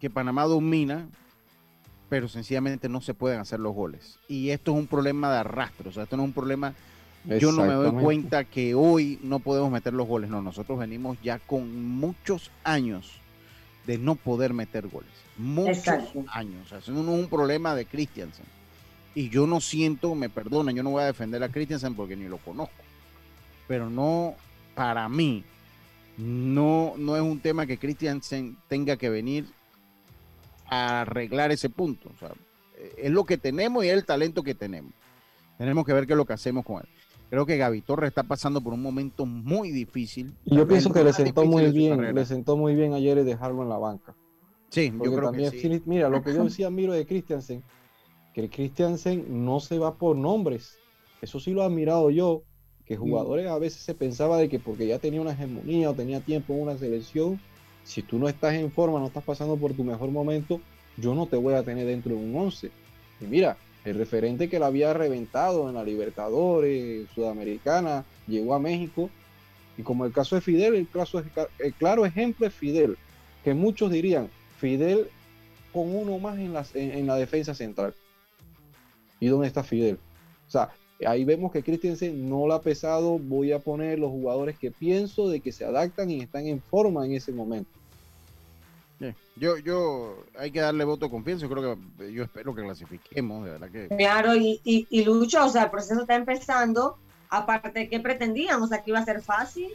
que 0.00 0.10
Panamá 0.10 0.44
domina, 0.44 1.06
pero 2.08 2.28
sencillamente 2.28 2.88
no 2.88 3.00
se 3.00 3.14
pueden 3.14 3.40
hacer 3.40 3.60
los 3.60 3.74
goles. 3.74 4.18
Y 4.28 4.50
esto 4.50 4.72
es 4.72 4.78
un 4.78 4.86
problema 4.86 5.30
de 5.32 5.38
arrastre, 5.38 5.88
o 5.88 5.92
sea, 5.92 6.04
esto 6.04 6.16
no 6.16 6.24
es 6.24 6.28
un 6.28 6.34
problema... 6.34 6.74
Yo 7.24 7.52
no 7.52 7.64
me 7.64 7.72
doy 7.72 8.02
cuenta 8.02 8.42
que 8.42 8.74
hoy 8.74 9.20
no 9.22 9.38
podemos 9.38 9.70
meter 9.70 9.94
los 9.94 10.08
goles. 10.08 10.28
No, 10.28 10.42
nosotros 10.42 10.76
venimos 10.76 11.16
ya 11.22 11.38
con 11.38 11.96
muchos 11.96 12.50
años 12.64 13.12
de 13.86 13.96
no 13.96 14.16
poder 14.16 14.52
meter 14.52 14.88
goles. 14.88 15.12
Muchos 15.36 15.78
Exacto. 15.78 16.24
años. 16.32 16.66
O 16.66 16.68
sea, 16.68 16.78
es 16.78 16.88
un 16.88 17.28
problema 17.28 17.76
de 17.76 17.86
Christiansen. 17.86 18.44
Y 19.14 19.28
yo 19.28 19.46
no 19.46 19.60
siento, 19.60 20.16
me 20.16 20.30
perdonen, 20.30 20.74
yo 20.74 20.82
no 20.82 20.90
voy 20.90 21.04
a 21.04 21.06
defender 21.06 21.42
a 21.44 21.48
Christiansen 21.48 21.94
porque 21.94 22.16
ni 22.16 22.26
lo 22.26 22.38
conozco. 22.38 22.74
Pero 23.68 23.88
no, 23.88 24.34
para 24.74 25.08
mí, 25.08 25.44
no, 26.16 26.94
no 26.96 27.16
es 27.16 27.22
un 27.22 27.40
tema 27.40 27.66
que 27.66 27.78
Christiansen 27.78 28.56
tenga 28.68 28.96
que 28.96 29.08
venir 29.08 29.46
a 30.66 31.02
arreglar 31.02 31.52
ese 31.52 31.70
punto. 31.70 32.10
O 32.14 32.18
sea, 32.18 32.32
eh, 32.76 32.94
es 32.98 33.10
lo 33.10 33.24
que 33.24 33.38
tenemos 33.38 33.84
y 33.84 33.88
es 33.88 33.94
el 33.94 34.04
talento 34.04 34.42
que 34.42 34.54
tenemos. 34.54 34.92
Tenemos 35.58 35.84
que 35.84 35.92
ver 35.92 36.06
qué 36.06 36.14
es 36.14 36.16
lo 36.16 36.24
que 36.24 36.32
hacemos 36.32 36.64
con 36.64 36.80
él. 36.80 36.88
Creo 37.30 37.46
que 37.46 37.56
Gaby 37.56 37.80
Torres 37.80 38.08
está 38.08 38.24
pasando 38.24 38.60
por 38.60 38.74
un 38.74 38.82
momento 38.82 39.24
muy 39.24 39.70
difícil. 39.70 40.34
Y 40.44 40.56
yo 40.56 40.68
pienso 40.68 40.92
que 40.92 41.02
le 41.02 41.14
sentó 41.14 41.46
muy 41.46 41.70
bien, 41.70 42.14
le 42.14 42.26
sentó 42.26 42.58
muy 42.58 42.74
bien 42.74 42.92
ayer 42.92 43.24
dejarlo 43.24 43.62
en 43.62 43.70
la 43.70 43.78
banca. 43.78 44.14
Sí, 44.68 44.90
yo 44.90 44.98
Porque 44.98 45.16
creo 45.16 45.30
también, 45.30 45.50
que 45.50 45.58
sí. 45.58 45.82
Mira, 45.86 46.08
lo 46.10 46.22
que 46.22 46.34
yo 46.34 46.44
decía, 46.44 46.68
miro 46.68 46.92
de 46.92 47.06
Christiansen, 47.06 47.62
que 48.34 48.42
el 48.42 48.50
Christiansen 48.50 49.44
no 49.44 49.60
se 49.60 49.78
va 49.78 49.94
por 49.96 50.16
nombres. 50.16 50.78
Eso 51.22 51.40
sí 51.40 51.52
lo 51.52 51.62
he 51.62 51.64
admirado 51.64 52.10
yo, 52.10 52.42
que 52.86 52.96
jugadores 52.96 53.46
a 53.46 53.58
veces 53.58 53.80
se 53.82 53.94
pensaba 53.94 54.38
de 54.38 54.48
que 54.48 54.58
porque 54.58 54.86
ya 54.86 54.98
tenía 54.98 55.20
una 55.20 55.32
hegemonía 55.32 55.90
o 55.90 55.94
tenía 55.94 56.20
tiempo 56.20 56.52
en 56.54 56.62
una 56.62 56.76
selección, 56.78 57.40
si 57.84 58.02
tú 58.02 58.18
no 58.18 58.28
estás 58.28 58.54
en 58.54 58.70
forma, 58.70 58.98
no 59.00 59.06
estás 59.06 59.24
pasando 59.24 59.56
por 59.56 59.72
tu 59.74 59.84
mejor 59.84 60.10
momento, 60.10 60.60
yo 60.96 61.14
no 61.14 61.26
te 61.26 61.36
voy 61.36 61.54
a 61.54 61.62
tener 61.62 61.86
dentro 61.86 62.10
de 62.14 62.16
un 62.22 62.34
11. 62.36 62.70
Y 63.20 63.24
mira, 63.24 63.56
el 63.84 63.96
referente 63.96 64.48
que 64.48 64.58
la 64.58 64.66
había 64.66 64.92
reventado 64.92 65.68
en 65.68 65.74
la 65.74 65.84
Libertadores, 65.84 67.08
Sudamericana, 67.14 68.04
llegó 68.26 68.54
a 68.54 68.58
México, 68.60 69.10
y 69.78 69.82
como 69.82 70.04
el 70.04 70.12
caso 70.12 70.34
de 70.34 70.42
Fidel, 70.42 70.74
el, 70.74 70.88
caso 70.88 71.18
es- 71.18 71.26
el 71.58 71.72
claro 71.74 72.04
ejemplo 72.04 72.46
es 72.46 72.54
Fidel, 72.54 72.96
que 73.42 73.54
muchos 73.54 73.90
dirían, 73.90 74.28
Fidel 74.58 75.08
con 75.72 75.94
uno 75.96 76.18
más 76.18 76.38
en, 76.38 76.52
las- 76.52 76.76
en- 76.76 76.92
en 76.92 77.06
la 77.06 77.16
defensa 77.16 77.54
central. 77.54 77.94
¿Y 79.18 79.28
dónde 79.28 79.46
está 79.46 79.62
Fidel? 79.64 79.98
O 80.46 80.50
sea, 80.50 80.70
ahí 81.06 81.24
vemos 81.24 81.52
que 81.52 81.62
Christensen 81.62 82.28
no 82.28 82.46
la 82.46 82.56
ha 82.56 82.60
pesado. 82.60 83.18
Voy 83.18 83.52
a 83.52 83.58
poner 83.58 83.98
los 83.98 84.10
jugadores 84.10 84.58
que 84.58 84.70
pienso 84.70 85.28
de 85.28 85.40
que 85.40 85.52
se 85.52 85.64
adaptan 85.64 86.10
y 86.10 86.20
están 86.20 86.46
en 86.46 86.60
forma 86.60 87.04
en 87.04 87.12
ese 87.12 87.32
momento. 87.32 87.70
Yo, 89.34 89.56
yo, 89.56 90.24
hay 90.38 90.50
que 90.50 90.60
darle 90.60 90.84
voto 90.84 91.06
de 91.06 91.10
confianza. 91.10 91.46
Yo 91.46 91.50
creo 91.50 91.78
que, 91.98 92.12
yo 92.12 92.22
espero 92.22 92.54
que 92.54 92.62
clasifiquemos, 92.62 93.44
de 93.44 93.50
verdad 93.52 93.70
que. 93.70 93.88
Claro, 93.96 94.36
y, 94.36 94.60
y, 94.62 94.86
y 94.90 95.04
Lucho, 95.04 95.44
o 95.44 95.48
sea, 95.48 95.64
el 95.64 95.70
proceso 95.70 96.02
está 96.02 96.14
empezando. 96.14 96.98
Aparte 97.30 97.80
de 97.80 97.88
que 97.88 97.98
pretendíamos, 97.98 98.68
que 98.68 98.82
iba 98.84 98.98
a 98.98 99.04
ser 99.06 99.22
fácil, 99.22 99.70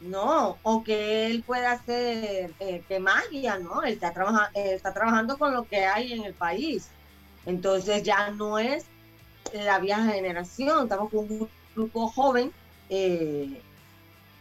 no, 0.00 0.58
o 0.64 0.82
que 0.82 1.26
él 1.26 1.44
pueda 1.44 1.70
hacer 1.72 2.52
eh, 2.58 2.82
que 2.88 2.98
magia, 2.98 3.58
¿no? 3.58 3.84
Él 3.84 3.94
está, 3.94 4.12
trabaja, 4.12 4.50
eh, 4.54 4.74
está 4.74 4.92
trabajando 4.92 5.38
con 5.38 5.54
lo 5.54 5.68
que 5.68 5.84
hay 5.84 6.12
en 6.12 6.24
el 6.24 6.34
país. 6.34 6.88
Entonces 7.46 8.02
ya 8.02 8.30
no 8.30 8.58
es 8.58 8.86
la 9.52 9.78
vieja 9.78 10.04
generación, 10.04 10.84
estamos 10.84 11.10
con 11.10 11.30
un 11.30 11.48
grupo 11.74 12.08
joven 12.08 12.52
eh, 12.88 13.60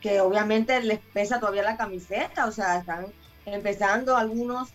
que 0.01 0.21
obviamente 0.21 0.81
les 0.81 0.99
pesa 0.99 1.39
todavía 1.39 1.63
la 1.63 1.77
camiseta, 1.77 2.45
o 2.45 2.51
sea, 2.51 2.79
están 2.79 3.07
empezando 3.45 4.15
algunos 4.15 4.69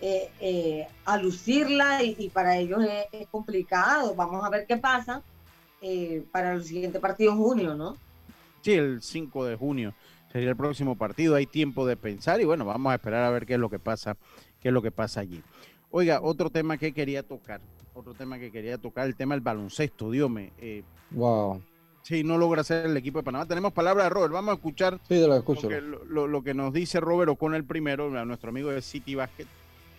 eh, 0.00 0.30
eh, 0.40 0.86
a 1.04 1.16
lucirla 1.16 2.02
y, 2.02 2.28
para 2.28 2.56
ellos 2.56 2.82
es, 3.12 3.26
complicado. 3.28 4.14
Vamos 4.14 4.44
a 4.44 4.50
ver 4.50 4.66
qué 4.66 4.76
pasa 4.76 5.22
para 6.32 6.54
el 6.54 6.64
siguiente 6.64 6.98
partido 6.98 7.32
en 7.32 7.38
junio, 7.38 7.74
¿no? 7.74 7.96
Sí, 8.62 8.72
el 8.72 9.00
5 9.00 9.44
de 9.44 9.56
junio 9.56 9.94
sería 10.32 10.50
el 10.50 10.56
próximo 10.56 10.96
partido. 10.96 11.36
Hay 11.36 11.46
tiempo 11.46 11.86
de 11.86 11.96
pensar 11.96 12.40
y 12.40 12.44
bueno, 12.44 12.64
vamos 12.64 12.90
a 12.90 12.96
esperar 12.96 13.24
a 13.24 13.30
ver 13.30 13.46
qué 13.46 13.54
es 13.54 13.60
lo 13.60 13.70
que 13.70 13.78
pasa, 13.78 14.16
qué 14.60 14.68
es 14.68 14.74
lo 14.74 14.82
que 14.82 14.90
pasa 14.90 15.20
allí. 15.20 15.42
Oiga, 15.90 16.20
otro 16.20 16.50
tema 16.50 16.76
que 16.76 16.92
quería 16.92 17.22
tocar, 17.22 17.60
otro 17.96 18.14
tema 18.14 18.38
que 18.38 18.52
quería 18.52 18.78
tocar, 18.78 19.06
el 19.06 19.16
tema 19.16 19.34
del 19.34 19.42
baloncesto, 19.42 20.10
Dios 20.10 20.30
me. 20.30 20.52
Eh, 20.58 20.82
wow. 21.10 21.62
Sí, 22.02 22.22
no 22.22 22.38
logra 22.38 22.62
ser 22.62 22.86
el 22.86 22.96
equipo 22.96 23.18
de 23.18 23.24
Panamá. 23.24 23.46
Tenemos 23.46 23.72
palabra 23.72 24.04
de 24.04 24.10
Robert. 24.10 24.32
Vamos 24.32 24.52
a 24.52 24.54
escuchar 24.54 25.00
sí, 25.08 25.18
lo, 25.18 25.34
escucho. 25.34 25.68
Lo, 26.08 26.42
que, 26.42 26.54
nos 26.54 26.72
dice 26.72 27.00
Robert 27.00 27.30
O'Connell 27.30 27.64
primero, 27.64 28.16
a 28.16 28.24
nuestro 28.24 28.50
amigo 28.50 28.70
de 28.70 28.80
City 28.80 29.16
Basket. 29.16 29.46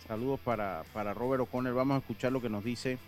Saludos 0.06 0.40
para, 0.40 0.84
para 0.94 1.12
Robert 1.12 1.42
O'Connell. 1.42 1.74
Vamos 1.74 1.96
a 1.96 1.98
escuchar 1.98 2.32
lo 2.32 2.40
que 2.40 2.48
nos 2.48 2.64
dice 2.64 2.98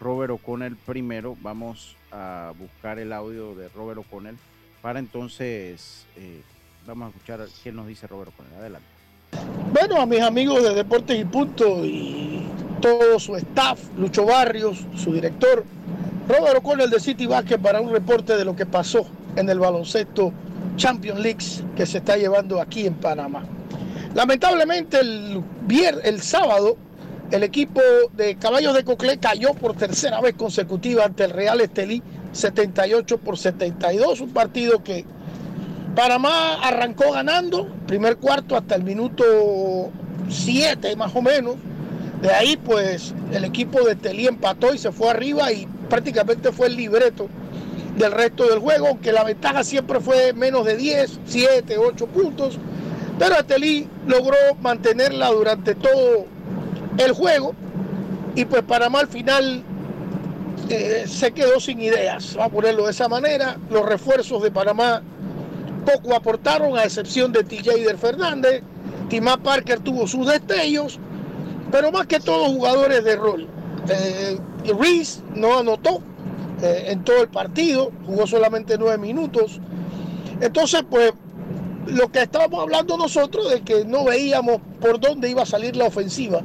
Robert 0.00 0.30
O'Connell 0.30 0.76
primero. 0.76 1.36
Vamos 1.42 1.96
a 2.12 2.52
buscar 2.56 3.00
el 3.00 3.12
audio 3.12 3.56
de 3.56 3.68
Robert 3.70 3.98
O'Connell 3.98 4.36
para 4.84 4.98
entonces, 4.98 6.04
eh, 6.14 6.42
vamos 6.86 7.06
a 7.06 7.08
escuchar 7.08 7.48
qué 7.62 7.72
nos 7.72 7.86
dice 7.86 8.06
Robert 8.06 8.32
O'Connell. 8.34 8.58
Adelante. 8.60 8.86
Bueno, 9.72 10.00
a 10.00 10.04
mis 10.04 10.20
amigos 10.20 10.62
de 10.62 10.74
Deportes 10.74 11.18
y 11.18 11.24
Punto 11.24 11.84
y 11.84 12.46
todo 12.84 13.18
su 13.18 13.34
staff, 13.36 13.80
Lucho 13.96 14.26
Barrios, 14.26 14.84
su 14.94 15.14
director, 15.14 15.64
Robert 16.28 16.58
O'Connell 16.58 16.90
de 16.90 17.00
City 17.00 17.24
Basket 17.26 17.56
para 17.56 17.80
un 17.80 17.90
reporte 17.90 18.36
de 18.36 18.44
lo 18.44 18.54
que 18.54 18.66
pasó 18.66 19.06
en 19.36 19.48
el 19.48 19.58
baloncesto 19.58 20.34
Champions 20.76 21.18
League 21.18 21.44
que 21.74 21.86
se 21.86 21.98
está 21.98 22.18
llevando 22.18 22.60
aquí 22.60 22.86
en 22.86 22.92
Panamá. 22.92 23.42
Lamentablemente 24.14 25.00
el, 25.00 25.42
el 26.02 26.20
sábado 26.20 26.76
el 27.30 27.42
equipo 27.42 27.80
de 28.12 28.36
Caballos 28.36 28.74
de 28.74 28.84
Coclé 28.84 29.16
cayó 29.16 29.54
por 29.54 29.74
tercera 29.74 30.20
vez 30.20 30.34
consecutiva 30.34 31.06
ante 31.06 31.24
el 31.24 31.30
Real 31.30 31.62
Estelí 31.62 32.02
78 32.32 33.16
por 33.16 33.38
72, 33.38 34.20
un 34.20 34.34
partido 34.34 34.84
que 34.84 35.06
Panamá 35.96 36.56
arrancó 36.62 37.12
ganando, 37.12 37.66
primer 37.86 38.18
cuarto 38.18 38.58
hasta 38.58 38.74
el 38.74 38.84
minuto 38.84 39.24
7 40.28 40.96
más 40.96 41.16
o 41.16 41.22
menos. 41.22 41.54
De 42.24 42.32
ahí 42.32 42.56
pues 42.56 43.12
el 43.32 43.44
equipo 43.44 43.82
de 43.82 43.96
Telí 43.96 44.26
empató 44.26 44.72
y 44.72 44.78
se 44.78 44.90
fue 44.90 45.10
arriba 45.10 45.52
y 45.52 45.66
prácticamente 45.90 46.52
fue 46.52 46.68
el 46.68 46.76
libreto 46.76 47.28
del 47.98 48.12
resto 48.12 48.48
del 48.48 48.60
juego, 48.60 48.86
aunque 48.86 49.12
la 49.12 49.24
ventaja 49.24 49.62
siempre 49.62 50.00
fue 50.00 50.32
menos 50.32 50.64
de 50.64 50.78
10, 50.78 51.20
7, 51.26 51.76
8 51.76 52.06
puntos. 52.06 52.58
Pero 53.18 53.44
Telí 53.44 53.86
logró 54.06 54.38
mantenerla 54.62 55.28
durante 55.32 55.74
todo 55.74 56.24
el 56.96 57.12
juego 57.12 57.54
y 58.34 58.46
pues 58.46 58.62
Panamá 58.62 59.00
al 59.00 59.08
final 59.08 59.62
eh, 60.70 61.04
se 61.06 61.30
quedó 61.32 61.60
sin 61.60 61.82
ideas, 61.82 62.36
vamos 62.36 62.52
a 62.52 62.54
ponerlo 62.54 62.86
de 62.86 62.92
esa 62.92 63.06
manera. 63.06 63.58
Los 63.68 63.84
refuerzos 63.84 64.42
de 64.42 64.50
Panamá 64.50 65.02
poco 65.84 66.14
aportaron, 66.14 66.78
a 66.78 66.84
excepción 66.84 67.32
de 67.32 67.44
TJ 67.44 67.98
Fernández. 67.98 68.62
Timá 69.10 69.36
Parker 69.36 69.80
tuvo 69.80 70.06
sus 70.06 70.26
destellos, 70.26 70.98
pero 71.74 71.90
más 71.90 72.06
que 72.06 72.20
todos 72.20 72.52
jugadores 72.52 73.02
de 73.02 73.16
rol. 73.16 73.48
Eh, 73.88 74.38
Reese 74.78 75.22
no 75.34 75.58
anotó 75.58 76.00
eh, 76.62 76.84
en 76.90 77.02
todo 77.02 77.20
el 77.20 77.28
partido, 77.28 77.90
jugó 78.06 78.28
solamente 78.28 78.78
nueve 78.78 78.96
minutos. 78.96 79.58
Entonces, 80.40 80.84
pues, 80.88 81.12
lo 81.88 82.12
que 82.12 82.22
estábamos 82.22 82.62
hablando 82.62 82.96
nosotros 82.96 83.50
de 83.50 83.62
que 83.62 83.84
no 83.84 84.04
veíamos 84.04 84.60
por 84.80 85.00
dónde 85.00 85.28
iba 85.28 85.42
a 85.42 85.46
salir 85.46 85.74
la 85.74 85.86
ofensiva 85.86 86.42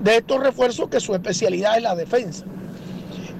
de 0.00 0.16
estos 0.16 0.42
refuerzos, 0.42 0.88
que 0.88 1.00
su 1.00 1.12
especialidad 1.12 1.76
es 1.76 1.82
la 1.82 1.94
defensa. 1.94 2.46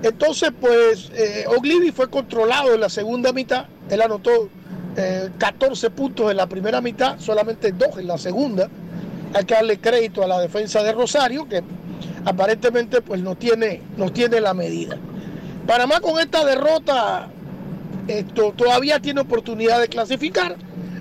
Entonces, 0.03 0.51
pues, 0.61 1.11
eh, 1.15 1.47
fue 1.95 2.11
controlado 2.11 2.75
en 2.75 2.81
la 2.83 2.91
segunda 2.91 3.33
mitad. 3.33 3.65
Él 3.89 4.03
anotó 4.03 4.51
14 5.39 5.87
eh, 5.87 5.91
puntos 5.91 6.31
en 6.31 6.37
la 6.37 6.47
primera 6.47 6.83
mitad, 6.83 7.19
solamente 7.19 7.73
dos 7.73 7.97
en 7.97 8.07
la 8.07 8.19
segunda. 8.19 8.69
Hay 9.35 9.45
que 9.45 9.55
darle 9.55 9.79
crédito 9.79 10.23
a 10.23 10.27
la 10.27 10.41
defensa 10.41 10.83
de 10.83 10.93
Rosario, 10.93 11.49
que 11.49 11.63
aparentemente 12.25 13.01
pues 13.01 13.21
no 13.23 13.35
tiene, 13.35 13.83
no 13.97 14.13
tiene 14.13 14.41
la 14.41 14.55
medida. 14.55 14.97
Panamá 15.67 16.01
con 16.01 16.19
esta 16.19 16.45
derrota 16.45 17.29
esto, 18.09 18.53
todavía 18.57 19.01
tiene 19.01 19.21
oportunidad 19.21 19.81
de 19.81 19.89
clasificar. 19.89 20.57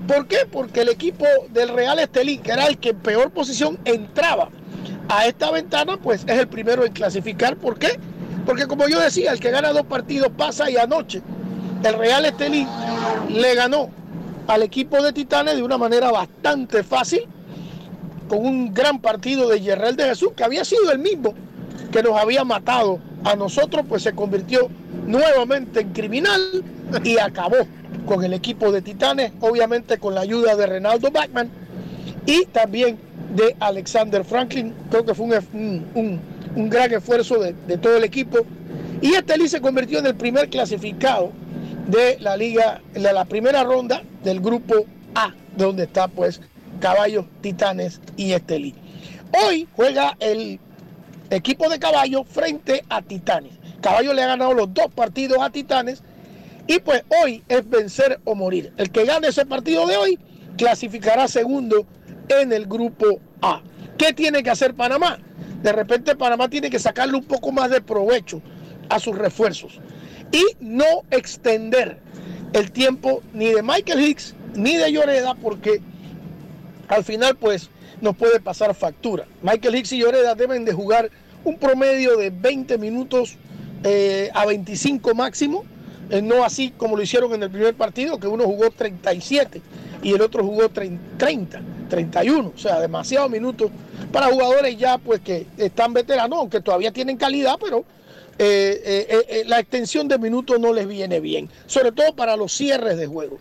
¿Por 0.07 0.27
qué? 0.27 0.39
Porque 0.51 0.82
el 0.82 0.89
equipo 0.89 1.25
del 1.49 1.69
Real 1.69 1.99
Estelín, 1.99 2.41
que 2.41 2.51
era 2.51 2.67
el 2.67 2.77
que 2.77 2.89
en 2.89 2.97
peor 2.97 3.32
posición 3.32 3.79
entraba 3.86 4.49
a 5.09 5.25
esta 5.25 5.51
ventana, 5.51 5.97
pues 5.97 6.23
es 6.27 6.39
el 6.39 6.47
primero 6.47 6.86
en 6.86 6.93
clasificar. 6.93 7.57
¿Por 7.57 7.77
qué? 7.77 7.99
Porque 8.45 8.67
como 8.67 8.88
yo 8.88 8.99
decía, 8.99 9.32
el 9.32 9.39
que 9.39 9.51
gana 9.51 9.71
dos 9.71 9.86
partidos 9.86 10.29
pasa 10.36 10.69
y 10.69 10.77
anoche 10.77 11.21
el 11.84 11.93
Real 11.97 12.25
Estelí 12.25 12.67
le 13.29 13.55
ganó 13.55 13.89
al 14.47 14.63
equipo 14.63 15.01
de 15.01 15.13
Titanes 15.13 15.55
de 15.55 15.63
una 15.63 15.77
manera 15.77 16.11
bastante 16.11 16.84
fácil, 16.84 17.27
con 18.32 18.45
un 18.45 18.73
gran 18.73 19.01
partido 19.01 19.49
de 19.49 19.59
Yerrel 19.59 19.97
de 19.97 20.05
Jesús, 20.05 20.29
que 20.34 20.45
había 20.45 20.63
sido 20.63 20.89
el 20.89 20.99
mismo 20.99 21.34
que 21.91 22.01
nos 22.01 22.17
había 22.17 22.45
matado 22.45 22.99
a 23.25 23.36
nosotros, 23.36 23.86
pues 23.89 24.03
se 24.03 24.13
convirtió 24.13 24.69
nuevamente 25.05 25.82
en 25.82 25.91
criminal 25.91 26.63
y 27.03 27.17
acabó 27.17 27.57
con 28.05 28.23
el 28.23 28.34
equipo 28.34 28.71
de 28.71 28.82
Titanes, 28.82 29.34
obviamente 29.41 29.97
con 29.97 30.15
la 30.15 30.21
ayuda 30.21 30.55
de 30.55 30.65
Renaldo 30.65 31.11
Backman 31.11 31.49
y 32.25 32.45
también 32.45 32.97
de 33.36 33.53
Alexander 33.59 34.23
Franklin. 34.23 34.73
Creo 34.89 35.05
que 35.05 35.13
fue 35.13 35.25
un, 35.25 36.21
gran 36.69 36.93
esfuerzo 36.93 37.38
de, 37.38 37.53
todo 37.79 37.97
el 37.97 38.05
equipo. 38.05 38.38
Y 39.01 39.13
Estelí 39.13 39.49
se 39.49 39.59
convirtió 39.59 39.99
en 39.99 40.05
el 40.05 40.15
primer 40.15 40.49
clasificado 40.49 41.34
de 41.89 42.17
la 42.21 42.38
liga, 42.38 42.79
de 42.93 43.11
la 43.11 43.25
primera 43.25 43.65
ronda 43.65 44.03
del 44.23 44.39
grupo 44.39 44.86
A, 45.15 45.34
donde 45.57 45.84
está 45.84 46.07
pues 46.07 46.39
Caballos, 46.82 47.25
Titanes 47.39 48.01
y 48.17 48.34
Estelí. 48.34 48.75
Hoy 49.45 49.67
juega 49.73 50.17
el 50.19 50.59
equipo 51.29 51.69
de 51.69 51.79
Caballos 51.79 52.27
frente 52.27 52.84
a 52.89 53.01
Titanes. 53.01 53.53
Caballo 53.82 54.13
le 54.13 54.23
ha 54.23 54.27
ganado 54.27 54.53
los 54.53 54.73
dos 54.73 54.88
partidos 54.93 55.38
a 55.41 55.51
Titanes 55.51 56.03
y 56.67 56.79
pues 56.79 57.03
hoy 57.23 57.43
es 57.47 57.69
vencer 57.69 58.19
o 58.25 58.36
morir. 58.36 58.73
El 58.77 58.91
que 58.91 59.05
gane 59.05 59.27
ese 59.27 59.45
partido 59.45 59.86
de 59.88 59.95
hoy 59.95 60.19
clasificará 60.57 61.27
segundo 61.27 61.86
en 62.27 62.51
el 62.51 62.65
grupo 62.65 63.19
A. 63.41 63.61
¿Qué 63.97 64.11
tiene 64.11 64.43
que 64.43 64.49
hacer 64.49 64.73
Panamá? 64.73 65.19
De 65.61 65.71
repente 65.71 66.15
Panamá 66.15 66.49
tiene 66.49 66.69
que 66.69 66.79
sacarle 66.79 67.15
un 67.15 67.23
poco 67.23 67.51
más 67.51 67.69
de 67.69 67.82
provecho 67.82 68.41
a 68.89 68.99
sus 68.99 69.15
refuerzos 69.15 69.79
y 70.32 70.43
no 70.59 71.03
extender 71.11 71.99
el 72.53 72.71
tiempo 72.71 73.21
ni 73.34 73.51
de 73.51 73.61
Michael 73.61 74.01
Hicks 74.01 74.36
ni 74.55 74.77
de 74.77 74.91
Lloreda 74.91 75.36
porque 75.36 75.82
al 76.92 77.06
final 77.06 77.38
pues 77.38 77.70
nos 78.02 78.18
puede 78.18 78.39
pasar 78.42 78.76
factura. 78.76 79.26
Michael 79.42 79.76
Hicks 79.76 79.94
y 79.94 80.00
Lloreda 80.00 80.36
deben 80.36 80.66
de 80.66 80.74
jugar 80.74 81.10
un 81.46 81.58
promedio 81.58 82.18
de 82.18 82.30
20 82.30 82.78
minutos 82.78 83.38
eh, 83.84 84.30
a 84.34 84.46
25 84.46 85.16
máximo, 85.16 85.64
eh, 86.10 86.22
no 86.22 86.44
así 86.44 86.72
como 86.76 86.98
lo 86.98 87.02
hicieron 87.02 87.34
en 87.34 87.44
el 87.44 87.50
primer 87.50 87.76
partido, 87.76 88.20
que 88.20 88.28
uno 88.28 88.44
jugó 88.44 88.70
37 88.72 89.62
y 90.04 90.14
el 90.14 90.22
otro 90.22 90.44
jugó 90.44 90.68
30, 90.68 91.62
31, 91.89 92.52
o 92.54 92.60
sea, 92.60 92.82
demasiados 92.82 93.32
minutos 93.32 93.72
para 94.12 94.28
jugadores 94.28 94.78
ya 94.78 94.98
pues 94.98 95.22
que 95.22 95.48
están 95.58 95.94
veteranos, 95.94 96.39
aunque 96.39 96.60
todavía 96.60 96.92
tienen 96.92 97.16
calidad, 97.16 97.56
pero 97.64 97.86
eh, 98.38 99.44
la 99.48 99.60
extensión 99.60 100.10
de 100.10 100.18
minutos 100.18 100.60
no 100.60 100.74
les 100.74 100.88
viene 100.88 101.22
bien, 101.22 101.48
sobre 101.68 101.94
todo 101.94 102.14
para 102.14 102.36
los 102.36 102.52
cierres 102.52 102.98
de 102.98 103.08
juego. 103.08 103.38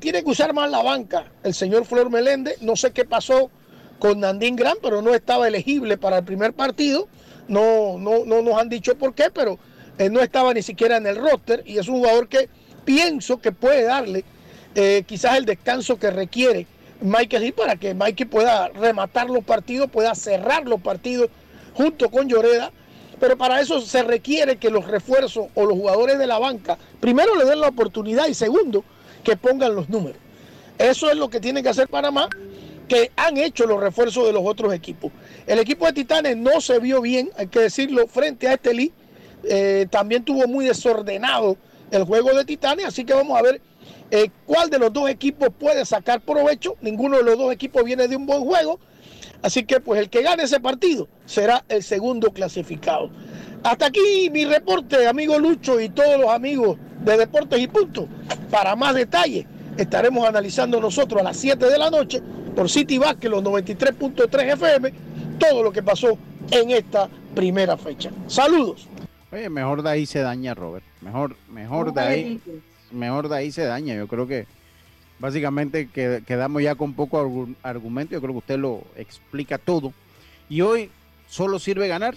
Tiene 0.00 0.22
que 0.22 0.30
usar 0.30 0.52
más 0.52 0.70
la 0.70 0.82
banca 0.82 1.24
el 1.42 1.54
señor 1.54 1.86
Flor 1.86 2.10
Meléndez, 2.10 2.60
no 2.60 2.76
sé 2.76 2.90
qué 2.90 3.04
pasó 3.04 3.50
con 3.98 4.20
Nandín 4.20 4.56
Gran, 4.56 4.76
pero 4.82 5.00
no 5.02 5.14
estaba 5.14 5.48
elegible 5.48 5.96
para 5.96 6.18
el 6.18 6.24
primer 6.24 6.52
partido, 6.52 7.08
no, 7.48 7.98
no, 7.98 8.24
no 8.24 8.42
nos 8.42 8.58
han 8.58 8.68
dicho 8.68 8.96
por 8.96 9.14
qué, 9.14 9.30
pero 9.32 9.58
no 10.10 10.20
estaba 10.20 10.54
ni 10.54 10.62
siquiera 10.62 10.96
en 10.96 11.06
el 11.06 11.16
roster 11.16 11.62
y 11.66 11.78
es 11.78 11.88
un 11.88 11.96
jugador 11.96 12.28
que 12.28 12.48
pienso 12.84 13.40
que 13.40 13.52
puede 13.52 13.84
darle 13.84 14.24
quizás 15.06 15.36
el 15.36 15.44
descanso 15.44 15.98
que 15.98 16.10
requiere 16.10 16.66
Hill 17.02 17.52
para 17.54 17.76
que 17.76 17.94
Mikey 17.94 18.26
pueda 18.26 18.68
rematar 18.68 19.30
los 19.30 19.44
partidos, 19.44 19.90
pueda 19.90 20.14
cerrar 20.14 20.66
los 20.66 20.80
partidos 20.80 21.30
junto 21.74 22.10
con 22.10 22.28
Lloreda. 22.28 22.72
Pero 23.18 23.36
para 23.36 23.60
eso 23.60 23.80
se 23.82 24.02
requiere 24.02 24.56
que 24.56 24.70
los 24.70 24.86
refuerzos 24.86 25.48
o 25.54 25.66
los 25.66 25.76
jugadores 25.76 26.18
de 26.18 26.26
la 26.26 26.38
banca, 26.38 26.78
primero 27.00 27.34
le 27.34 27.44
den 27.44 27.60
la 27.60 27.68
oportunidad 27.68 28.26
y 28.28 28.34
segundo, 28.34 28.82
que 29.24 29.36
pongan 29.36 29.74
los 29.74 29.88
números. 29.88 30.18
Eso 30.78 31.10
es 31.10 31.16
lo 31.16 31.28
que 31.28 31.40
tiene 31.40 31.62
que 31.62 31.68
hacer 31.68 31.88
Panamá, 31.88 32.28
que 32.88 33.10
han 33.16 33.36
hecho 33.36 33.66
los 33.66 33.80
refuerzos 33.80 34.26
de 34.26 34.32
los 34.32 34.42
otros 34.44 34.72
equipos. 34.72 35.12
El 35.46 35.58
equipo 35.58 35.86
de 35.86 35.92
Titanes 35.92 36.36
no 36.36 36.60
se 36.60 36.78
vio 36.78 37.00
bien, 37.00 37.30
hay 37.36 37.48
que 37.48 37.60
decirlo, 37.60 38.06
frente 38.06 38.48
a 38.48 38.54
este. 38.54 38.92
Eh, 39.44 39.86
también 39.90 40.24
tuvo 40.24 40.46
muy 40.46 40.64
desordenado 40.64 41.56
el 41.90 42.04
juego 42.04 42.34
de 42.34 42.44
Titanes, 42.44 42.86
así 42.86 43.04
que 43.04 43.14
vamos 43.14 43.38
a 43.38 43.42
ver 43.42 43.60
eh, 44.10 44.30
cuál 44.46 44.70
de 44.70 44.78
los 44.78 44.92
dos 44.92 45.08
equipos 45.08 45.50
puede 45.58 45.84
sacar 45.84 46.20
provecho. 46.20 46.76
Ninguno 46.80 47.18
de 47.18 47.24
los 47.24 47.38
dos 47.38 47.52
equipos 47.52 47.84
viene 47.84 48.08
de 48.08 48.16
un 48.16 48.26
buen 48.26 48.40
juego, 48.40 48.80
así 49.42 49.64
que 49.64 49.80
pues 49.80 50.00
el 50.00 50.10
que 50.10 50.22
gane 50.22 50.44
ese 50.44 50.60
partido 50.60 51.08
será 51.26 51.64
el 51.68 51.82
segundo 51.82 52.32
clasificado. 52.32 53.10
Hasta 53.62 53.86
aquí 53.86 54.30
mi 54.32 54.46
reporte, 54.46 55.06
amigo 55.06 55.38
Lucho 55.38 55.80
y 55.80 55.90
todos 55.90 56.18
los 56.18 56.30
amigos 56.30 56.78
de 57.04 57.16
Deportes 57.16 57.60
y 57.60 57.66
Punto. 57.66 58.08
Para 58.50 58.76
más 58.76 58.94
detalles 58.94 59.46
estaremos 59.76 60.28
analizando 60.28 60.80
nosotros 60.80 61.20
a 61.20 61.24
las 61.24 61.36
7 61.36 61.66
de 61.66 61.78
la 61.78 61.90
noche 61.90 62.22
por 62.54 62.68
City 62.68 62.98
Basket, 62.98 63.28
los 63.28 63.42
93.3 63.42 64.52
FM, 64.54 64.92
todo 65.38 65.62
lo 65.62 65.72
que 65.72 65.82
pasó 65.82 66.18
en 66.50 66.70
esta 66.70 67.08
primera 67.34 67.76
fecha. 67.76 68.10
Saludos. 68.26 68.88
Oye, 69.32 69.48
mejor 69.48 69.82
de 69.82 69.90
ahí 69.90 70.06
se 70.06 70.20
daña, 70.20 70.54
Robert. 70.54 70.84
Mejor, 71.00 71.36
mejor 71.48 71.94
de 71.94 72.00
ahí, 72.00 72.40
mejor 72.90 73.28
de 73.28 73.36
ahí 73.36 73.52
se 73.52 73.64
daña. 73.64 73.94
Yo 73.94 74.08
creo 74.08 74.26
que 74.26 74.46
básicamente 75.20 75.88
que, 75.88 76.22
quedamos 76.26 76.62
ya 76.62 76.74
con 76.74 76.94
poco 76.94 77.48
argumento. 77.62 78.12
Yo 78.12 78.20
creo 78.20 78.32
que 78.32 78.38
usted 78.38 78.58
lo 78.58 78.82
explica 78.96 79.58
todo. 79.58 79.92
Y 80.48 80.62
hoy 80.62 80.90
solo 81.28 81.58
sirve 81.58 81.86
ganar. 81.86 82.16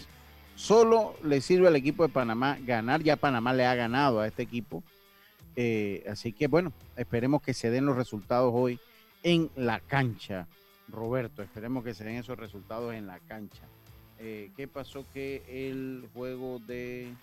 Solo 0.56 1.16
le 1.24 1.42
sirve 1.42 1.68
al 1.68 1.76
equipo 1.76 2.04
de 2.04 2.10
Panamá 2.10 2.58
ganar. 2.62 3.02
Ya 3.02 3.16
Panamá 3.16 3.54
le 3.54 3.66
ha 3.66 3.76
ganado 3.76 4.20
a 4.20 4.28
este 4.28 4.44
equipo. 4.44 4.84
Eh, 5.56 6.04
así 6.10 6.34
que 6.34 6.48
bueno, 6.48 6.74
esperemos 6.96 7.42
que 7.42 7.54
se 7.54 7.70
den 7.70 7.86
los 7.86 7.96
resultados 7.96 8.52
hoy 8.56 8.80
en 9.24 9.50
la 9.56 9.80
cancha. 9.80 10.48
Roberto, 10.88 11.42
esperemos 11.42 11.84
que 11.84 11.94
se 11.94 12.04
den 12.04 12.18
esos 12.18 12.38
resultados 12.38 12.94
en 12.94 13.08
la 13.08 13.20
cancha. 13.20 13.64
Eh, 14.20 14.52
¿Qué 14.56 14.68
pasó 14.68 15.06
que 15.14 15.44
el 15.48 16.08
juego 16.14 16.60
de 16.60 17.14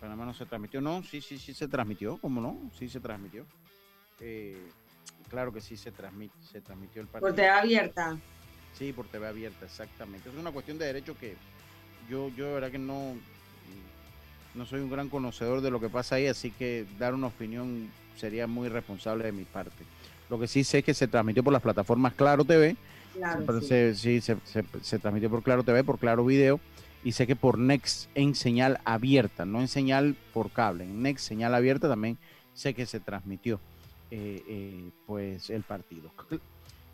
Panamá 0.00 0.24
no 0.24 0.34
se 0.34 0.46
transmitió? 0.46 0.80
No, 0.80 1.02
sí, 1.02 1.20
sí, 1.20 1.38
sí 1.38 1.54
se 1.54 1.68
transmitió, 1.68 2.18
¿cómo 2.18 2.40
no? 2.40 2.70
Sí 2.78 2.88
se 2.88 3.00
transmitió. 3.00 3.44
Eh, 4.20 4.68
claro 5.28 5.52
que 5.52 5.60
sí 5.60 5.76
se, 5.76 5.92
transmite, 5.92 6.34
se 6.50 6.60
transmitió 6.60 7.02
el 7.02 7.08
partido. 7.08 7.28
Por 7.28 7.36
TV 7.36 7.48
abierta. 7.48 8.18
Sí, 8.74 8.92
por 8.92 9.06
TV 9.06 9.26
abierta, 9.26 9.64
exactamente. 9.64 10.28
Es 10.28 10.36
una 10.36 10.52
cuestión 10.52 10.78
de 10.78 10.86
derecho 10.86 11.16
que 11.18 11.36
yo, 12.08 12.30
yo 12.36 12.46
de 12.46 12.54
verdad 12.54 12.70
que 12.70 12.78
no, 12.78 13.14
no 14.54 14.66
soy 14.66 14.80
un 14.80 14.90
gran 14.90 15.08
conocedor 15.08 15.60
de 15.60 15.70
lo 15.70 15.80
que 15.80 15.88
pasa 15.88 16.16
ahí, 16.16 16.26
así 16.26 16.50
que 16.50 16.86
dar 16.98 17.14
una 17.14 17.28
opinión 17.28 17.90
sería 18.16 18.46
muy 18.46 18.68
responsable 18.68 19.24
de 19.24 19.32
mi 19.32 19.44
parte. 19.44 19.84
Lo 20.28 20.38
que 20.38 20.46
sí 20.46 20.64
sé 20.64 20.78
es 20.78 20.84
que 20.84 20.94
se 20.94 21.08
transmitió 21.08 21.42
por 21.42 21.52
las 21.52 21.62
plataformas 21.62 22.14
Claro 22.14 22.44
TV 22.44 22.76
sí, 23.94 24.20
se, 24.20 24.98
transmitió 24.98 25.30
por 25.30 25.42
Claro 25.42 25.62
TV, 25.62 25.84
por 25.84 25.98
Claro 25.98 26.24
Video 26.24 26.60
y 27.04 27.12
sé 27.12 27.26
que 27.26 27.36
por 27.36 27.58
Next 27.58 28.10
en 28.14 28.34
señal 28.34 28.80
abierta, 28.84 29.44
no 29.44 29.60
en 29.60 29.68
señal 29.68 30.16
por 30.32 30.50
cable, 30.50 30.84
en 30.84 31.02
Next 31.02 31.26
señal 31.26 31.54
abierta 31.54 31.88
también 31.88 32.18
sé 32.54 32.74
que 32.74 32.86
se 32.86 33.00
transmitió 33.00 33.60
eh, 34.10 34.42
eh, 34.48 34.90
pues 35.06 35.50
el 35.50 35.62
partido. 35.62 36.10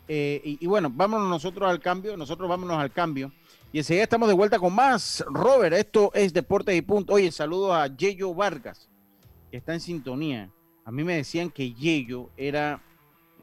Eh, 0.07 0.41
y, 0.43 0.67
bueno, 0.67 0.91
vámonos 0.93 1.27
nosotros 1.27 1.69
al 1.69 1.79
cambio, 1.79 2.15
nosotros 2.15 2.47
vámonos 2.47 2.77
al 2.77 2.91
cambio 2.91 3.31
y 3.75 3.79
enseguida 3.79 4.03
estamos 4.03 4.29
de 4.29 4.35
vuelta 4.35 4.57
con 4.57 4.73
más. 4.73 5.21
Robert, 5.27 5.75
esto 5.75 6.09
es 6.13 6.31
Deportes 6.31 6.73
y 6.77 6.81
Punto. 6.81 7.11
Oye, 7.11 7.29
saludo 7.29 7.75
a 7.75 7.87
Yeyo 7.87 8.33
Vargas, 8.33 8.87
que 9.51 9.57
está 9.57 9.73
en 9.73 9.81
sintonía. 9.81 10.49
A 10.85 10.93
mí 10.93 11.03
me 11.03 11.17
decían 11.17 11.49
que 11.49 11.73
Yeyo 11.73 12.29
era 12.37 12.81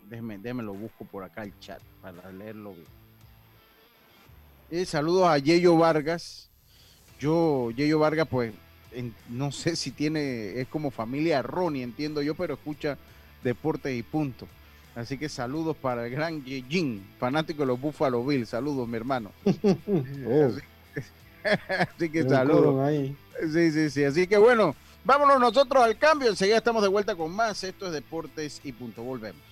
Déjeme, 0.08 0.38
déjeme 0.38 0.62
lo 0.62 0.72
busco 0.72 1.04
por 1.04 1.22
acá 1.22 1.42
el 1.42 1.52
chat 1.58 1.82
para 2.00 2.32
leerlo 2.32 2.72
bien. 2.72 2.86
Eh, 4.70 4.86
saludos 4.86 5.28
a 5.28 5.36
Yeyo 5.36 5.76
Vargas. 5.76 6.48
Yo, 7.20 7.70
Yeyo 7.70 7.98
Vargas, 7.98 8.26
pues, 8.26 8.54
no 9.28 9.52
sé 9.52 9.76
si 9.76 9.90
tiene, 9.90 10.58
es 10.58 10.66
como 10.66 10.90
familia 10.90 11.42
Ronnie, 11.42 11.82
entiendo 11.82 12.22
yo, 12.22 12.34
pero 12.34 12.54
escucha 12.54 12.96
deportes 13.44 13.94
y 13.94 14.02
punto. 14.02 14.48
Así 14.94 15.16
que 15.16 15.28
saludos 15.28 15.76
para 15.76 16.06
el 16.06 16.12
gran 16.12 16.44
Yejin, 16.44 17.02
fanático 17.18 17.62
de 17.62 17.66
los 17.66 17.80
Buffalo 17.80 18.24
Bills. 18.24 18.50
Saludos, 18.50 18.88
mi 18.88 18.96
hermano. 18.96 19.32
Oh. 20.26 20.52
Así, 21.96 22.08
que 22.08 22.22
saludos. 22.22 23.10
Sí, 23.52 23.72
sí, 23.72 23.90
sí. 23.90 24.04
Así 24.04 24.26
que 24.28 24.36
bueno, 24.36 24.76
vámonos 25.04 25.40
nosotros 25.40 25.82
al 25.82 25.98
cambio. 25.98 26.28
Enseguida 26.28 26.58
estamos 26.58 26.82
de 26.82 26.88
vuelta 26.88 27.16
con 27.16 27.32
más. 27.32 27.64
Esto 27.64 27.86
es 27.86 27.92
Deportes 27.92 28.60
y 28.62 28.72
punto. 28.72 29.02
Volvemos. 29.02 29.51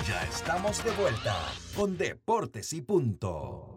Ya 0.00 0.24
estamos 0.24 0.82
de 0.82 0.90
vuelta 0.92 1.36
con 1.76 1.96
Deportes 1.96 2.72
y 2.72 2.80
Punto. 2.80 3.68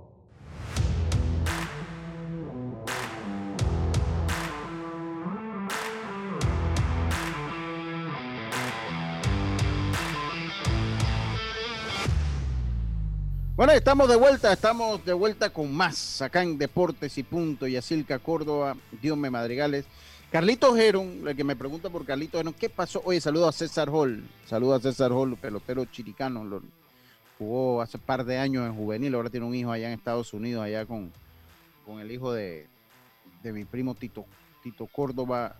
Bueno, 13.56 13.74
estamos 13.74 14.10
de 14.10 14.16
vuelta, 14.16 14.52
estamos 14.52 15.06
de 15.06 15.14
vuelta 15.14 15.52
con 15.52 15.74
más 15.74 16.22
acá 16.22 16.42
en 16.42 16.58
Deportes 16.58 17.18
y 17.18 17.24
Punto. 17.24 17.68
Yacilca 17.68 18.20
Córdoba, 18.20 18.76
Dios 19.02 19.18
me 19.18 19.30
Madrigales. 19.30 19.86
Carlito 20.36 20.76
Geron, 20.76 21.26
el 21.26 21.34
que 21.34 21.46
me 21.46 21.56
pregunta 21.56 21.90
por 21.90 22.06
Carlito 22.06 22.38
Geron, 22.38 22.52
¿qué 22.52 22.70
pasó? 22.70 23.02
Oye, 23.06 23.22
saludo 23.22 23.48
a 23.48 23.54
César 23.54 23.88
Hall, 23.90 24.22
saludo 24.46 24.76
a 24.76 24.82
César 24.82 25.14
Hall, 25.14 25.38
pelotero 25.38 25.86
chiricano, 25.86 26.44
lo, 26.44 26.62
jugó 27.38 27.82
hace 27.82 27.98
par 27.98 28.26
de 28.26 28.38
años 28.38 28.68
en 28.68 28.76
juvenil, 28.76 29.16
ahora 29.16 29.30
tiene 29.30 29.46
un 29.46 29.56
hijo 29.56 29.72
allá 29.72 29.88
en 29.88 29.94
Estados 29.94 30.34
Unidos, 30.34 30.62
allá 30.62 30.86
con, 30.86 31.10
con 31.86 32.02
el 32.02 32.12
hijo 32.12 32.34
de, 32.34 32.68
mi 33.44 33.64
primo 33.64 33.96
Tito, 33.96 34.26
Tito 34.62 34.88
Córdoba. 34.88 35.56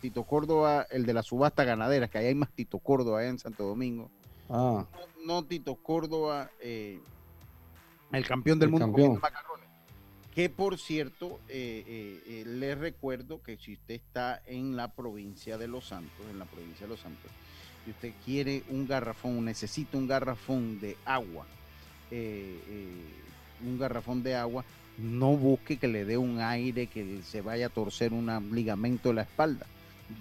Tito 0.00 0.24
Córdoba, 0.24 0.88
el 0.90 1.06
de 1.06 1.14
la 1.14 1.22
subasta 1.22 1.62
ganadera, 1.62 2.08
que 2.08 2.18
ahí 2.18 2.26
hay 2.26 2.34
más 2.34 2.50
Tito 2.50 2.80
Córdoba 2.80 3.20
allá 3.20 3.28
en 3.28 3.38
Santo 3.38 3.62
Domingo. 3.62 4.10
Ah, 4.50 4.84
No, 5.24 5.24
no 5.24 5.44
Tito 5.44 5.76
Córdoba, 5.76 6.50
eh, 6.60 6.98
el 8.10 8.26
campeón 8.26 8.58
del 8.58 8.70
El 8.70 8.70
mundo 8.72 8.86
campeón. 8.86 9.20
Que 10.34 10.50
por 10.50 10.78
cierto, 10.78 11.40
eh, 11.48 11.84
eh, 11.86 12.22
eh, 12.26 12.44
les 12.44 12.76
recuerdo 12.76 13.40
que 13.40 13.56
si 13.56 13.74
usted 13.74 13.94
está 13.94 14.42
en 14.46 14.74
la 14.74 14.88
provincia 14.88 15.56
de 15.58 15.68
Los 15.68 15.86
Santos, 15.86 16.26
en 16.28 16.40
la 16.40 16.44
provincia 16.44 16.86
de 16.86 16.90
Los 16.90 17.00
Santos, 17.00 17.30
y 17.86 17.90
usted 17.90 18.12
quiere 18.24 18.64
un 18.70 18.88
garrafón, 18.88 19.44
necesita 19.44 19.96
un 19.96 20.08
garrafón 20.08 20.80
de 20.80 20.96
agua, 21.04 21.46
eh, 22.10 22.58
un 23.64 23.78
garrafón 23.78 24.24
de 24.24 24.34
agua, 24.34 24.64
no 24.98 25.36
busque 25.36 25.76
que 25.76 25.86
le 25.86 26.04
dé 26.04 26.18
un 26.18 26.40
aire, 26.40 26.88
que 26.88 27.20
se 27.22 27.40
vaya 27.40 27.66
a 27.66 27.70
torcer 27.70 28.12
un 28.12 28.50
ligamento 28.52 29.10
de 29.10 29.14
la 29.14 29.22
espalda. 29.22 29.66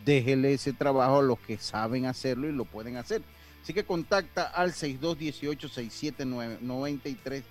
Déjele 0.05 0.53
ese 0.53 0.73
trabajo 0.73 1.17
a 1.19 1.23
los 1.23 1.39
que 1.39 1.57
saben 1.57 2.05
hacerlo 2.05 2.47
y 2.47 2.51
lo 2.51 2.65
pueden 2.65 2.97
hacer. 2.97 3.23
Así 3.63 3.73
que 3.73 3.83
contacta 3.83 4.43
al 4.43 4.73
6218-6793 4.73 7.41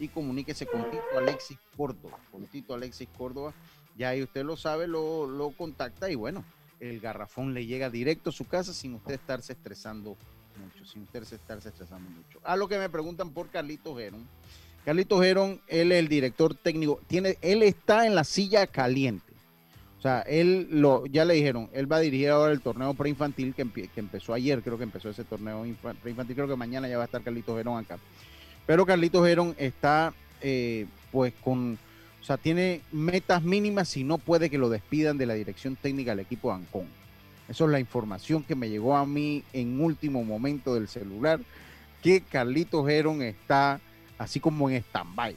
y 0.00 0.08
comuníquese 0.08 0.66
con 0.66 0.82
Tito 0.90 1.18
Alexis 1.18 1.58
Córdoba. 1.76 2.18
Con 2.32 2.46
Tito 2.46 2.74
Alexis 2.74 3.08
Córdoba, 3.16 3.52
ya 3.96 4.08
ahí 4.08 4.22
usted 4.22 4.44
lo 4.44 4.56
sabe, 4.56 4.86
lo, 4.86 5.26
lo 5.26 5.50
contacta 5.50 6.10
y 6.10 6.14
bueno, 6.14 6.44
el 6.80 7.00
garrafón 7.00 7.54
le 7.54 7.66
llega 7.66 7.90
directo 7.90 8.30
a 8.30 8.32
su 8.32 8.46
casa 8.46 8.72
sin 8.72 8.94
usted 8.94 9.14
estarse 9.14 9.52
estresando 9.52 10.16
mucho, 10.56 10.84
sin 10.84 11.02
usted 11.02 11.22
estarse 11.22 11.68
estresando 11.68 12.08
mucho. 12.10 12.40
A 12.42 12.56
lo 12.56 12.66
que 12.68 12.78
me 12.78 12.88
preguntan 12.88 13.30
por 13.30 13.48
Carlitos 13.50 13.96
Gerón. 13.98 14.26
Carlitos 14.84 15.22
Gerón, 15.22 15.60
él 15.68 15.92
es 15.92 15.98
el 15.98 16.08
director 16.08 16.54
técnico, 16.54 17.00
tiene, 17.06 17.36
él 17.42 17.62
está 17.62 18.06
en 18.06 18.14
la 18.14 18.24
silla 18.24 18.66
caliente. 18.66 19.30
O 19.98 20.02
sea, 20.02 20.20
él 20.22 20.68
lo, 20.70 21.04
ya 21.04 21.26
le 21.26 21.34
dijeron, 21.34 21.68
él 21.74 21.92
va 21.92 21.96
a 21.96 22.00
dirigir 22.00 22.30
ahora 22.30 22.54
el 22.54 22.62
torneo 22.62 22.94
preinfantil 22.94 23.54
que, 23.54 23.70
que 23.70 24.00
empezó 24.00 24.32
ayer, 24.32 24.62
creo 24.62 24.78
que 24.78 24.84
empezó 24.84 25.10
ese 25.10 25.24
torneo 25.24 25.66
infa- 25.66 25.94
preinfantil, 25.96 26.34
creo 26.36 26.48
que 26.48 26.56
mañana 26.56 26.88
ya 26.88 26.96
va 26.96 27.02
a 27.02 27.04
estar 27.04 27.22
Carlitos 27.22 27.54
Gerón 27.54 27.76
acá. 27.78 27.98
Pero 28.66 28.86
Carlitos 28.86 29.26
Gerón 29.26 29.54
está, 29.58 30.12
eh, 30.40 30.86
pues, 31.10 31.32
con, 31.42 31.78
o 32.20 32.24
sea, 32.24 32.36
tiene 32.36 32.82
metas 32.92 33.42
mínimas 33.42 33.88
si 33.88 34.04
no 34.04 34.18
puede 34.18 34.50
que 34.50 34.58
lo 34.58 34.68
despidan 34.68 35.18
de 35.18 35.26
la 35.26 35.34
dirección 35.34 35.76
técnica 35.76 36.12
del 36.12 36.20
equipo 36.20 36.48
de 36.48 36.56
Ancón. 36.56 36.86
Eso 37.48 37.64
es 37.64 37.70
la 37.70 37.80
información 37.80 38.44
que 38.44 38.54
me 38.54 38.68
llegó 38.68 38.96
a 38.96 39.04
mí 39.04 39.42
en 39.52 39.80
último 39.80 40.22
momento 40.22 40.74
del 40.74 40.86
celular, 40.86 41.40
que 42.02 42.20
Carlitos 42.20 42.86
Gerón 42.86 43.22
está 43.22 43.80
así 44.18 44.38
como 44.38 44.70
en 44.70 44.76
stand-by. 44.76 45.36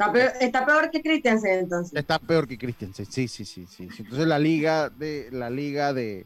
Está 0.00 0.12
peor, 0.12 0.32
está 0.40 0.64
peor 0.64 0.90
que 0.90 1.02
Christiansen 1.02 1.58
entonces. 1.58 1.98
Está 1.98 2.18
peor 2.18 2.48
que 2.48 2.56
Christensen, 2.56 3.04
sí, 3.04 3.28
sí, 3.28 3.44
sí, 3.44 3.66
sí. 3.66 3.86
Entonces 3.98 4.26
la 4.26 4.38
liga 4.38 4.88
de 4.88 5.28
la 5.30 5.50
liga 5.50 5.92
de 5.92 6.24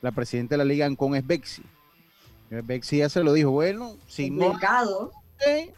la 0.00 0.10
presidenta 0.10 0.54
de 0.54 0.58
la 0.58 0.64
liga 0.64 0.86
Ancon 0.86 1.14
es 1.14 1.24
Bexi. 1.24 1.62
Bexi 2.50 2.98
ya 2.98 3.08
se 3.08 3.22
lo 3.22 3.32
dijo, 3.32 3.52
bueno, 3.52 3.96
si 4.08 4.28
no 4.28 4.46
Complicado. 4.46 5.12
Te, 5.44 5.74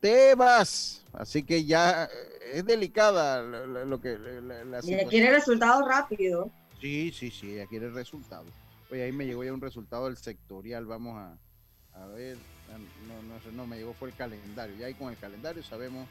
te 0.00 0.34
vas. 0.34 1.04
Así 1.12 1.42
que 1.42 1.64
ya 1.64 2.04
eh, 2.04 2.08
es 2.54 2.64
delicada 2.64 3.42
la- 3.42 3.84
lo 3.84 4.00
que 4.00 4.18
la, 4.18 4.64
la- 4.64 4.80
quiere 4.80 5.30
resultados 5.30 5.86
rápidos. 5.86 6.48
Sí, 6.80 7.12
sí, 7.12 7.30
sí, 7.30 7.52
ella 7.54 7.66
quiere 7.66 7.90
resultados. 7.90 8.48
Oye, 8.90 9.04
ahí 9.04 9.12
me 9.12 9.24
llegó 9.24 9.44
ya 9.44 9.52
un 9.52 9.60
resultado 9.60 10.06
del 10.06 10.16
sectorial, 10.16 10.84
vamos 10.84 11.16
a, 11.16 11.36
a 12.02 12.06
ver, 12.08 12.36
ah, 12.70 12.78
no, 13.06 13.22
no, 13.22 13.52
no, 13.52 13.66
me 13.66 13.76
llegó 13.78 13.94
fue 13.94 14.08
el 14.10 14.14
calendario, 14.16 14.76
ya 14.76 14.86
ahí 14.86 14.94
con 14.94 15.10
el 15.10 15.16
calendario 15.18 15.62
sabemos, 15.62 16.06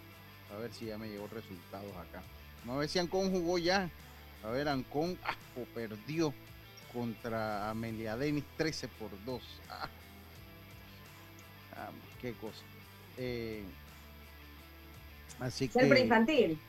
a 0.52 0.58
ver 0.58 0.74
si 0.74 0.86
ya 0.86 0.97
me 0.97 1.10
llegó 1.10 1.28
resultados 1.28 1.91
acá. 1.97 2.24
Vamos 2.62 2.78
a 2.78 2.80
ver 2.80 2.89
si 2.89 2.99
Ancón 2.99 3.32
jugó 3.32 3.58
ya, 3.58 3.89
a 4.43 4.49
ver, 4.49 4.68
Ancón, 4.68 5.18
oh, 5.58 5.66
perdió 5.76 6.34
contra 6.93 7.70
Amelia 7.70 8.16
Denis 8.18 8.45
13 8.58 8.88
por 8.88 9.10
2. 9.26 9.41
Ah, 9.70 9.89
Ah, 11.76 11.89
qué 12.22 12.34
cosa. 12.34 12.61
Eh, 13.17 13.63
así 15.39 15.65
Es 15.65 15.76
el 15.76 15.82
que... 15.84 15.88
preinfantil. 15.89 16.59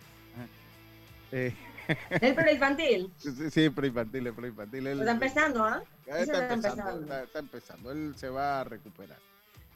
eh, 1.33 1.55
El 2.21 2.35
preinfantil. 2.35 3.13
Sí, 3.19 3.51
sí, 3.51 3.71
preinfantil, 3.71 4.27
es 4.29 4.33
preinfantil. 4.35 4.87
Está 4.87 5.11
empezando, 5.11 5.65
¿ah? 5.65 5.83
Ese 6.07 6.23
está, 6.23 6.33
está 6.43 6.55
empezando, 6.55 6.83
empezando. 6.83 7.03
Está, 7.03 7.23
está 7.25 7.39
empezando. 7.41 7.93
Él 7.93 8.15
se 8.17 8.29
va 8.29 8.61
a 8.61 8.65
recuperar. 8.65 9.19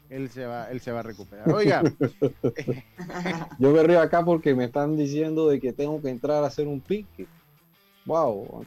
Él 0.09 0.29
se 0.29 0.45
va, 0.45 0.71
él 0.71 0.79
se 0.79 0.91
va 0.91 1.01
a 1.01 1.03
recuperar. 1.03 1.49
Oiga, 1.51 1.83
yo 3.59 3.71
me 3.71 3.83
río 3.83 3.99
acá 3.99 4.23
porque 4.23 4.55
me 4.55 4.63
están 4.65 4.95
diciendo 4.95 5.49
de 5.49 5.59
que 5.59 5.73
tengo 5.73 6.01
que 6.01 6.09
entrar 6.09 6.43
a 6.43 6.47
hacer 6.47 6.65
un 6.67 6.79
pique. 6.79 7.27
Wow, 8.07 8.65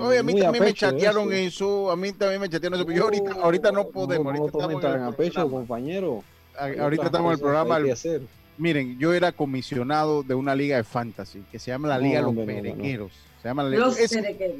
oye, 0.00 0.18
a 0.18 0.22
mí 0.22 0.38
también 0.38 0.64
me 0.64 0.74
chatearon 0.74 1.32
eso. 1.32 1.90
A 1.90 1.96
mí 1.96 2.12
también 2.12 2.42
me 2.42 2.48
chatearon 2.50 2.78
eso. 2.78 2.86
pero 2.86 2.98
yo 2.98 3.04
ahorita, 3.04 3.32
ahorita 3.42 3.72
no 3.72 3.88
podemos. 3.88 4.26
No, 4.26 4.32
no 4.32 4.38
ahorita 4.42 4.58
estamos 4.58 4.70
en 4.84 4.90
el 4.90 4.94
tan 5.00 5.02
a 5.02 5.12
pecho, 5.16 5.50
compañero. 5.50 6.24
A- 6.58 6.82
ahorita 6.82 7.06
estamos 7.06 7.28
en 7.30 7.32
el 7.34 7.40
programa. 7.40 7.76
que 7.76 7.80
hay 7.80 7.86
que 7.86 7.92
hacer. 7.92 8.22
Miren, 8.58 8.98
yo 8.98 9.14
era 9.14 9.32
comisionado 9.32 10.22
de 10.22 10.34
una 10.34 10.54
liga 10.54 10.76
de 10.76 10.84
fantasy 10.84 11.42
que 11.50 11.58
se 11.58 11.70
llama 11.70 11.88
la 11.88 11.98
Liga 11.98 12.20
los 12.20 12.34
no, 12.34 12.40
no, 12.44 12.46
no. 12.52 12.62
Perequeros. 12.62 13.12
Se 13.40 13.48
llama 13.48 13.62
la 13.62 13.70
Liga. 13.70 13.82
Los 13.86 13.98
es- 13.98 14.10
cerequeros. 14.10 14.56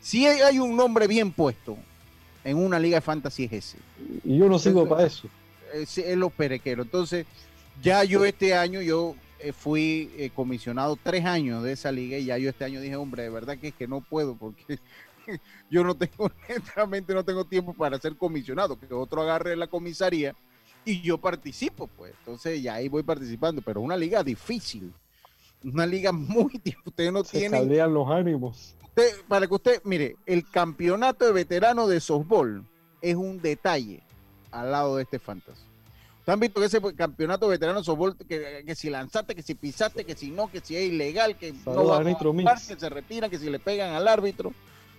si 0.00 0.26
hay, 0.26 0.40
hay 0.40 0.58
un 0.58 0.74
nombre 0.76 1.06
bien 1.06 1.30
puesto 1.30 1.76
en 2.42 2.56
una 2.56 2.80
liga 2.80 2.96
de 2.96 3.00
fantasy 3.02 3.44
es 3.44 3.52
ese. 3.52 3.78
Y 4.24 4.38
yo 4.38 4.48
no 4.48 4.58
sigo 4.58 4.88
para 4.88 5.06
eso. 5.06 5.28
es, 5.72 5.96
es 5.98 6.16
los 6.16 6.32
perequeros. 6.32 6.86
Entonces, 6.86 7.26
ya 7.80 8.02
yo 8.02 8.24
este 8.24 8.54
año, 8.54 8.80
yo 8.80 9.14
eh, 9.14 9.16
fui 9.52 10.10
eh, 10.16 10.30
comisionado 10.34 10.96
tres 11.02 11.24
años 11.24 11.62
de 11.62 11.72
esa 11.72 11.92
liga 11.92 12.18
y 12.18 12.26
ya 12.26 12.38
yo 12.38 12.48
este 12.50 12.64
año 12.64 12.80
dije, 12.80 12.96
hombre, 12.96 13.24
de 13.24 13.30
verdad 13.30 13.58
que 13.58 13.68
es 13.68 13.74
que 13.74 13.86
no 13.86 14.00
puedo 14.00 14.34
porque 14.36 14.78
yo 15.70 15.84
no 15.84 15.94
tengo, 15.94 16.30
honestamente 16.48 17.14
no 17.14 17.24
tengo 17.24 17.44
tiempo 17.44 17.74
para 17.74 17.98
ser 17.98 18.16
comisionado, 18.16 18.78
que 18.78 18.92
otro 18.94 19.22
agarre 19.22 19.56
la 19.56 19.66
comisaría 19.66 20.34
y 20.84 21.00
yo 21.02 21.18
participo, 21.18 21.86
pues. 21.88 22.14
Entonces 22.20 22.62
ya 22.62 22.74
ahí 22.74 22.88
voy 22.88 23.02
participando, 23.02 23.60
pero 23.62 23.80
una 23.80 23.96
liga 23.96 24.22
difícil, 24.22 24.92
una 25.64 25.84
liga 25.86 26.12
muy 26.12 26.52
difícil. 26.64 26.78
Ustedes 26.84 27.12
no 27.12 27.24
Se 27.24 27.38
tienen 27.40 27.60
caldean 27.60 27.92
los 27.92 28.08
ánimos. 28.08 28.74
usted- 28.84 29.22
para 29.28 29.46
que 29.46 29.54
usted, 29.54 29.80
mire, 29.84 30.16
el 30.26 30.48
campeonato 30.48 31.24
de 31.26 31.32
veterano 31.32 31.86
de 31.88 32.00
softball 32.00 32.64
es 33.02 33.16
un 33.16 33.40
detalle 33.42 34.02
al 34.52 34.70
lado 34.70 34.96
de 34.96 35.02
este 35.02 35.18
fantasy. 35.18 35.60
¿Ustedes 36.26 36.34
han 36.34 36.40
visto 36.40 36.60
que 36.60 36.66
ese 36.66 36.96
campeonato 36.96 37.46
veterano 37.46 37.84
softball, 37.84 38.16
que, 38.16 38.64
que 38.66 38.74
si 38.74 38.90
lanzaste, 38.90 39.32
que 39.36 39.42
si 39.44 39.54
pisaste, 39.54 40.04
que 40.04 40.16
si 40.16 40.32
no, 40.32 40.50
que 40.50 40.58
si 40.60 40.74
es 40.76 40.88
ilegal, 40.90 41.36
que 41.38 41.52
no 41.52 41.58
Saludos 41.62 41.86
va 41.92 42.00
a 42.10 42.14
jugar, 42.14 42.58
que 42.66 42.76
se 42.80 42.88
retiran, 42.88 43.30
que 43.30 43.38
si 43.38 43.48
le 43.48 43.60
pegan 43.60 43.92
al 43.94 44.08
árbitro? 44.08 44.52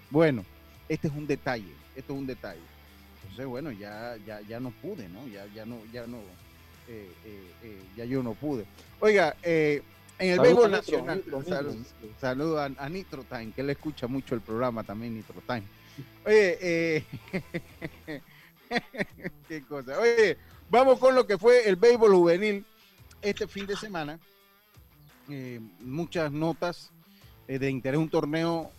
Bueno, 0.09 0.45
este 0.87 1.09
es 1.09 1.13
un 1.13 1.27
detalle, 1.27 1.67
esto 1.97 2.13
es 2.13 2.19
un 2.19 2.27
detalle. 2.27 2.61
Entonces, 3.23 3.45
bueno, 3.45 3.73
ya, 3.73 4.15
ya, 4.25 4.39
ya 4.47 4.61
no 4.61 4.71
pude, 4.81 5.09
¿no? 5.09 5.27
Ya, 5.27 5.45
ya 5.53 5.65
no, 5.65 5.81
ya 5.91 6.07
no, 6.07 6.15
eh, 6.87 7.11
eh, 7.25 7.51
eh, 7.61 7.81
ya 7.97 8.05
yo 8.05 8.23
no 8.23 8.33
pude. 8.33 8.63
Oiga, 9.01 9.35
en 9.43 9.81
el 10.19 10.37
Saludos 10.37 10.43
béisbol 10.43 10.71
nacional, 10.71 11.17
Nitro, 11.17 11.39
Nitro. 11.39 11.53
sal- 11.57 11.85
saludo 12.21 12.61
a, 12.61 12.71
a 12.77 12.87
Nitro 12.87 13.23
Time, 13.25 13.51
que 13.51 13.59
él 13.59 13.69
escucha 13.71 14.07
mucho 14.07 14.33
el 14.33 14.39
programa 14.39 14.81
también, 14.85 15.13
Nitro 15.13 15.35
Time. 15.45 15.63
Oye, 16.25 17.03
qué 19.49 19.63
cosa. 19.67 19.99
Oye, 19.99 20.37
vamos 20.69 20.99
con 20.99 21.15
lo 21.15 21.25
que 21.25 21.37
fue 21.37 21.67
el 21.67 21.75
béisbol 21.75 22.13
juvenil 22.13 22.65
este 23.21 23.47
fin 23.47 23.65
de 23.65 23.75
semana. 23.75 24.19
Eh, 25.29 25.59
muchas 25.81 26.31
notas 26.31 26.91
eh, 27.47 27.59
de 27.59 27.69
interés, 27.69 27.99
un 27.99 28.09
torneo 28.09 28.71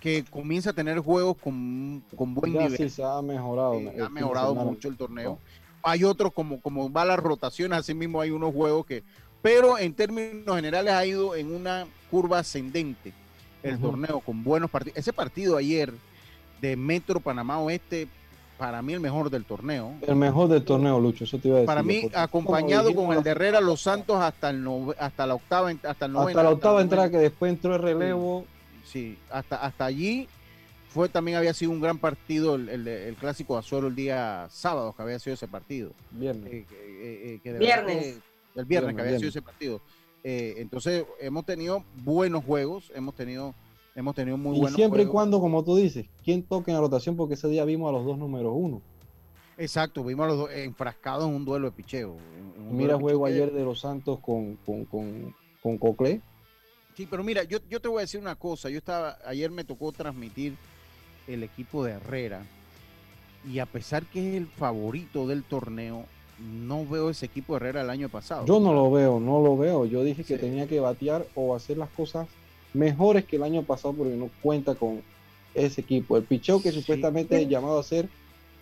que 0.00 0.24
comienza 0.24 0.70
a 0.70 0.72
tener 0.72 0.98
juegos 0.98 1.36
con, 1.36 2.02
con 2.16 2.34
buen 2.34 2.52
Ya 2.54 2.62
nivel. 2.62 2.76
sí 2.78 2.88
se 2.88 3.04
ha 3.04 3.20
mejorado. 3.22 3.78
Fin 3.78 4.00
ha 4.02 4.08
mejorado 4.08 4.54
mucho 4.54 4.88
el 4.88 4.96
torneo. 4.96 5.38
Hay 5.82 6.04
otros, 6.04 6.32
como, 6.32 6.60
como 6.60 6.90
va 6.92 7.04
las 7.04 7.18
rotaciones, 7.18 7.78
así 7.78 7.92
mismo 7.94 8.20
hay 8.20 8.30
unos 8.30 8.52
juegos 8.54 8.86
que, 8.86 9.02
pero 9.42 9.78
en 9.78 9.94
términos 9.94 10.54
generales 10.56 10.92
ha 10.92 11.04
ido 11.04 11.34
en 11.34 11.52
una 11.54 11.86
curva 12.10 12.38
ascendente 12.40 13.12
el 13.62 13.78
torneo 13.78 14.20
con 14.20 14.42
buenos 14.42 14.70
partidos. 14.70 14.98
Ese 14.98 15.12
partido 15.12 15.56
ayer 15.56 15.92
de 16.60 16.76
Metro 16.76 17.20
Panamá 17.20 17.58
Oeste, 17.60 18.08
para 18.58 18.82
mí 18.82 18.92
el 18.92 19.00
mejor 19.00 19.30
del 19.30 19.44
torneo. 19.44 19.94
El 20.02 20.16
mejor 20.16 20.48
del 20.48 20.64
torneo, 20.64 21.00
Lucho, 21.00 21.24
eso 21.24 21.38
te 21.38 21.48
iba 21.48 21.56
a 21.56 21.60
decir. 21.60 21.66
Para 21.66 21.82
mí, 21.82 22.08
acompañado 22.14 22.94
con 22.94 23.12
el 23.16 23.22
de 23.22 23.30
Herrera 23.30 23.60
Los 23.60 23.80
Santos 23.82 24.16
hasta 24.20 24.50
el 24.50 24.64
nove- 24.64 24.94
hasta 24.98 25.26
la 25.26 25.34
octava, 25.34 25.70
hasta 25.70 26.06
el 26.06 26.12
noveno. 26.12 26.28
Hasta 26.38 26.42
la 26.42 26.50
octava 26.50 26.80
entrada 26.82 27.10
que 27.10 27.18
después 27.18 27.52
entró 27.52 27.74
el 27.74 27.82
relevo. 27.82 28.44
Sí, 28.84 29.18
hasta, 29.30 29.56
hasta 29.56 29.84
allí 29.86 30.28
fue 30.90 31.08
también 31.08 31.38
había 31.38 31.54
sido 31.54 31.70
un 31.70 31.80
gran 31.80 31.98
partido 31.98 32.54
el, 32.56 32.68
el, 32.68 32.86
el 32.86 33.14
clásico 33.16 33.54
de 33.54 33.60
Azuero 33.60 33.86
el 33.88 33.94
día 33.94 34.46
sábado 34.50 34.92
que 34.94 35.02
había 35.02 35.18
sido 35.18 35.34
ese 35.34 35.48
partido. 35.48 35.92
Viernes. 36.10 36.52
Eh, 36.52 36.66
eh, 36.70 37.22
eh, 37.34 37.40
que 37.42 37.52
de 37.54 37.58
verdad 37.58 37.84
Viernes. 37.86 38.04
que- 38.04 38.10
el 38.10 38.66
viernes, 38.66 38.68
Viernes, 38.68 38.96
que 38.96 39.02
había 39.02 39.18
sido 39.18 39.28
ese 39.30 39.40
partido. 39.42 39.80
Eh, 40.24 40.54
entonces 40.58 41.04
hemos 41.20 41.46
tenido 41.46 41.82
buenos 42.04 42.44
juegos, 42.44 42.92
hemos 42.94 43.14
tenido, 43.14 43.54
hemos 43.94 44.14
tenido 44.14 44.36
muy 44.36 44.56
y 44.56 44.60
buenos 44.60 44.76
siempre 44.76 45.02
y 45.02 45.06
cuando, 45.06 45.40
como 45.40 45.62
tú 45.64 45.76
dices, 45.76 46.06
¿quién 46.24 46.42
toque 46.42 46.70
en 46.70 46.76
la 46.76 46.80
rotación? 46.80 47.16
Porque 47.16 47.34
ese 47.34 47.48
día 47.48 47.64
vimos 47.64 47.88
a 47.88 47.92
los 47.92 48.04
dos 48.04 48.18
números 48.18 48.52
uno. 48.56 48.80
Exacto, 49.58 50.02
vimos 50.02 50.24
a 50.24 50.28
los 50.28 50.38
dos 50.38 50.50
enfrascados 50.52 51.28
en 51.28 51.34
un 51.34 51.44
duelo 51.44 51.66
de 51.70 51.72
picheo. 51.76 52.16
en- 52.58 52.76
Mira 52.76 52.98
juego 52.98 53.24
picheo 53.26 53.42
ayer 53.44 53.52
de 53.52 53.64
los 53.64 53.80
Santos 53.80 54.18
con, 54.20 54.56
con, 54.64 54.84
con, 54.86 55.34
con 55.62 55.78
Coclé. 55.78 56.20
Sí, 56.96 57.06
pero 57.10 57.22
mira, 57.22 57.42
yo, 57.44 57.58
yo 57.70 57.80
te 57.80 57.88
voy 57.88 57.98
a 57.98 58.00
decir 58.02 58.20
una 58.20 58.34
cosa. 58.34 58.68
Yo 58.70 58.78
estaba, 58.78 59.16
ayer 59.26 59.50
me 59.50 59.64
tocó 59.64 59.92
transmitir 59.92 60.56
el 61.26 61.42
equipo 61.42 61.84
de 61.84 61.92
Herrera. 61.92 62.42
Y 63.50 63.58
a 63.58 63.66
pesar 63.66 64.04
que 64.06 64.30
es 64.30 64.34
el 64.36 64.46
favorito 64.46 65.26
del 65.26 65.42
torneo, 65.42 66.04
no 66.38 66.86
veo 66.86 67.10
ese 67.10 67.26
equipo 67.26 67.52
de 67.54 67.56
Herrera 67.58 67.80
el 67.82 67.90
año 67.90 68.08
pasado. 68.08 68.44
Yo 68.46 68.60
no 68.60 68.72
lo 68.72 68.90
veo, 68.90 69.20
no 69.20 69.40
lo 69.42 69.56
veo. 69.56 69.84
Yo 69.86 70.02
dije 70.04 70.22
que 70.24 70.38
tenía 70.38 70.66
que 70.66 70.80
batear 70.80 71.26
o 71.34 71.54
hacer 71.54 71.78
las 71.78 71.90
cosas 71.90 72.28
mejores 72.74 73.24
que 73.24 73.36
el 73.36 73.42
año 73.42 73.62
pasado 73.62 73.94
porque 73.94 74.14
no 74.14 74.30
cuenta 74.42 74.74
con 74.74 75.02
ese 75.54 75.80
equipo. 75.82 76.16
El 76.16 76.24
picheo 76.24 76.62
que 76.62 76.72
supuestamente 76.72 77.40
es 77.40 77.48
llamado 77.48 77.78
a 77.78 77.82
ser, 77.82 78.08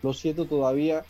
lo 0.03 0.13
siento 0.13 0.47
todavía, 0.47 1.05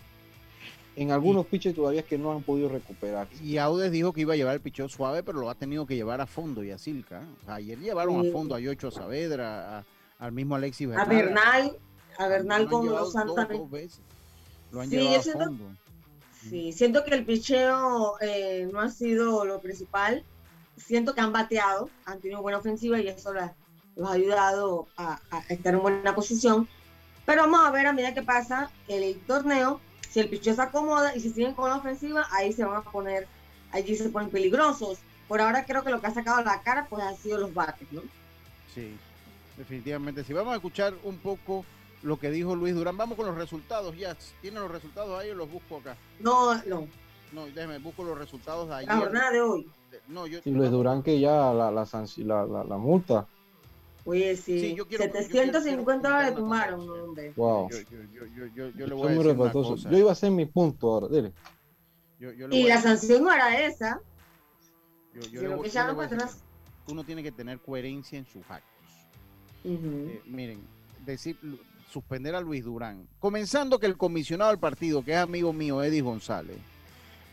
en 0.97 1.11
algunos 1.13 1.47
piches 1.47 1.75
todavía 1.75 2.01
es 2.01 2.07
que 2.07 2.19
no 2.19 2.33
han 2.33 2.43
podido 2.43 2.69
recuperar. 2.69 3.29
Y 3.43 3.57
Audes 3.57 3.91
dijo 3.93 4.13
que 4.13 4.23
iba 4.23 4.35
a 4.35 4.37
llevar 4.37 4.55
el 4.55 4.61
picheo 4.61 4.89
suave, 4.89 5.23
pero 5.23 5.41
lo 5.41 5.49
ha 5.49 5.55
tenido 5.55 5.87
que 5.87 5.95
llevar 5.97 6.21
a 6.21 6.27
fondo 6.27 6.63
y 6.65 6.71
a 6.71 6.79
Silca. 6.79 7.23
O 7.41 7.45
sea, 7.47 7.55
ayer 7.55 7.79
llevaron 7.79 8.21
a 8.29 8.31
fondo 8.33 8.55
a 8.55 8.61
Yocho 8.61 8.91
Saavedra, 8.91 9.79
a- 9.79 9.85
al 10.19 10.33
mismo 10.33 10.57
Alexis 10.57 10.89
A 10.89 11.05
Bernal. 11.05 11.17
Bernal, 11.17 11.77
a 12.19 12.27
Bernal 12.29 12.63
Lo 12.63 12.67
han 12.67 12.71
con 12.71 12.87
los 12.91 13.13
Santos 13.13 13.37
dos- 13.37 13.37
también. 13.37 13.63
dos 13.63 13.71
veces. 13.71 14.01
Lo 14.73 14.81
han 14.83 14.91
Sí, 14.91 14.97
llevado 14.97 15.15
yo 15.15 15.21
a 15.21 15.23
siento- 15.23 15.45
fondo. 15.45 15.65
Sí, 16.49 16.73
siento 16.73 17.05
que 17.05 17.15
el 17.15 17.25
picheo 17.25 18.15
eh, 18.21 18.69
no 18.73 18.81
ha 18.81 18.91
sido 18.91 19.45
lo 19.45 19.61
principal. 19.61 20.25
Siento 20.85 21.15
que 21.15 21.21
han 21.21 21.33
bateado, 21.33 21.91
han 22.05 22.21
tenido 22.21 22.43
buena 22.43 22.59
ofensiva 22.59 22.99
y 23.01 23.09
eso 23.09 23.33
la- 23.33 23.55
los 23.97 24.09
ha 24.09 24.13
ayudado 24.13 24.87
a, 24.97 25.19
a 25.31 25.39
estar 25.49 25.75
en 25.75 25.83
buena 25.83 26.15
posición. 26.15 26.69
Pero 27.27 27.43
vamos 27.43 27.61
a 27.67 27.71
ver 27.71 27.87
a 27.87 27.93
medida 27.93 28.15
que 28.15 28.23
pasa 28.23 28.71
el 28.89 29.21
torneo, 29.27 29.81
si 30.09 30.21
el 30.21 30.29
picheo 30.29 30.55
se 30.55 30.63
acomoda 30.63 31.15
y 31.15 31.21
si 31.21 31.31
siguen 31.31 31.55
con 31.55 31.69
la 31.71 31.77
ofensiva, 31.77 32.27
ahí 32.33 32.53
se 32.53 32.65
van 32.65 32.77
a 32.77 32.83
poner, 32.83 33.29
allí 33.73 33.95
se 33.97 34.09
ponen 34.09 34.31
peligrosos. 34.31 34.99
Por 35.29 35.41
ahora 35.41 35.65
creo 35.65 35.85
que 35.85 35.91
lo 35.91 36.01
que 36.01 36.09
ha 36.09 36.15
sacado 36.15 36.43
la 36.43 36.63
cara 36.63 36.87
pues 36.89 37.05
ha 37.05 37.15
sido 37.15 37.39
los 37.39 37.55
bates, 37.55 37.87
¿no? 37.93 38.03
Sí, 38.75 38.97
definitivamente. 39.57 40.25
Si 40.25 40.33
vamos 40.33 40.53
a 40.53 40.57
escuchar 40.57 40.95
un 41.05 41.19
poco 41.19 41.65
lo 42.03 42.19
que 42.19 42.31
dijo 42.31 42.57
Luis 42.57 42.75
Durán, 42.75 42.97
vamos 42.97 43.17
con 43.17 43.27
los 43.27 43.37
resultados 43.37 43.97
ya. 43.97 44.17
¿Tienen 44.41 44.63
los 44.63 44.71
resultados 44.71 45.21
ahí 45.21 45.31
o 45.31 45.35
los 45.35 45.51
busco 45.51 45.77
acá? 45.77 45.97
No, 46.19 46.55
no. 46.65 46.89
No, 47.33 47.47
déjeme, 47.47 47.79
busco 47.79 48.03
los 48.05 48.19
resultados 48.19 48.69
de 48.69 48.75
ayer. 48.75 48.89
La 48.89 48.97
jornada 48.97 49.31
de 49.31 49.41
hoy. 49.41 49.69
No, 50.09 50.27
yo, 50.27 50.41
Y 50.45 50.51
Luis 50.51 50.71
Durán 50.71 51.03
que 51.03 51.19
ya 51.21 51.53
la, 51.53 51.71
la, 51.71 51.83
sanci- 51.83 52.25
la, 52.25 52.45
la- 52.45 52.65
la 52.65 52.77
multa. 52.77 53.27
Oye, 54.05 54.35
sí, 54.37 54.61
Sí, 54.61 54.75
yo 54.75 54.87
quiero- 54.89 55.05
yo 55.05 55.11
quiero- 55.13 55.27
750 55.53 56.09
dólares 56.09 56.39
no, 56.39 56.95
hombre. 57.05 57.33
Wow. 57.37 57.69
Yo, 57.71 57.77
yo, 57.79 57.87
yo, 58.13 58.27
yo, 58.27 58.47
yo, 58.55 58.69
yo 58.71 58.87
le 58.87 58.95
voy 58.95 59.07
a 59.07 59.11
decir 59.11 59.27
una 59.27 59.35
respetuosos. 59.43 59.73
cosa. 59.75 59.91
Yo 59.91 59.99
iba 59.99 60.09
a 60.09 60.13
hacer 60.13 60.31
mi 60.31 60.47
punto 60.47 60.91
ahora, 60.93 61.09
dile. 61.09 61.33
Yo- 62.19 62.33
yo 62.33 62.49
le 62.49 62.57
Y 62.57 62.65
la 62.67 62.81
sanción 62.81 63.23
no 63.25 63.33
era 63.33 63.61
esa. 63.67 64.01
yo- 65.15 65.21
yo 65.21 65.27
le 65.27 65.31
que 65.31 65.33
yo 65.33 65.63
le 65.63 65.69
echaron 65.69 65.97
voy 65.97 66.07
a 66.07 66.09
para 66.09 66.17
decir, 66.23 66.35
atrás. 66.37 66.45
Uno 66.89 67.05
tiene 67.05 67.23
que 67.23 67.31
tener 67.33 67.59
coherencia 67.61 68.19
en 68.19 68.27
sus 68.27 68.43
actos. 68.51 68.67
Eh, 69.65 70.23
miren, 70.27 70.61
decir, 71.05 71.37
suspender 71.91 72.35
a 72.35 72.41
Luis 72.41 72.65
Durán. 72.65 73.07
Comenzando 73.19 73.79
que 73.79 73.87
el 73.87 73.97
comisionado 73.97 74.51
del 74.51 74.59
partido, 74.59 75.05
que 75.05 75.13
es 75.13 75.19
amigo 75.19 75.53
mío, 75.53 75.83
Eddie 75.83 76.01
González, 76.01 76.57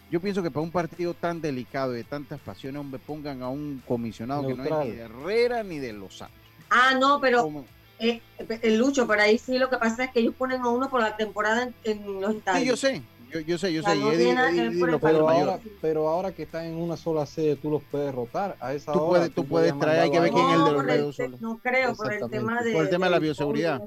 yo 0.10 0.20
pienso 0.20 0.42
que 0.44 0.50
para 0.52 0.64
un 0.64 0.72
partido 0.72 1.14
tan 1.14 1.42
delicado 1.42 1.94
y 1.94 1.98
de 1.98 2.04
tantas 2.04 2.40
pasiones, 2.40 2.80
hombre, 2.80 3.00
pongan 3.06 3.42
a 3.42 3.50
un 3.50 3.82
comisionado 3.88 4.48
que 4.48 4.54
no 4.56 4.64
es 4.64 4.86
ni 4.86 4.92
de 4.92 5.02
Herrera 5.04 5.64
ni 5.64 5.80
de 5.80 5.94
Los 5.94 6.18
Santos. 6.18 6.38
Ah, 6.70 6.96
no, 7.00 7.20
pero 7.20 7.44
Como- 7.44 7.66
eh, 8.00 8.22
el 8.62 8.78
Lucho, 8.78 9.08
pero 9.08 9.22
ahí 9.22 9.38
sí 9.38 9.58
lo 9.58 9.70
que 9.70 9.78
pasa 9.78 10.06
es 10.06 10.12
que 10.12 10.20
ellos 10.20 10.36
ponen 10.38 10.62
a 10.62 10.70
uno 10.70 10.90
por 10.90 11.02
la 11.02 11.16
temporada 11.18 11.64
en, 11.64 11.74
en 11.84 12.22
los 12.22 12.36
estadios. 12.36 12.62
Sí, 12.62 12.68
yo 12.68 12.78
sé, 12.78 13.02
yo, 13.34 13.40
yo 13.42 13.58
sé, 13.58 13.74
yo 13.74 13.84
sé. 13.84 13.96
no 13.96 14.12
Eddie- 14.12 14.34
Eddie- 14.34 14.68
Eddie 14.68 14.80
por 14.80 14.90
el 14.92 15.00
Pero 15.00 15.30
ahora, 15.30 15.60
pero 15.82 16.08
ahora 16.08 16.32
que 16.32 16.44
están 16.44 16.66
en 16.66 16.76
una 16.76 16.96
sola 16.96 17.26
sede, 17.26 17.56
tú 17.56 17.70
los 17.72 17.82
puedes 17.84 18.14
rotar. 18.14 18.56
A 18.60 18.74
esa 18.74 18.94
Tú 18.94 19.00
hora, 19.00 19.10
puedes- 19.10 19.34
tú 19.34 19.46
puedes 19.46 19.78
traer, 19.80 20.02
hay 20.02 20.12
que 20.12 20.20
ver 20.20 20.32
quién 20.32 20.46
es 20.48 20.56
el 20.56 20.62
a- 20.62 20.66
de 20.66 20.72
los 20.72 21.16
por 21.16 21.26
el 21.26 21.42
no 21.42 21.58
creo, 21.58 21.96
por 21.96 22.14
el 22.14 22.30
tema 22.30 22.62
de... 22.62 22.72
Por 22.74 22.84
el 22.84 22.90
tema 22.90 23.06
de 23.08 23.12
la 23.12 23.20
bioseguridad. 23.20 23.82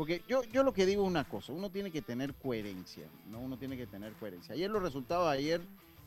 Porque 0.00 0.22
yo, 0.26 0.42
yo 0.50 0.62
lo 0.62 0.72
que 0.72 0.86
digo 0.86 1.02
es 1.02 1.10
una 1.10 1.24
cosa, 1.24 1.52
uno 1.52 1.68
tiene 1.68 1.90
que 1.90 2.00
tener 2.00 2.32
coherencia, 2.32 3.04
¿no? 3.30 3.38
Uno 3.38 3.58
tiene 3.58 3.76
que 3.76 3.86
tener 3.86 4.14
coherencia. 4.14 4.54
Ayer 4.54 4.70
los 4.70 4.82
resultados, 4.82 5.28
ayer 5.28 5.60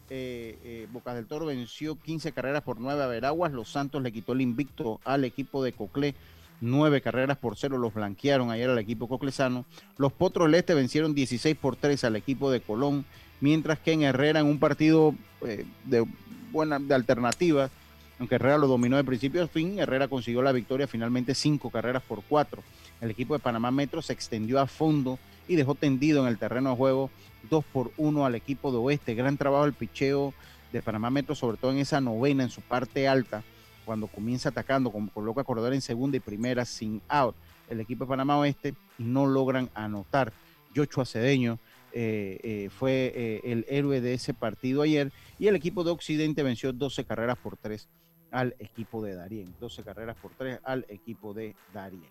eh, 0.09 0.57
eh, 0.63 0.87
Bocas 0.91 1.13
del 1.13 1.27
Toro 1.27 1.45
venció 1.45 1.95
15 2.01 2.31
carreras 2.31 2.63
por 2.63 2.79
9 2.79 3.03
a 3.03 3.05
Veraguas, 3.05 3.51
Los 3.51 3.69
Santos 3.69 4.01
le 4.01 4.11
quitó 4.11 4.33
el 4.33 4.41
invicto 4.41 4.99
al 5.05 5.25
equipo 5.25 5.63
de 5.63 5.73
Coclé, 5.73 6.15
9 6.59 7.01
carreras 7.01 7.37
por 7.37 7.55
0, 7.55 7.77
los 7.77 7.93
blanquearon 7.93 8.49
ayer 8.49 8.67
al 8.67 8.79
equipo 8.79 9.07
coclesano. 9.07 9.63
Los 9.97 10.11
Potros 10.11 10.47
del 10.47 10.55
Este 10.55 10.73
vencieron 10.73 11.13
16 11.13 11.55
por 11.55 11.75
3 11.75 12.03
al 12.05 12.15
equipo 12.15 12.49
de 12.49 12.61
Colón, 12.61 13.05
mientras 13.41 13.77
que 13.77 13.91
en 13.91 14.01
Herrera 14.01 14.39
en 14.39 14.47
un 14.47 14.57
partido 14.57 15.13
eh, 15.41 15.67
de 15.85 16.03
buena 16.51 16.79
de 16.79 16.95
alternativas, 16.95 17.69
aunque 18.17 18.33
Herrera 18.33 18.57
lo 18.57 18.65
dominó 18.65 18.97
de 18.97 19.03
principio 19.03 19.43
a 19.43 19.47
fin, 19.47 19.77
Herrera 19.77 20.07
consiguió 20.07 20.41
la 20.41 20.51
victoria 20.51 20.87
finalmente 20.87 21.35
5 21.35 21.69
carreras 21.69 22.01
por 22.01 22.23
4. 22.27 22.63
El 23.03 23.11
equipo 23.11 23.33
de 23.33 23.41
Panamá 23.41 23.69
Metro 23.69 24.01
se 24.01 24.13
extendió 24.13 24.61
a 24.61 24.65
fondo 24.65 25.19
y 25.49 25.57
dejó 25.57 25.75
tendido 25.75 26.21
en 26.21 26.29
el 26.29 26.37
terreno 26.37 26.69
de 26.69 26.77
juego 26.77 27.09
2 27.49 27.65
por 27.65 27.91
1 27.97 28.25
al 28.25 28.33
equipo 28.33 28.71
de 28.71 28.77
Oeste. 28.77 29.13
Gran 29.13 29.35
trabajo 29.35 29.65
el 29.65 29.73
picheo 29.73 30.33
de 30.71 30.81
Panamá 30.81 31.09
Metro, 31.09 31.35
sobre 31.35 31.57
todo 31.57 31.71
en 31.73 31.79
esa 31.79 31.99
novena, 31.99 32.43
en 32.43 32.49
su 32.49 32.61
parte 32.61 33.09
alta, 33.09 33.43
cuando 33.83 34.07
comienza 34.07 34.49
atacando, 34.49 34.89
como 34.89 35.11
coloca 35.11 35.43
corredor 35.43 35.73
en 35.73 35.81
segunda 35.81 36.15
y 36.15 36.21
primera 36.21 36.63
sin 36.63 37.01
out. 37.09 37.35
El 37.69 37.81
equipo 37.81 38.05
de 38.05 38.09
Panamá 38.09 38.37
Oeste 38.37 38.73
no 38.97 39.25
logran 39.25 39.69
anotar. 39.73 40.31
Yocho 40.73 41.01
Acedeño 41.01 41.59
eh, 41.91 42.39
eh, 42.41 42.69
fue 42.69 43.11
eh, 43.13 43.41
el 43.43 43.65
héroe 43.67 43.99
de 43.99 44.13
ese 44.13 44.33
partido 44.33 44.81
ayer 44.81 45.11
y 45.37 45.47
el 45.47 45.57
equipo 45.57 45.83
de 45.83 45.91
Occidente 45.91 46.41
venció 46.41 46.71
12 46.71 47.03
carreras 47.03 47.37
por 47.37 47.57
3 47.57 47.85
al 48.33 48.55
equipo 48.59 49.01
de 49.01 49.15
Darien. 49.15 49.53
12 49.59 49.83
carreras 49.83 50.17
por 50.17 50.31
3 50.31 50.59
al 50.63 50.85
equipo 50.89 51.33
de 51.33 51.55
Darien. 51.73 52.03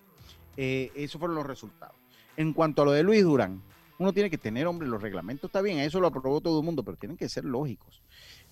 Eh, 0.56 0.90
esos 0.94 1.18
fueron 1.18 1.36
los 1.36 1.46
resultados. 1.46 1.96
En 2.36 2.52
cuanto 2.52 2.82
a 2.82 2.84
lo 2.86 2.92
de 2.92 3.02
Luis 3.02 3.22
Durán, 3.22 3.60
uno 3.98 4.12
tiene 4.12 4.30
que 4.30 4.38
tener, 4.38 4.66
hombre, 4.66 4.88
los 4.88 5.02
reglamentos 5.02 5.48
está 5.48 5.60
bien, 5.60 5.78
eso 5.78 6.00
lo 6.00 6.06
aprobó 6.06 6.40
todo 6.40 6.60
el 6.60 6.64
mundo, 6.64 6.82
pero 6.82 6.96
tienen 6.96 7.16
que 7.16 7.28
ser 7.28 7.44
lógicos. 7.44 8.00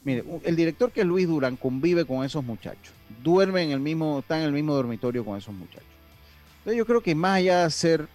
Mire, 0.02 0.24
el 0.44 0.56
director 0.56 0.90
que 0.90 1.00
es 1.00 1.06
Luis 1.06 1.26
Durán 1.26 1.56
convive 1.56 2.04
con 2.04 2.24
esos 2.24 2.44
muchachos, 2.44 2.92
duerme 3.22 3.62
en 3.62 3.70
el 3.70 3.80
mismo, 3.80 4.20
está 4.20 4.38
en 4.38 4.44
el 4.44 4.52
mismo 4.52 4.74
dormitorio 4.74 5.24
con 5.24 5.38
esos 5.38 5.54
muchachos. 5.54 5.88
Entonces 6.58 6.76
yo 6.76 6.86
creo 6.86 7.02
que 7.02 7.14
más 7.14 7.38
allá 7.38 7.60
de 7.60 7.64
hacer 7.64 8.08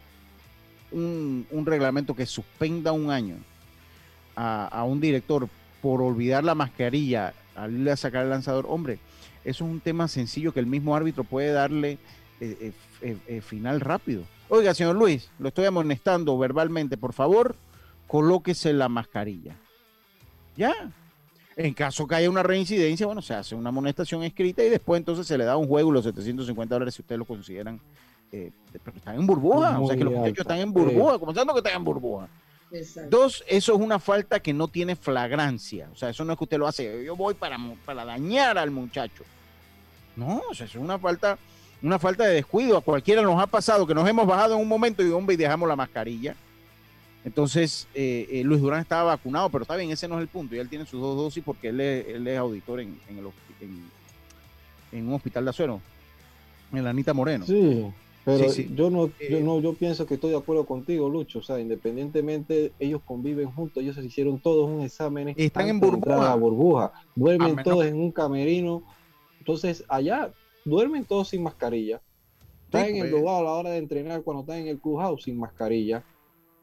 un, 0.91 1.47
un 1.49 1.65
reglamento 1.65 2.15
que 2.15 2.25
suspenda 2.25 2.91
un 2.91 3.09
año 3.09 3.37
a, 4.35 4.67
a 4.67 4.83
un 4.83 4.99
director 4.99 5.47
por 5.81 6.01
olvidar 6.01 6.43
la 6.43 6.55
mascarilla 6.55 7.33
al 7.55 7.73
irle 7.73 7.91
a 7.91 7.97
sacar 7.97 8.23
el 8.23 8.29
lanzador, 8.29 8.65
hombre, 8.67 8.99
es 9.45 9.61
un 9.61 9.79
tema 9.79 10.07
sencillo 10.07 10.51
que 10.53 10.59
el 10.59 10.65
mismo 10.65 10.95
árbitro 10.95 11.23
puede 11.23 11.51
darle 11.53 11.97
eh, 12.41 12.73
eh, 13.01 13.17
eh, 13.27 13.41
final 13.41 13.79
rápido. 13.79 14.23
Oiga, 14.49 14.73
señor 14.73 14.95
Luis, 14.95 15.29
lo 15.39 15.47
estoy 15.47 15.65
amonestando 15.65 16.37
verbalmente, 16.37 16.97
por 16.97 17.13
favor, 17.13 17.55
colóquese 18.07 18.73
la 18.73 18.89
mascarilla. 18.89 19.55
Ya. 20.57 20.73
En 21.57 21.73
caso 21.73 22.05
que 22.05 22.15
haya 22.15 22.29
una 22.29 22.43
reincidencia, 22.43 23.05
bueno, 23.05 23.21
se 23.21 23.33
hace 23.33 23.55
una 23.55 23.69
amonestación 23.69 24.23
escrita 24.23 24.61
y 24.63 24.69
después 24.69 24.99
entonces 24.99 25.25
se 25.25 25.37
le 25.37 25.45
da 25.45 25.55
un 25.55 25.67
juego 25.67 25.89
y 25.89 25.93
los 25.93 26.03
750 26.03 26.75
dólares 26.75 26.95
si 26.95 27.01
ustedes 27.01 27.19
lo 27.19 27.25
consideran. 27.25 27.79
eh, 28.31 28.51
pero 28.83 28.97
están 28.97 29.15
en 29.15 29.25
burbuja, 29.25 29.79
o 29.79 29.87
sea 29.87 29.95
que 29.95 30.03
los 30.03 30.11
muchachos 30.13 30.39
están 30.39 30.57
en 30.59 30.67
Sí. 30.67 30.73
burbuja, 30.73 31.19
comenzando 31.19 31.53
que 31.53 31.59
están 31.59 31.75
en 31.75 31.83
burbuja. 31.85 32.27
Exacto. 32.71 33.17
Dos, 33.17 33.43
eso 33.47 33.73
es 33.75 33.79
una 33.79 33.99
falta 33.99 34.41
que 34.41 34.53
no 34.53 34.67
tiene 34.67 34.95
flagrancia. 34.97 35.87
O 35.93 35.95
sea, 35.95 36.09
eso 36.09 36.25
no 36.25 36.33
es 36.33 36.37
que 36.37 36.43
usted 36.43 36.57
lo 36.57 36.67
hace, 36.67 37.05
yo 37.05 37.15
voy 37.15 37.35
para, 37.35 37.57
para 37.85 38.03
dañar 38.03 38.57
al 38.57 38.71
muchacho. 38.71 39.23
No, 40.15 40.41
o 40.49 40.53
sea, 40.53 40.65
es 40.65 40.75
una 40.75 40.97
falta, 40.99 41.37
una 41.81 41.99
falta 41.99 42.25
de 42.25 42.35
descuido. 42.35 42.77
A 42.77 42.81
cualquiera 42.81 43.21
nos 43.21 43.41
ha 43.41 43.47
pasado 43.47 43.85
que 43.85 43.93
nos 43.93 44.07
hemos 44.07 44.25
bajado 44.25 44.55
en 44.55 44.61
un 44.61 44.67
momento 44.67 45.03
y 45.05 45.09
hombre 45.11 45.33
y 45.33 45.37
dejamos 45.37 45.67
la 45.67 45.75
mascarilla. 45.75 46.35
Entonces, 47.23 47.87
eh, 47.95 48.27
eh, 48.29 48.43
Luis 48.43 48.61
Durán 48.61 48.81
estaba 48.81 49.03
vacunado, 49.15 49.49
pero 49.49 49.63
está 49.63 49.75
bien, 49.75 49.89
ese 49.89 50.07
no 50.07 50.15
es 50.15 50.21
el 50.21 50.27
punto. 50.27 50.55
Y 50.55 50.59
él 50.59 50.69
tiene 50.69 50.85
sus 50.85 51.01
dos 51.01 51.17
dosis 51.17 51.43
porque 51.43 51.69
él 51.69 51.81
es, 51.81 52.07
él 52.07 52.27
es 52.27 52.37
auditor 52.37 52.79
en, 52.81 52.99
en, 53.09 53.17
el 53.17 53.25
hospi- 53.25 53.61
en- 53.61 53.89
en 54.91 55.07
un 55.07 55.13
hospital 55.15 55.43
de 55.43 55.49
Azuero, 55.49 55.81
en 56.71 56.83
la 56.83 56.91
Anita 56.91 57.13
Moreno. 57.15 57.45
Sí, 57.45 57.83
pero 58.23 58.49
Sí, 58.49 58.63
sí. 58.63 58.71
yo 58.75 58.91
no, 58.91 59.05
Eh, 59.19 59.27
yo 59.31 59.39
no, 59.39 59.59
yo 59.59 59.73
pienso 59.73 60.05
que 60.05 60.13
estoy 60.15 60.31
de 60.31 60.37
acuerdo 60.37 60.65
contigo, 60.65 61.09
Lucho. 61.09 61.39
O 61.39 61.43
sea, 61.43 61.59
independientemente, 61.59 62.73
ellos 62.79 63.01
conviven 63.03 63.49
juntos, 63.51 63.81
ellos 63.81 63.95
se 63.95 64.05
hicieron 64.05 64.39
todos 64.39 64.69
un 64.69 64.81
examen. 64.81 65.33
Están 65.35 65.67
en 65.67 65.79
burbuja, 65.79 66.33
A 66.85 66.91
duermen 67.15 67.55
todos 67.63 67.85
en 67.85 67.95
un 67.99 68.11
camerino. 68.11 68.83
Entonces, 69.45 69.83
allá 69.89 70.33
duermen 70.65 71.05
todos 71.05 71.27
sin 71.29 71.43
mascarilla. 71.43 72.01
Están 72.63 72.85
en 72.85 73.05
el 73.05 73.11
lugar 73.11 73.41
a 73.41 73.43
la 73.43 73.51
hora 73.51 73.69
de 73.69 73.77
entrenar 73.77 74.23
cuando 74.23 74.41
están 74.41 74.57
en 74.57 74.67
el 74.69 74.79
clubhouse 74.79 75.25
sin 75.25 75.37
mascarilla. 75.37 76.03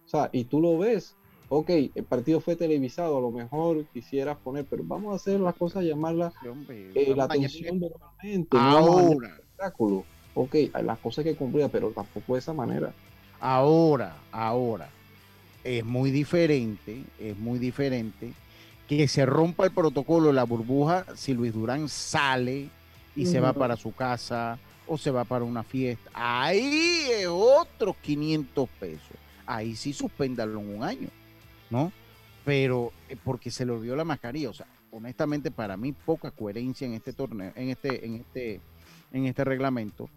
O 0.04 0.08
sea, 0.08 0.28
y 0.32 0.42
tú 0.42 0.60
lo 0.60 0.76
ves. 0.78 1.14
Ok, 1.48 1.70
el 1.94 2.04
partido 2.04 2.40
fue 2.40 2.56
televisado, 2.56 3.18
a 3.18 3.20
lo 3.20 3.30
mejor 3.30 3.84
quisieras 3.92 4.36
poner, 4.38 4.64
pero 4.64 4.82
vamos 4.84 5.12
a 5.12 5.16
hacer 5.16 5.38
las 5.38 5.54
cosas, 5.54 5.84
hombre, 5.84 6.90
eh, 6.92 7.14
la 7.14 7.24
atención 7.24 7.78
verbalmente. 7.78 8.56
no 8.56 8.74
vamos 8.74 8.90
a 8.90 9.02
dañar 9.02 9.12
Ahora. 9.12 9.28
el 9.28 9.34
espectáculo. 9.34 10.04
Ok, 10.34 10.54
hay 10.72 10.82
las 10.82 10.98
cosas 10.98 11.24
que 11.24 11.36
cumplir, 11.36 11.68
pero 11.70 11.90
tampoco 11.90 12.32
de 12.32 12.40
esa 12.40 12.52
manera. 12.52 12.92
Ahora, 13.38 14.16
ahora, 14.32 14.88
es 15.62 15.84
muy 15.84 16.10
diferente, 16.10 17.04
es 17.20 17.38
muy 17.38 17.60
diferente 17.60 18.32
que 18.96 19.08
se 19.08 19.24
rompa 19.26 19.64
el 19.64 19.72
protocolo 19.72 20.28
de 20.28 20.32
la 20.34 20.44
burbuja 20.44 21.06
si 21.16 21.32
Luis 21.32 21.52
Durán 21.52 21.88
sale 21.88 22.68
y 23.16 23.26
se 23.26 23.40
va 23.40 23.52
para 23.52 23.76
su 23.76 23.94
casa 23.94 24.58
o 24.86 24.98
se 24.98 25.10
va 25.10 25.24
para 25.24 25.44
una 25.44 25.62
fiesta. 25.62 26.10
Ahí 26.12 27.06
es 27.10 27.26
otros 27.26 27.96
500 28.02 28.68
pesos. 28.80 29.16
Ahí 29.46 29.76
sí 29.76 29.92
suspéndalo 29.92 30.60
en 30.60 30.76
un 30.76 30.82
año, 30.82 31.08
¿no? 31.70 31.92
Pero 32.44 32.92
eh, 33.08 33.16
porque 33.22 33.50
se 33.50 33.64
le 33.64 33.72
olvidó 33.72 33.96
la 33.96 34.04
mascarilla, 34.04 34.50
o 34.50 34.54
sea, 34.54 34.66
honestamente 34.90 35.50
para 35.50 35.76
mí 35.76 35.92
poca 35.92 36.30
coherencia 36.30 36.86
en 36.86 36.94
este 36.94 37.12
torneo, 37.12 37.52
en 37.54 37.70
este, 37.70 38.04
en 38.04 38.16
este, 38.16 38.60
en 39.12 39.26
este 39.26 39.44
reglamento, 39.44 40.08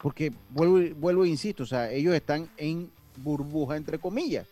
porque 0.00 0.32
vuelvo, 0.50 0.80
vuelvo 0.96 1.24
e 1.24 1.28
insisto, 1.28 1.64
o 1.64 1.66
sea, 1.66 1.90
ellos 1.90 2.14
están 2.14 2.48
en 2.56 2.90
burbuja 3.16 3.76
entre 3.76 3.98
comillas. 3.98 4.46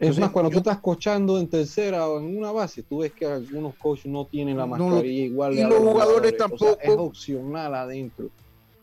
Es 0.00 0.18
más, 0.18 0.30
cuando 0.30 0.50
yo- 0.50 0.54
tú 0.54 0.58
estás 0.70 0.80
cochando 0.80 1.38
en 1.38 1.46
tercera 1.48 2.08
o 2.08 2.18
en 2.18 2.36
una 2.38 2.50
base, 2.52 2.82
tú 2.82 2.98
ves 3.00 3.12
que 3.12 3.26
algunos 3.26 3.74
coaches 3.76 4.06
no 4.06 4.24
tienen 4.24 4.56
la 4.56 4.62
No 4.66 4.68
mascarilla 4.78 5.24
igual. 5.26 5.52
y 5.58 5.62
los 5.62 5.74
jugadores 5.78 6.32
O 6.32 6.36
sea, 6.36 6.48
tampoco. 6.48 6.78
es 6.82 6.90
opcional 6.96 7.74
adentro. 7.74 8.30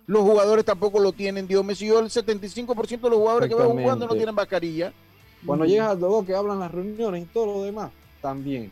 Los 0.05 0.22
jugadores 0.22 0.63
tampoco 0.63 0.99
lo 0.99 1.11
tienen, 1.11 1.47
Dios 1.47 1.65
me 1.65 1.74
siguió 1.76 1.99
el 1.99 2.09
75% 2.09 3.07
de 3.07 3.09
los 3.09 3.20
jugadores 3.20 3.49
que 3.49 3.55
van 3.55 3.70
jugando 3.72 4.07
no 4.07 4.15
tienen 4.15 4.34
mascarilla. 4.36 4.93
Cuando 5.45 5.65
Mm. 5.65 5.68
llegas 5.68 5.89
al 5.89 5.99
dogo 5.99 6.26
que 6.26 6.34
hablan 6.36 6.59
las 6.59 6.72
reuniones 6.72 7.24
y 7.24 7.26
todo 7.26 7.45
lo 7.47 7.63
demás, 7.63 7.91
también. 8.22 8.72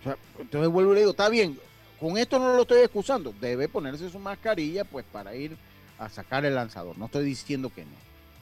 O 0.00 0.02
sea, 0.04 0.16
entonces 0.40 0.70
vuelvo 0.70 0.92
y 0.92 0.94
le 0.94 1.00
digo, 1.02 1.12
está 1.12 1.28
bien, 1.28 1.58
con 2.00 2.18
esto 2.18 2.38
no 2.38 2.54
lo 2.54 2.62
estoy 2.62 2.80
excusando, 2.80 3.32
debe 3.40 3.68
ponerse 3.68 4.10
su 4.10 4.18
mascarilla 4.18 4.84
pues 4.84 5.04
para 5.10 5.34
ir 5.34 5.56
a 5.98 6.08
sacar 6.08 6.44
el 6.44 6.54
lanzador, 6.56 6.98
no 6.98 7.06
estoy 7.06 7.24
diciendo 7.24 7.70
que 7.74 7.82
no. 7.84 7.90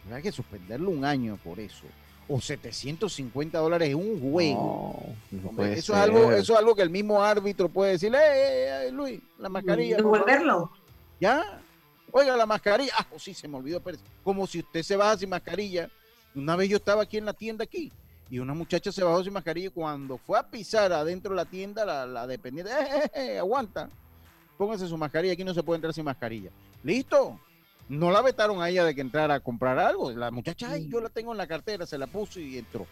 Pero 0.05 0.16
hay 0.16 0.23
que 0.23 0.33
suspenderlo 0.33 0.91
un 0.91 1.05
año 1.05 1.39
por 1.45 1.61
eso. 1.61 1.85
O 2.33 2.41
750 2.41 3.59
dólares 3.59 3.89
en 3.91 3.97
un 3.97 4.20
juego. 4.20 4.95
No, 5.33 5.39
no 5.43 5.49
Hombre, 5.49 5.66
puede 5.66 5.78
eso, 5.81 5.93
es 5.95 5.99
algo, 5.99 6.31
eso 6.33 6.53
es 6.53 6.59
algo 6.59 6.76
que 6.76 6.83
el 6.83 6.91
mismo 6.91 7.20
árbitro 7.22 7.68
puede 7.68 7.93
decirle, 7.93 8.18
"Eh, 8.18 8.22
eh, 8.85 8.87
eh, 8.87 8.93
Luis, 8.93 9.20
la 9.39 9.49
mascarilla. 9.49 9.97
por 9.97 10.05
favor". 10.05 10.18
Devolverlo. 10.26 10.70
Ya. 11.20 11.61
Oiga, 12.12 12.37
la 12.37 12.47
mascarilla. 12.47 12.93
Ah, 12.97 13.07
oh, 13.14 13.18
sí, 13.18 13.35
se 13.35 13.49
me 13.49 13.57
olvidó. 13.57 13.78
espérese. 13.78 14.05
Como 14.22 14.47
si 14.47 14.61
usted 14.61 14.83
se 14.83 14.95
baja 14.95 15.18
sin 15.18 15.28
mascarilla. 15.28 15.91
Una 16.35 16.55
vez 16.55 16.68
yo 16.68 16.76
estaba 16.76 17.03
aquí 17.03 17.16
en 17.18 17.24
la 17.24 17.33
tienda 17.33 17.64
aquí 17.64 17.91
y 18.31 18.39
una 18.39 18.55
muchacha 18.55 18.93
se 18.93 19.03
bajó 19.03 19.24
sin 19.24 19.33
mascarilla 19.33 19.66
y 19.66 19.70
cuando 19.70 20.16
fue 20.18 20.39
a 20.39 20.45
pisar 20.45 20.93
adentro 20.93 21.31
de 21.31 21.37
la 21.37 21.45
tienda, 21.45 21.85
la, 21.85 22.07
la 22.07 22.26
dependiente, 22.28 22.70
eh, 22.72 22.87
eh, 23.05 23.11
eh, 23.35 23.39
aguanta. 23.39 23.91
Póngase 24.57 24.87
su 24.87 24.97
mascarilla, 24.97 25.33
aquí 25.33 25.43
no 25.43 25.53
se 25.53 25.62
puede 25.64 25.78
entrar 25.78 25.93
sin 25.93 26.05
mascarilla. 26.05 26.51
Listo. 26.85 27.41
No 27.91 28.12
la 28.12 28.22
vetaron 28.22 28.62
a 28.62 28.68
ella 28.68 28.84
de 28.84 28.95
que 28.95 29.01
entrara 29.01 29.34
a 29.34 29.41
comprar 29.41 29.76
algo. 29.80 30.12
La 30.12 30.30
muchacha, 30.30 30.70
ay, 30.70 30.88
yo 30.88 31.01
la 31.01 31.09
tengo 31.09 31.32
en 31.32 31.38
la 31.38 31.49
cartera, 31.49 31.84
se 31.86 31.99
la 31.99 32.07
puso 32.07 32.38
y 32.38 32.57
entró. 32.57 32.86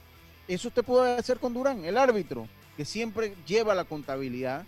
Eso 0.49 0.69
usted 0.69 0.83
puede 0.83 1.17
hacer 1.17 1.39
con 1.39 1.55
Durán, 1.55 1.85
el 1.85 1.97
árbitro, 1.97 2.49
que 2.77 2.85
siempre 2.85 3.33
lleva 3.47 3.77
la 3.77 3.85
contabilidad 3.85 4.65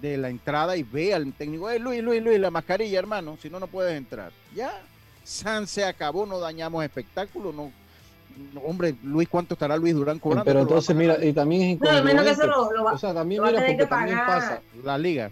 de 0.00 0.16
la 0.16 0.30
entrada 0.30 0.76
y 0.78 0.82
ve 0.82 1.12
al 1.12 1.30
técnico, 1.34 1.68
"Eh, 1.68 1.78
Luis, 1.78 2.02
Luis, 2.02 2.22
Luis, 2.22 2.40
la 2.40 2.50
mascarilla, 2.50 2.98
hermano, 2.98 3.36
si 3.40 3.50
no, 3.50 3.60
no 3.60 3.66
puedes 3.66 3.94
entrar. 3.96 4.32
Ya, 4.54 4.72
San 5.24 5.66
se 5.66 5.84
acabó, 5.84 6.24
no 6.24 6.38
dañamos 6.38 6.82
espectáculo, 6.82 7.52
no. 7.52 7.70
no, 8.54 8.60
hombre, 8.60 8.94
Luis, 9.02 9.28
¿cuánto 9.28 9.54
estará 9.54 9.76
Luis 9.76 9.94
Durán 9.94 10.18
cobrando? 10.18 10.44
Pero 10.44 10.60
entonces, 10.60 10.94
mira, 10.96 11.22
y 11.22 11.32
también 11.34 11.62
es 11.72 11.80
No, 11.80 11.90
al 11.90 12.04
menos 12.04 12.24
que 12.24 12.30
eso 12.30 12.44
incongruente. 12.44 12.72
lo, 12.74 12.78
lo 12.78 12.84
va, 12.84 12.92
O 12.92 12.98
sea, 12.98 13.12
también 13.14 13.40
lo 13.42 13.46
mira, 13.48 13.60
tener 13.60 13.76
porque 13.76 13.84
que 13.84 13.90
también 13.90 14.18
pagar. 14.18 14.40
pasa. 14.40 14.62
la 14.84 14.98
liga. 14.98 15.30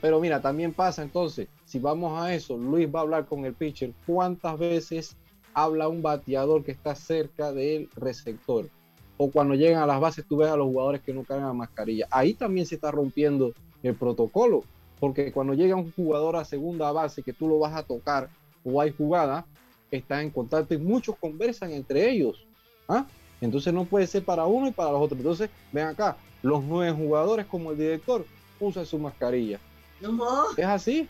Pero 0.00 0.20
mira, 0.20 0.40
también 0.40 0.72
pasa 0.72 1.02
entonces, 1.02 1.48
si 1.64 1.78
vamos 1.78 2.20
a 2.20 2.34
eso, 2.34 2.56
Luis 2.56 2.88
va 2.92 3.00
a 3.00 3.02
hablar 3.02 3.26
con 3.26 3.44
el 3.44 3.54
pitcher. 3.54 3.92
¿Cuántas 4.06 4.58
veces 4.58 5.16
habla 5.54 5.88
un 5.88 6.02
bateador 6.02 6.64
que 6.64 6.72
está 6.72 6.94
cerca 6.94 7.52
del 7.52 7.88
receptor? 7.94 8.68
O 9.16 9.30
cuando 9.30 9.54
llegan 9.54 9.82
a 9.82 9.86
las 9.86 10.00
bases, 10.00 10.24
tú 10.26 10.38
ves 10.38 10.48
a 10.48 10.56
los 10.56 10.66
jugadores 10.66 11.02
que 11.02 11.12
no 11.12 11.24
cargan 11.24 11.56
mascarilla. 11.56 12.08
Ahí 12.10 12.34
también 12.34 12.66
se 12.66 12.76
está 12.76 12.90
rompiendo 12.90 13.52
el 13.82 13.94
protocolo. 13.94 14.64
Porque 14.98 15.32
cuando 15.32 15.54
llega 15.54 15.76
un 15.76 15.92
jugador 15.92 16.36
a 16.36 16.44
segunda 16.44 16.90
base 16.92 17.22
que 17.22 17.32
tú 17.32 17.48
lo 17.48 17.58
vas 17.58 17.74
a 17.74 17.82
tocar 17.82 18.28
o 18.64 18.80
hay 18.80 18.92
jugada, 18.92 19.46
están 19.90 20.20
en 20.20 20.30
contacto 20.30 20.74
y 20.74 20.78
muchos 20.78 21.16
conversan 21.16 21.70
entre 21.72 22.10
ellos. 22.10 22.46
¿ah? 22.88 23.06
Entonces 23.40 23.72
no 23.72 23.84
puede 23.84 24.06
ser 24.06 24.24
para 24.24 24.46
uno 24.46 24.68
y 24.68 24.72
para 24.72 24.92
los 24.92 25.00
otros. 25.02 25.18
Entonces, 25.18 25.50
ven 25.72 25.86
acá, 25.86 26.16
los 26.42 26.62
nueve 26.64 26.92
jugadores 26.92 27.46
como 27.46 27.70
el 27.70 27.78
director 27.78 28.24
usan 28.60 28.86
su 28.86 28.98
mascarilla. 28.98 29.58
No, 30.00 30.50
¿Es 30.56 30.64
así? 30.64 31.08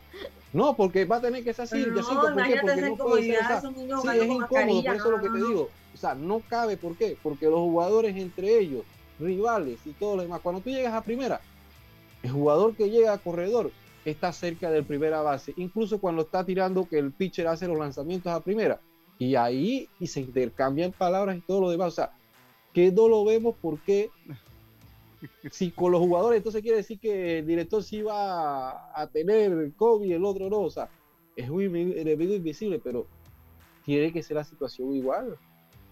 No, 0.53 0.75
porque 0.75 1.05
va 1.05 1.17
a 1.17 1.21
tener 1.21 1.45
que 1.45 1.53
ser 1.53 1.65
así. 1.65 1.87
No, 1.87 1.95
¿por 2.03 2.47
qué? 2.47 2.55
imagínate 2.55 2.61
Porque 2.61 2.81
esa 2.81 2.89
no 2.89 2.97
puede 2.97 3.23
ser. 3.23 3.73
niños 3.77 4.03
sí, 4.03 4.09
es 4.09 4.27
incómodo, 4.27 4.83
por 4.83 4.95
eso 4.97 5.05
es 5.05 5.11
lo 5.11 5.17
no, 5.17 5.23
que 5.23 5.29
no, 5.29 5.35
te 5.35 5.41
no. 5.41 5.47
digo. 5.47 5.69
O 5.95 5.97
sea, 5.97 6.15
no 6.15 6.41
cabe, 6.49 6.77
¿por 6.77 6.97
qué? 6.97 7.17
Porque 7.23 7.47
los 7.47 7.59
jugadores 7.59 8.17
entre 8.17 8.59
ellos, 8.59 8.85
rivales 9.19 9.79
y 9.85 9.91
todo 9.93 10.17
lo 10.17 10.23
demás, 10.23 10.41
cuando 10.41 10.61
tú 10.61 10.71
llegas 10.71 10.95
a 10.95 11.03
primera, 11.03 11.41
el 12.23 12.31
jugador 12.31 12.75
que 12.75 12.91
llega 12.91 13.13
a 13.13 13.19
corredor 13.19 13.71
está 14.05 14.33
cerca 14.33 14.71
del 14.71 14.85
primera 14.85 15.21
base, 15.23 15.53
incluso 15.57 15.99
cuando 15.99 16.23
está 16.23 16.45
tirando 16.45 16.89
que 16.89 16.99
el 16.99 17.13
pitcher 17.13 17.47
hace 17.47 17.67
los 17.69 17.79
lanzamientos 17.79 18.33
a 18.33 18.41
primera. 18.41 18.81
Y 19.19 19.35
ahí 19.35 19.89
y 19.99 20.07
se 20.07 20.21
intercambian 20.21 20.93
palabras 20.93 21.37
y 21.37 21.41
todo 21.43 21.61
lo 21.61 21.71
demás. 21.71 21.89
O 21.89 21.97
sea, 21.97 22.13
que 22.73 22.91
no 22.91 23.09
lo 23.09 23.25
vemos 23.25 23.55
porque 23.61 24.11
si 25.51 25.71
con 25.71 25.93
los 25.93 26.01
jugadores 26.01 26.39
entonces 26.39 26.63
quiere 26.63 26.79
decir 26.79 26.99
que 26.99 27.39
el 27.39 27.47
director 27.47 27.83
sí 27.83 28.03
va 28.03 28.93
a, 28.95 29.07
tener 29.09 29.73
COVID 29.77 30.07
y 30.07 30.13
el 30.13 30.25
otro 30.25 30.49
no. 30.49 30.61
O 30.61 30.71
sea, 30.71 30.89
es 31.37 31.49
un 31.49 31.63
enemi- 31.63 31.97
enemigo 31.97 32.35
invisible, 32.35 32.81
pero 32.83 33.07
tiene 33.85 34.13
que 34.13 34.23
ser 34.23 34.37
la 34.37 34.45
situación 34.45 34.95
igual. 34.95 35.37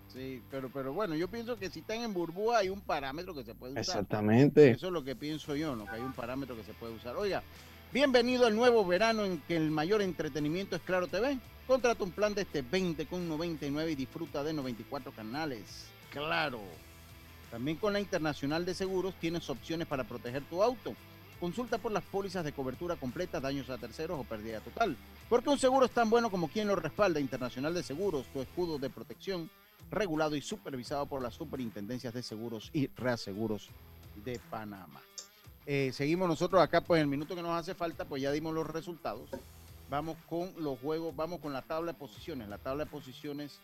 Sí, 0.09 0.43
pero, 0.51 0.71
pero 0.71 0.93
bueno, 0.93 1.15
yo 1.15 1.29
pienso 1.29 1.59
que 1.59 1.69
si 1.71 1.81
están 1.81 2.01
en 2.01 2.15
burbuja 2.15 2.59
hay 2.59 2.71
un 2.71 2.81
parámetro 2.81 3.35
que 3.35 3.45
se 3.45 3.55
puede 3.55 3.73
usar. 3.73 3.83
Exactamente. 3.83 4.71
Eso 4.71 4.87
es 4.87 4.93
lo 4.93 5.05
que 5.05 5.15
pienso 5.15 5.55
yo, 5.55 5.77
¿no? 5.77 5.85
Que 5.85 5.97
hay 5.97 6.01
un 6.01 6.15
parámetro 6.15 6.57
que 6.57 6.65
se 6.65 6.73
puede 6.73 6.95
usar. 6.95 7.17
Oiga, 7.17 7.43
bienvenido 7.93 8.47
al 8.47 8.57
nuevo 8.57 8.85
verano 8.87 9.25
en 9.25 9.41
que 9.43 9.57
el 9.57 9.71
mayor 9.71 10.01
entretenimiento 10.01 10.77
es 10.77 10.83
Claro 10.83 11.07
TV. 11.09 11.39
Contrata 11.67 12.03
un 12.03 12.13
plan 12.13 12.35
de 12.35 12.43
este 12.43 12.63
20 12.63 13.05
con 13.07 13.29
99 13.29 13.93
y 13.93 13.95
disfruta 13.95 14.43
de 14.43 14.55
94 14.55 15.13
canales. 15.13 15.87
Claro. 16.11 16.61
También 17.51 17.77
con 17.79 17.93
la 17.93 18.01
Internacional 18.01 18.65
de 18.65 18.75
Seguros 18.75 19.15
tienes 19.21 19.49
opciones 19.49 19.87
para 19.87 20.05
proteger 20.05 20.43
tu 20.45 20.63
auto. 20.63 20.95
Consulta 21.41 21.79
por 21.79 21.93
las 21.93 22.03
pólizas 22.05 22.45
de 22.45 22.53
cobertura 22.53 22.97
completa, 22.97 23.41
daños 23.41 23.71
a 23.71 23.79
terceros 23.79 24.21
o 24.21 24.25
pérdida 24.25 24.61
total. 24.61 24.97
Porque 25.29 25.49
un 25.49 25.59
seguro 25.59 25.87
es 25.87 25.93
tan 25.93 26.11
bueno 26.11 26.31
como 26.31 26.49
quien 26.49 26.67
lo 26.67 26.77
respalda. 26.77 27.21
Internacional 27.21 27.75
de 27.75 27.83
Seguros, 27.83 28.27
tu 28.33 28.41
escudo 28.41 28.79
de 28.79 28.91
protección, 28.91 29.49
regulado 29.91 30.37
y 30.37 30.43
supervisado 30.43 31.07
por 31.07 31.23
las 31.23 31.35
superintendencias 31.35 32.13
de 32.13 32.23
seguros 32.23 32.71
y 32.73 32.89
reaseguros 32.89 33.69
de 34.25 34.41
Panamá. 34.51 35.01
Eh, 35.65 35.91
seguimos 35.93 36.29
nosotros 36.29 36.63
acá, 36.63 36.81
pues 36.81 37.01
el 37.01 37.07
minuto 37.07 37.37
que 37.37 37.43
nos 37.43 37.59
hace 37.59 37.75
falta, 37.75 38.05
pues 38.05 38.23
ya 38.23 38.33
dimos 38.33 38.55
los 38.55 38.67
resultados. 38.67 39.29
Vamos 39.91 40.17
con 40.29 40.53
los 40.59 40.79
juegos, 40.81 41.15
vamos 41.15 41.41
con 41.41 41.53
la 41.53 41.63
tabla 41.63 41.93
de 41.93 41.99
posiciones. 41.99 42.49
La 42.49 42.59
tabla 42.59 42.85
de 42.85 42.91
posiciones 42.91 43.61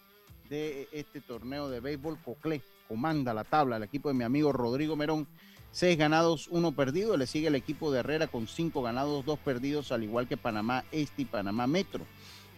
de 0.49 0.89
este 0.93 1.21
torneo 1.21 1.69
de 1.69 1.81
béisbol 1.81 2.19
Coclé. 2.23 2.63
Comanda 2.89 3.33
la 3.35 3.45
tabla 3.45 3.77
el 3.77 3.83
equipo 3.83 4.09
de 4.09 4.15
mi 4.15 4.25
amigo 4.25 4.53
Rodrigo 4.53 4.97
Merón. 4.97 5.27
Seis 5.73 5.99
ganados, 5.99 6.49
uno 6.51 6.73
perdido. 6.73 7.17
Le 7.17 7.27
sigue 7.27 7.49
el 7.49 7.55
equipo 7.55 7.91
de 7.91 8.01
Herrera 8.01 8.27
con 8.27 8.47
cinco 8.47 8.83
ganados, 8.83 9.25
dos 9.25 9.39
perdidos, 9.39 9.91
al 9.91 10.05
igual 10.05 10.29
que 10.29 10.37
Panamá 10.37 10.85
Este 10.93 11.23
y 11.23 11.25
Panamá 11.25 11.67
Metro. 11.67 12.05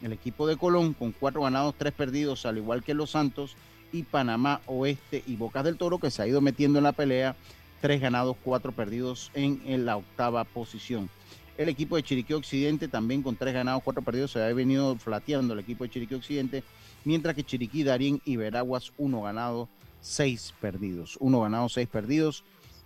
El 0.02 0.12
equipo 0.12 0.46
de 0.46 0.56
Colón 0.56 0.92
con 0.92 1.12
cuatro 1.12 1.42
ganados, 1.42 1.74
tres 1.78 1.92
perdidos, 1.92 2.44
al 2.44 2.58
igual 2.58 2.82
que 2.82 2.92
Los 2.92 3.12
Santos 3.12 3.56
y 3.92 4.02
Panamá 4.02 4.60
Oeste 4.66 5.22
y 5.26 5.36
Bocas 5.36 5.64
del 5.64 5.78
Toro, 5.78 5.98
que 5.98 6.10
se 6.10 6.22
ha 6.22 6.26
ido 6.26 6.40
metiendo 6.40 6.78
en 6.78 6.84
la 6.84 6.92
pelea. 6.92 7.36
Tres 7.80 8.00
ganados, 8.00 8.36
cuatro 8.42 8.72
perdidos 8.72 9.30
en, 9.34 9.86
la 9.86 9.96
octava 9.96 10.44
posición. 10.44 11.08
El 11.56 11.68
equipo 11.68 11.96
de 11.96 12.02
Chiriquí 12.02 12.34
Occidente 12.34 12.88
también 12.88 13.22
con 13.22 13.36
tres 13.36 13.54
ganados, 13.54 13.82
cuatro 13.82 14.02
perdidos, 14.02 14.32
se 14.32 14.42
ha 14.42 14.52
venido 14.52 14.96
flateando 14.96 15.54
el 15.54 15.60
equipo 15.60 15.84
de 15.84 15.90
Chiriquí 15.90 16.14
Occidente, 16.14 16.64
mientras 17.04 17.34
que 17.34 17.44
Chiriquí, 17.44 17.82
Darien 17.82 18.20
y 18.24 18.36
Veraguas, 18.36 18.92
uno 18.98 19.22
ganado, 19.22 19.68
seis 20.00 20.54
perdidos. 20.60 21.16
Uno 21.20 21.40
ganado, 21.40 21.68
seis 21.68 21.88
perdidos. 21.88 22.44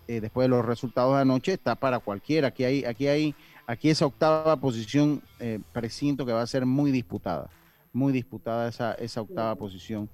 Eh, 0.08 0.20
después 0.20 0.46
de 0.46 0.48
los 0.48 0.64
resultados 0.64 1.14
de 1.14 1.22
anoche, 1.22 1.52
está 1.52 1.74
para 1.76 2.00
cualquiera. 2.00 2.48
Aquí 2.48 2.64
hay, 2.64 2.84
aquí 2.84 3.06
hay, 3.06 3.34
aquí 3.66 3.90
esa 3.90 4.06
octava 4.06 4.56
posición, 4.56 5.22
eh, 5.38 5.61
presiento 5.72 6.26
que 6.26 6.32
va 6.32 6.42
a 6.42 6.46
ser 6.46 6.66
muy 6.66 6.90
disputada. 6.90 7.48
Muy 7.92 8.12
disputada 8.12 8.68
esa, 8.68 8.94
esa 8.94 9.20
octava 9.20 9.54
posición 9.54 10.08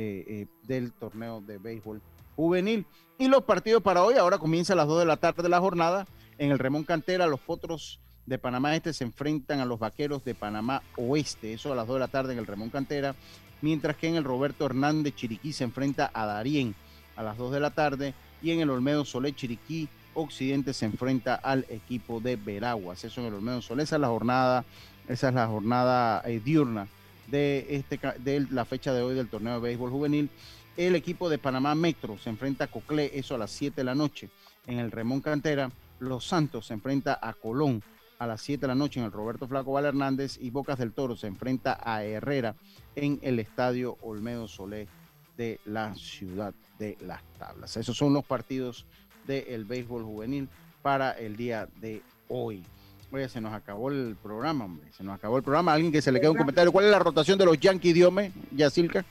eh, 0.00 0.24
eh, 0.28 0.46
del 0.62 0.92
torneo 0.92 1.40
de 1.40 1.58
béisbol 1.58 2.00
juvenil. 2.36 2.86
Y 3.18 3.26
los 3.26 3.42
partidos 3.42 3.82
para 3.82 4.04
hoy, 4.04 4.14
ahora 4.14 4.38
comienza 4.38 4.74
a 4.74 4.76
las 4.76 4.86
2 4.86 5.00
de 5.00 5.06
la 5.06 5.16
tarde 5.16 5.42
de 5.42 5.48
la 5.48 5.58
jornada. 5.58 6.06
En 6.38 6.52
el 6.52 6.60
Remón 6.60 6.84
Cantera, 6.84 7.26
los 7.26 7.40
Potros 7.40 7.98
de 8.24 8.38
Panamá 8.38 8.76
Este 8.76 8.92
se 8.92 9.02
enfrentan 9.02 9.58
a 9.58 9.64
los 9.64 9.80
Vaqueros 9.80 10.24
de 10.24 10.36
Panamá 10.36 10.84
Oeste. 10.96 11.52
Eso 11.52 11.72
a 11.72 11.74
las 11.74 11.88
2 11.88 11.96
de 11.96 12.00
la 12.00 12.06
tarde 12.06 12.32
en 12.32 12.38
el 12.38 12.46
Remón 12.46 12.70
Cantera. 12.70 13.16
Mientras 13.60 13.96
que 13.96 14.08
en 14.08 14.16
el 14.16 14.24
Roberto 14.24 14.66
Hernández 14.66 15.14
Chiriquí 15.14 15.52
se 15.52 15.64
enfrenta 15.64 16.10
a 16.12 16.26
Darién 16.26 16.74
a 17.16 17.22
las 17.22 17.36
2 17.36 17.52
de 17.52 17.60
la 17.60 17.70
tarde. 17.70 18.14
Y 18.40 18.52
en 18.52 18.60
el 18.60 18.70
Olmedo 18.70 19.04
Solé 19.04 19.34
Chiriquí 19.34 19.88
Occidente 20.14 20.72
se 20.74 20.84
enfrenta 20.86 21.34
al 21.34 21.66
equipo 21.68 22.20
de 22.20 22.36
Veraguas. 22.36 23.04
Eso 23.04 23.20
en 23.20 23.28
el 23.28 23.34
Olmedo 23.34 23.62
Solé. 23.62 23.84
Esa 23.84 23.96
es 23.96 24.00
la 24.00 24.08
jornada, 24.08 24.64
esa 25.08 25.28
es 25.28 25.34
la 25.34 25.46
jornada 25.46 26.22
eh, 26.24 26.40
diurna 26.44 26.88
de, 27.28 27.66
este, 27.70 28.00
de 28.18 28.46
la 28.50 28.64
fecha 28.64 28.92
de 28.92 29.02
hoy 29.02 29.14
del 29.14 29.28
torneo 29.28 29.54
de 29.54 29.60
béisbol 29.60 29.90
juvenil. 29.90 30.30
El 30.76 30.94
equipo 30.94 31.28
de 31.28 31.38
Panamá 31.38 31.74
Metro 31.74 32.18
se 32.18 32.30
enfrenta 32.30 32.64
a 32.64 32.66
Coclé, 32.68 33.10
eso 33.14 33.34
a 33.34 33.38
las 33.38 33.50
7 33.50 33.76
de 33.76 33.84
la 33.84 33.94
noche. 33.94 34.30
En 34.66 34.78
el 34.78 34.90
Remón 34.90 35.20
Cantera, 35.20 35.70
Los 35.98 36.26
Santos 36.26 36.66
se 36.66 36.74
enfrenta 36.74 37.18
a 37.20 37.32
Colón 37.32 37.82
a 38.18 38.26
las 38.26 38.40
7 38.42 38.60
de 38.60 38.66
la 38.66 38.74
noche 38.74 39.00
en 39.00 39.06
el 39.06 39.12
Roberto 39.12 39.46
Flaco 39.46 39.72
Val 39.72 39.84
Hernández 39.84 40.38
y 40.40 40.50
Bocas 40.50 40.78
del 40.78 40.92
Toro 40.92 41.16
se 41.16 41.26
enfrenta 41.26 41.78
a 41.82 42.04
Herrera 42.04 42.54
en 42.96 43.18
el 43.22 43.38
Estadio 43.38 43.96
Olmedo 44.02 44.48
Solé 44.48 44.88
de 45.36 45.60
la 45.64 45.94
ciudad 45.94 46.52
de 46.78 46.96
Las 47.00 47.22
Tablas. 47.38 47.76
Esos 47.76 47.96
son 47.96 48.12
los 48.12 48.24
partidos 48.24 48.86
del 49.26 49.64
béisbol 49.64 50.02
juvenil 50.02 50.48
para 50.82 51.12
el 51.12 51.36
día 51.36 51.68
de 51.80 52.02
hoy. 52.28 52.64
Oye, 53.10 53.28
se 53.28 53.40
nos 53.40 53.54
acabó 53.54 53.90
el 53.90 54.16
programa, 54.22 54.64
hombre. 54.64 54.92
Se 54.92 55.02
nos 55.02 55.14
acabó 55.14 55.36
el 55.38 55.42
programa. 55.42 55.72
Alguien 55.72 55.92
que 55.92 56.02
se 56.02 56.12
le 56.12 56.20
quede 56.20 56.30
un 56.30 56.36
comentario. 56.36 56.72
¿Cuál 56.72 56.86
es 56.86 56.90
la 56.90 56.98
rotación 56.98 57.38
de 57.38 57.46
los 57.46 57.58
Yankees, 57.58 57.94
Diome, 57.94 58.32
Yacilca? 58.50 59.04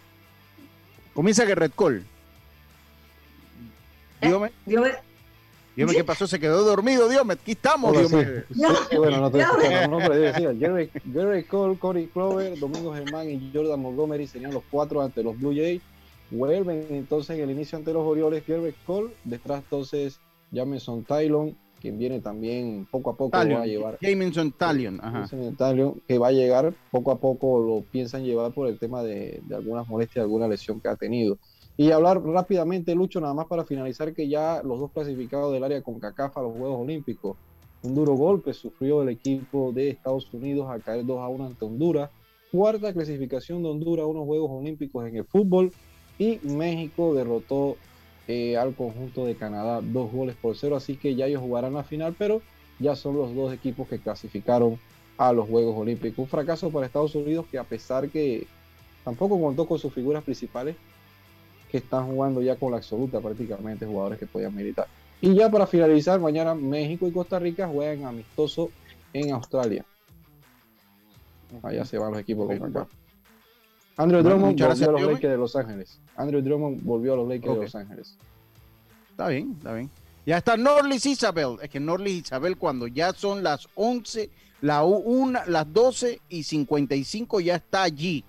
Comienza 1.13 1.45
Red 1.45 1.71
Cole. 1.71 2.03
Diome. 4.21 4.51
Diome. 4.65 5.06
Diome, 5.77 5.93
¿qué 5.93 6.03
pasó? 6.03 6.25
Se 6.25 6.39
quedó 6.39 6.63
dormido, 6.63 7.07
Diome. 7.07 7.35
Aquí 7.35 7.51
estamos, 7.51 7.95
sí. 7.95 8.17
Sí, 8.89 8.97
bueno, 8.97 9.21
no 9.21 9.29
te 9.29 9.39
escuchando, 9.41 9.99
no, 9.99 10.07
pero 10.07 10.15
decía, 10.15 10.51
Jerry, 11.13 11.43
Cole, 11.43 11.77
Corey 11.77 12.07
Clover, 12.07 12.57
Domingo 12.57 12.95
Germán 12.95 13.29
y 13.29 13.51
Jordan 13.53 13.79
Montgomery 13.79 14.25
serían 14.25 14.55
los 14.55 14.63
cuatro 14.71 15.03
ante 15.03 15.21
los 15.21 15.37
Blue 15.37 15.53
Jays. 15.55 15.83
Vuelven 16.31 16.87
entonces 16.89 17.37
en 17.37 17.43
el 17.43 17.51
inicio 17.51 17.77
ante 17.77 17.93
los 17.93 18.03
Orioles, 18.03 18.43
Jerry 18.45 18.73
Cole, 18.87 19.13
detrás 19.23 19.61
entonces 19.63 20.19
Jameson 20.51 21.03
Tylon, 21.03 21.55
quien 21.79 21.99
viene 21.99 22.21
también 22.21 22.87
poco 22.89 23.11
a 23.11 23.15
poco 23.15 23.29
Talion, 23.29 23.59
va 23.59 23.63
a 23.63 23.67
llevar. 23.67 23.97
Jameson 24.01 24.51
Talion, 24.53 24.99
ajá. 24.99 25.29
Talion, 25.57 26.01
que 26.07 26.17
va 26.17 26.29
a 26.29 26.31
llegar 26.31 26.73
poco 26.89 27.11
a 27.11 27.19
poco, 27.19 27.59
lo 27.59 27.83
piensan 27.83 28.23
llevar 28.23 28.51
por 28.51 28.67
el 28.67 28.79
tema 28.79 29.03
de, 29.03 29.41
de 29.45 29.55
algunas 29.55 29.87
molestias, 29.87 30.23
alguna 30.23 30.47
lesión 30.47 30.81
que 30.81 30.87
ha 30.89 30.95
tenido. 30.95 31.37
Y 31.77 31.91
hablar 31.91 32.23
rápidamente, 32.23 32.95
Lucho, 32.95 33.21
nada 33.21 33.35
más 33.35 33.45
para 33.45 33.63
finalizar, 33.63 34.11
que 34.13 34.27
ya 34.27 34.63
los 34.63 34.79
dos 34.79 34.91
clasificados 34.91 35.53
del 35.53 35.63
área 35.63 35.83
con 35.83 35.99
CACAF 35.99 36.35
a 36.35 36.41
los 36.41 36.57
Juegos 36.57 36.81
Olímpicos. 36.81 37.37
Un 37.83 37.93
duro 37.93 38.15
golpe 38.15 38.51
sufrió 38.53 39.03
el 39.03 39.09
equipo 39.09 39.71
de 39.71 39.91
Estados 39.91 40.27
Unidos 40.33 40.67
a 40.71 40.79
caer 40.79 41.05
2 41.05 41.19
a 41.19 41.27
1 41.27 41.45
ante 41.45 41.65
Honduras. 41.65 42.09
Cuarta 42.51 42.91
clasificación 42.91 43.61
de 43.61 43.69
Honduras 43.69 44.05
a 44.05 44.07
unos 44.07 44.25
Juegos 44.25 44.49
Olímpicos 44.51 45.07
en 45.07 45.17
el 45.17 45.25
fútbol. 45.25 45.71
Y 46.17 46.39
México 46.41 47.13
derrotó 47.13 47.77
eh, 48.27 48.57
al 48.57 48.73
conjunto 48.73 49.25
de 49.25 49.35
Canadá 49.35 49.81
dos 49.83 50.11
goles 50.11 50.35
por 50.35 50.57
cero. 50.57 50.75
Así 50.75 50.97
que 50.97 51.13
ya 51.13 51.27
ellos 51.27 51.43
jugarán 51.43 51.75
la 51.75 51.83
final, 51.83 52.15
pero 52.17 52.41
ya 52.79 52.95
son 52.95 53.17
los 53.17 53.35
dos 53.35 53.53
equipos 53.53 53.87
que 53.87 53.99
clasificaron 53.99 54.79
a 55.15 55.31
los 55.31 55.47
Juegos 55.47 55.77
Olímpicos. 55.77 56.17
Un 56.17 56.27
fracaso 56.27 56.71
para 56.71 56.87
Estados 56.87 57.13
Unidos 57.13 57.45
que 57.51 57.59
a 57.59 57.63
pesar 57.63 58.09
que 58.09 58.47
tampoco 59.03 59.39
contó 59.39 59.67
con 59.67 59.77
sus 59.77 59.93
figuras 59.93 60.23
principales, 60.23 60.75
que 61.69 61.77
están 61.77 62.07
jugando 62.07 62.41
ya 62.41 62.55
con 62.55 62.71
la 62.71 62.77
absoluta 62.77 63.19
prácticamente 63.19 63.85
jugadores 63.85 64.19
que 64.19 64.25
podían 64.25 64.55
militar. 64.55 64.87
Y 65.19 65.33
ya 65.33 65.49
para 65.49 65.65
finalizar, 65.65 66.19
mañana 66.19 66.53
México 66.53 67.07
y 67.07 67.11
Costa 67.11 67.39
Rica 67.39 67.67
juegan 67.67 68.05
amistoso 68.05 68.69
en 69.13 69.31
Australia. 69.33 69.83
Allá 71.63 71.85
se 71.85 71.97
van 71.97 72.11
los 72.11 72.19
equipos 72.19 72.47
con 72.47 72.69
acá. 72.69 72.87
Andrew 73.97 74.21
Drummond 74.21 74.59
volvió 74.59 74.89
a 74.89 74.91
los. 74.91 75.01
Lakers 75.01 75.31
de 75.31 75.37
Los 75.37 75.55
Ángeles. 75.55 75.99
Andrew 76.15 76.41
Drummond 76.41 76.83
volvió 76.83 77.13
a 77.13 77.15
los 77.17 77.27
Lakers 77.27 77.55
de 77.55 77.61
Los 77.61 77.75
Ángeles. 77.75 78.17
Está 79.09 79.27
bien, 79.29 79.55
está 79.57 79.73
bien. 79.73 79.89
Ya 80.25 80.37
está 80.37 80.55
Norlis 80.55 81.05
Isabel. 81.05 81.57
Es 81.61 81.69
que 81.69 81.79
Norlis 81.79 82.25
Isabel, 82.25 82.57
cuando 82.57 82.85
ya 82.85 83.13
son 83.13 83.43
las 83.43 83.67
11, 83.73 84.29
la 84.61 84.83
una, 84.83 85.45
las 85.47 85.71
12 85.73 86.21
y 86.29 86.43
55, 86.43 87.39
ya 87.39 87.55
está 87.55 87.83
allí 87.83 88.23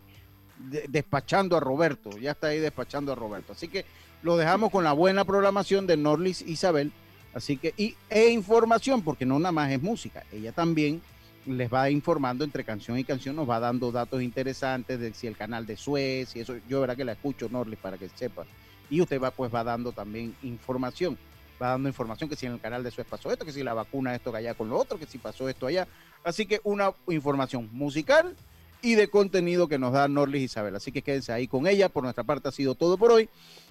de- 0.58 0.86
despachando 0.88 1.56
a 1.56 1.60
Roberto. 1.60 2.10
Ya 2.18 2.32
está 2.32 2.48
ahí 2.48 2.58
despachando 2.58 3.12
a 3.12 3.14
Roberto. 3.14 3.52
Así 3.52 3.68
que 3.68 3.84
lo 4.22 4.36
dejamos 4.36 4.70
con 4.70 4.84
la 4.84 4.92
buena 4.92 5.24
programación 5.24 5.86
de 5.86 5.96
Norlis 5.96 6.42
Isabel. 6.42 6.92
Así 7.34 7.56
que, 7.56 7.74
y, 7.76 7.94
e 8.10 8.30
información, 8.30 9.02
porque 9.02 9.26
no 9.26 9.38
nada 9.38 9.52
más 9.52 9.70
es 9.70 9.82
música. 9.82 10.24
Ella 10.32 10.52
también 10.52 11.00
les 11.46 11.72
va 11.72 11.88
informando 11.88 12.44
entre 12.44 12.64
canción 12.64 12.98
y 12.98 13.04
canción, 13.04 13.36
nos 13.36 13.48
va 13.48 13.60
dando 13.60 13.92
datos 13.92 14.22
interesantes 14.22 14.98
de 14.98 15.14
si 15.14 15.26
el 15.26 15.36
canal 15.36 15.64
de 15.66 15.76
Suez, 15.76 16.34
y 16.36 16.40
eso, 16.40 16.56
yo 16.68 16.80
verá 16.80 16.94
que 16.96 17.04
la 17.04 17.12
escucho, 17.12 17.48
Norlis, 17.48 17.78
para 17.78 17.96
que 17.96 18.08
sepa. 18.08 18.44
Y 18.90 19.00
usted 19.00 19.20
va, 19.20 19.30
pues 19.30 19.54
va 19.54 19.64
dando 19.64 19.92
también 19.92 20.34
información, 20.42 21.16
va 21.62 21.68
dando 21.68 21.88
información 21.88 22.28
que 22.28 22.36
si 22.36 22.46
en 22.46 22.52
el 22.52 22.60
canal 22.60 22.82
de 22.82 22.90
Suez 22.90 23.06
pasó 23.08 23.30
esto, 23.30 23.44
que 23.44 23.52
si 23.52 23.62
la 23.62 23.72
vacuna 23.74 24.14
esto 24.14 24.30
que 24.32 24.38
allá 24.38 24.54
con 24.54 24.68
lo 24.68 24.76
otro, 24.78 24.98
que 24.98 25.06
si 25.06 25.18
pasó 25.18 25.48
esto 25.48 25.66
allá. 25.66 25.86
Así 26.24 26.44
que 26.46 26.60
una 26.64 26.92
información 27.08 27.68
musical 27.72 28.34
y 28.82 28.94
de 28.94 29.08
contenido 29.08 29.68
que 29.68 29.78
nos 29.78 29.92
da 29.92 30.08
Norlis 30.08 30.42
Isabel. 30.42 30.76
Así 30.76 30.92
que 30.92 31.02
quédense 31.02 31.32
ahí 31.32 31.48
con 31.48 31.66
ella. 31.66 31.88
Por 31.88 32.02
nuestra 32.04 32.24
parte 32.24 32.48
ha 32.48 32.52
sido 32.52 32.74
todo 32.74 32.96
por 32.96 33.10
hoy. 33.10 33.28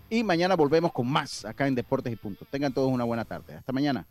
Y 0.10 0.24
mañana 0.24 0.56
volvemos 0.56 0.92
con 0.94 1.08
más 1.08 1.46
acá 1.46 1.68
en 1.68 1.76
Deportes 1.76 2.12
y 2.12 2.16
Punto. 2.16 2.46
Tengan 2.50 2.74
todos 2.74 2.92
una 2.92 3.04
buena 3.04 3.26
tarde. 3.26 3.56
Hasta 3.56 3.74
mañana. 3.74 4.06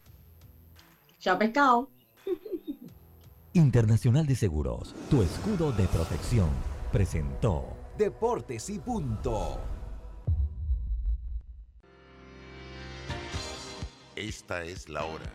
Chao, 1.19 1.39
pescado. 1.39 1.89
Internacional 3.53 4.27
de 4.27 4.37
Seguros, 4.37 4.95
tu 5.09 5.23
escudo 5.23 5.73
de 5.73 5.87
protección, 5.87 6.51
presentó 6.93 7.65
Deportes 7.97 8.69
y 8.69 8.79
Punto. 8.79 9.59
Esta 14.15 14.65
es 14.65 14.89
la 14.89 15.05
hora. 15.05 15.33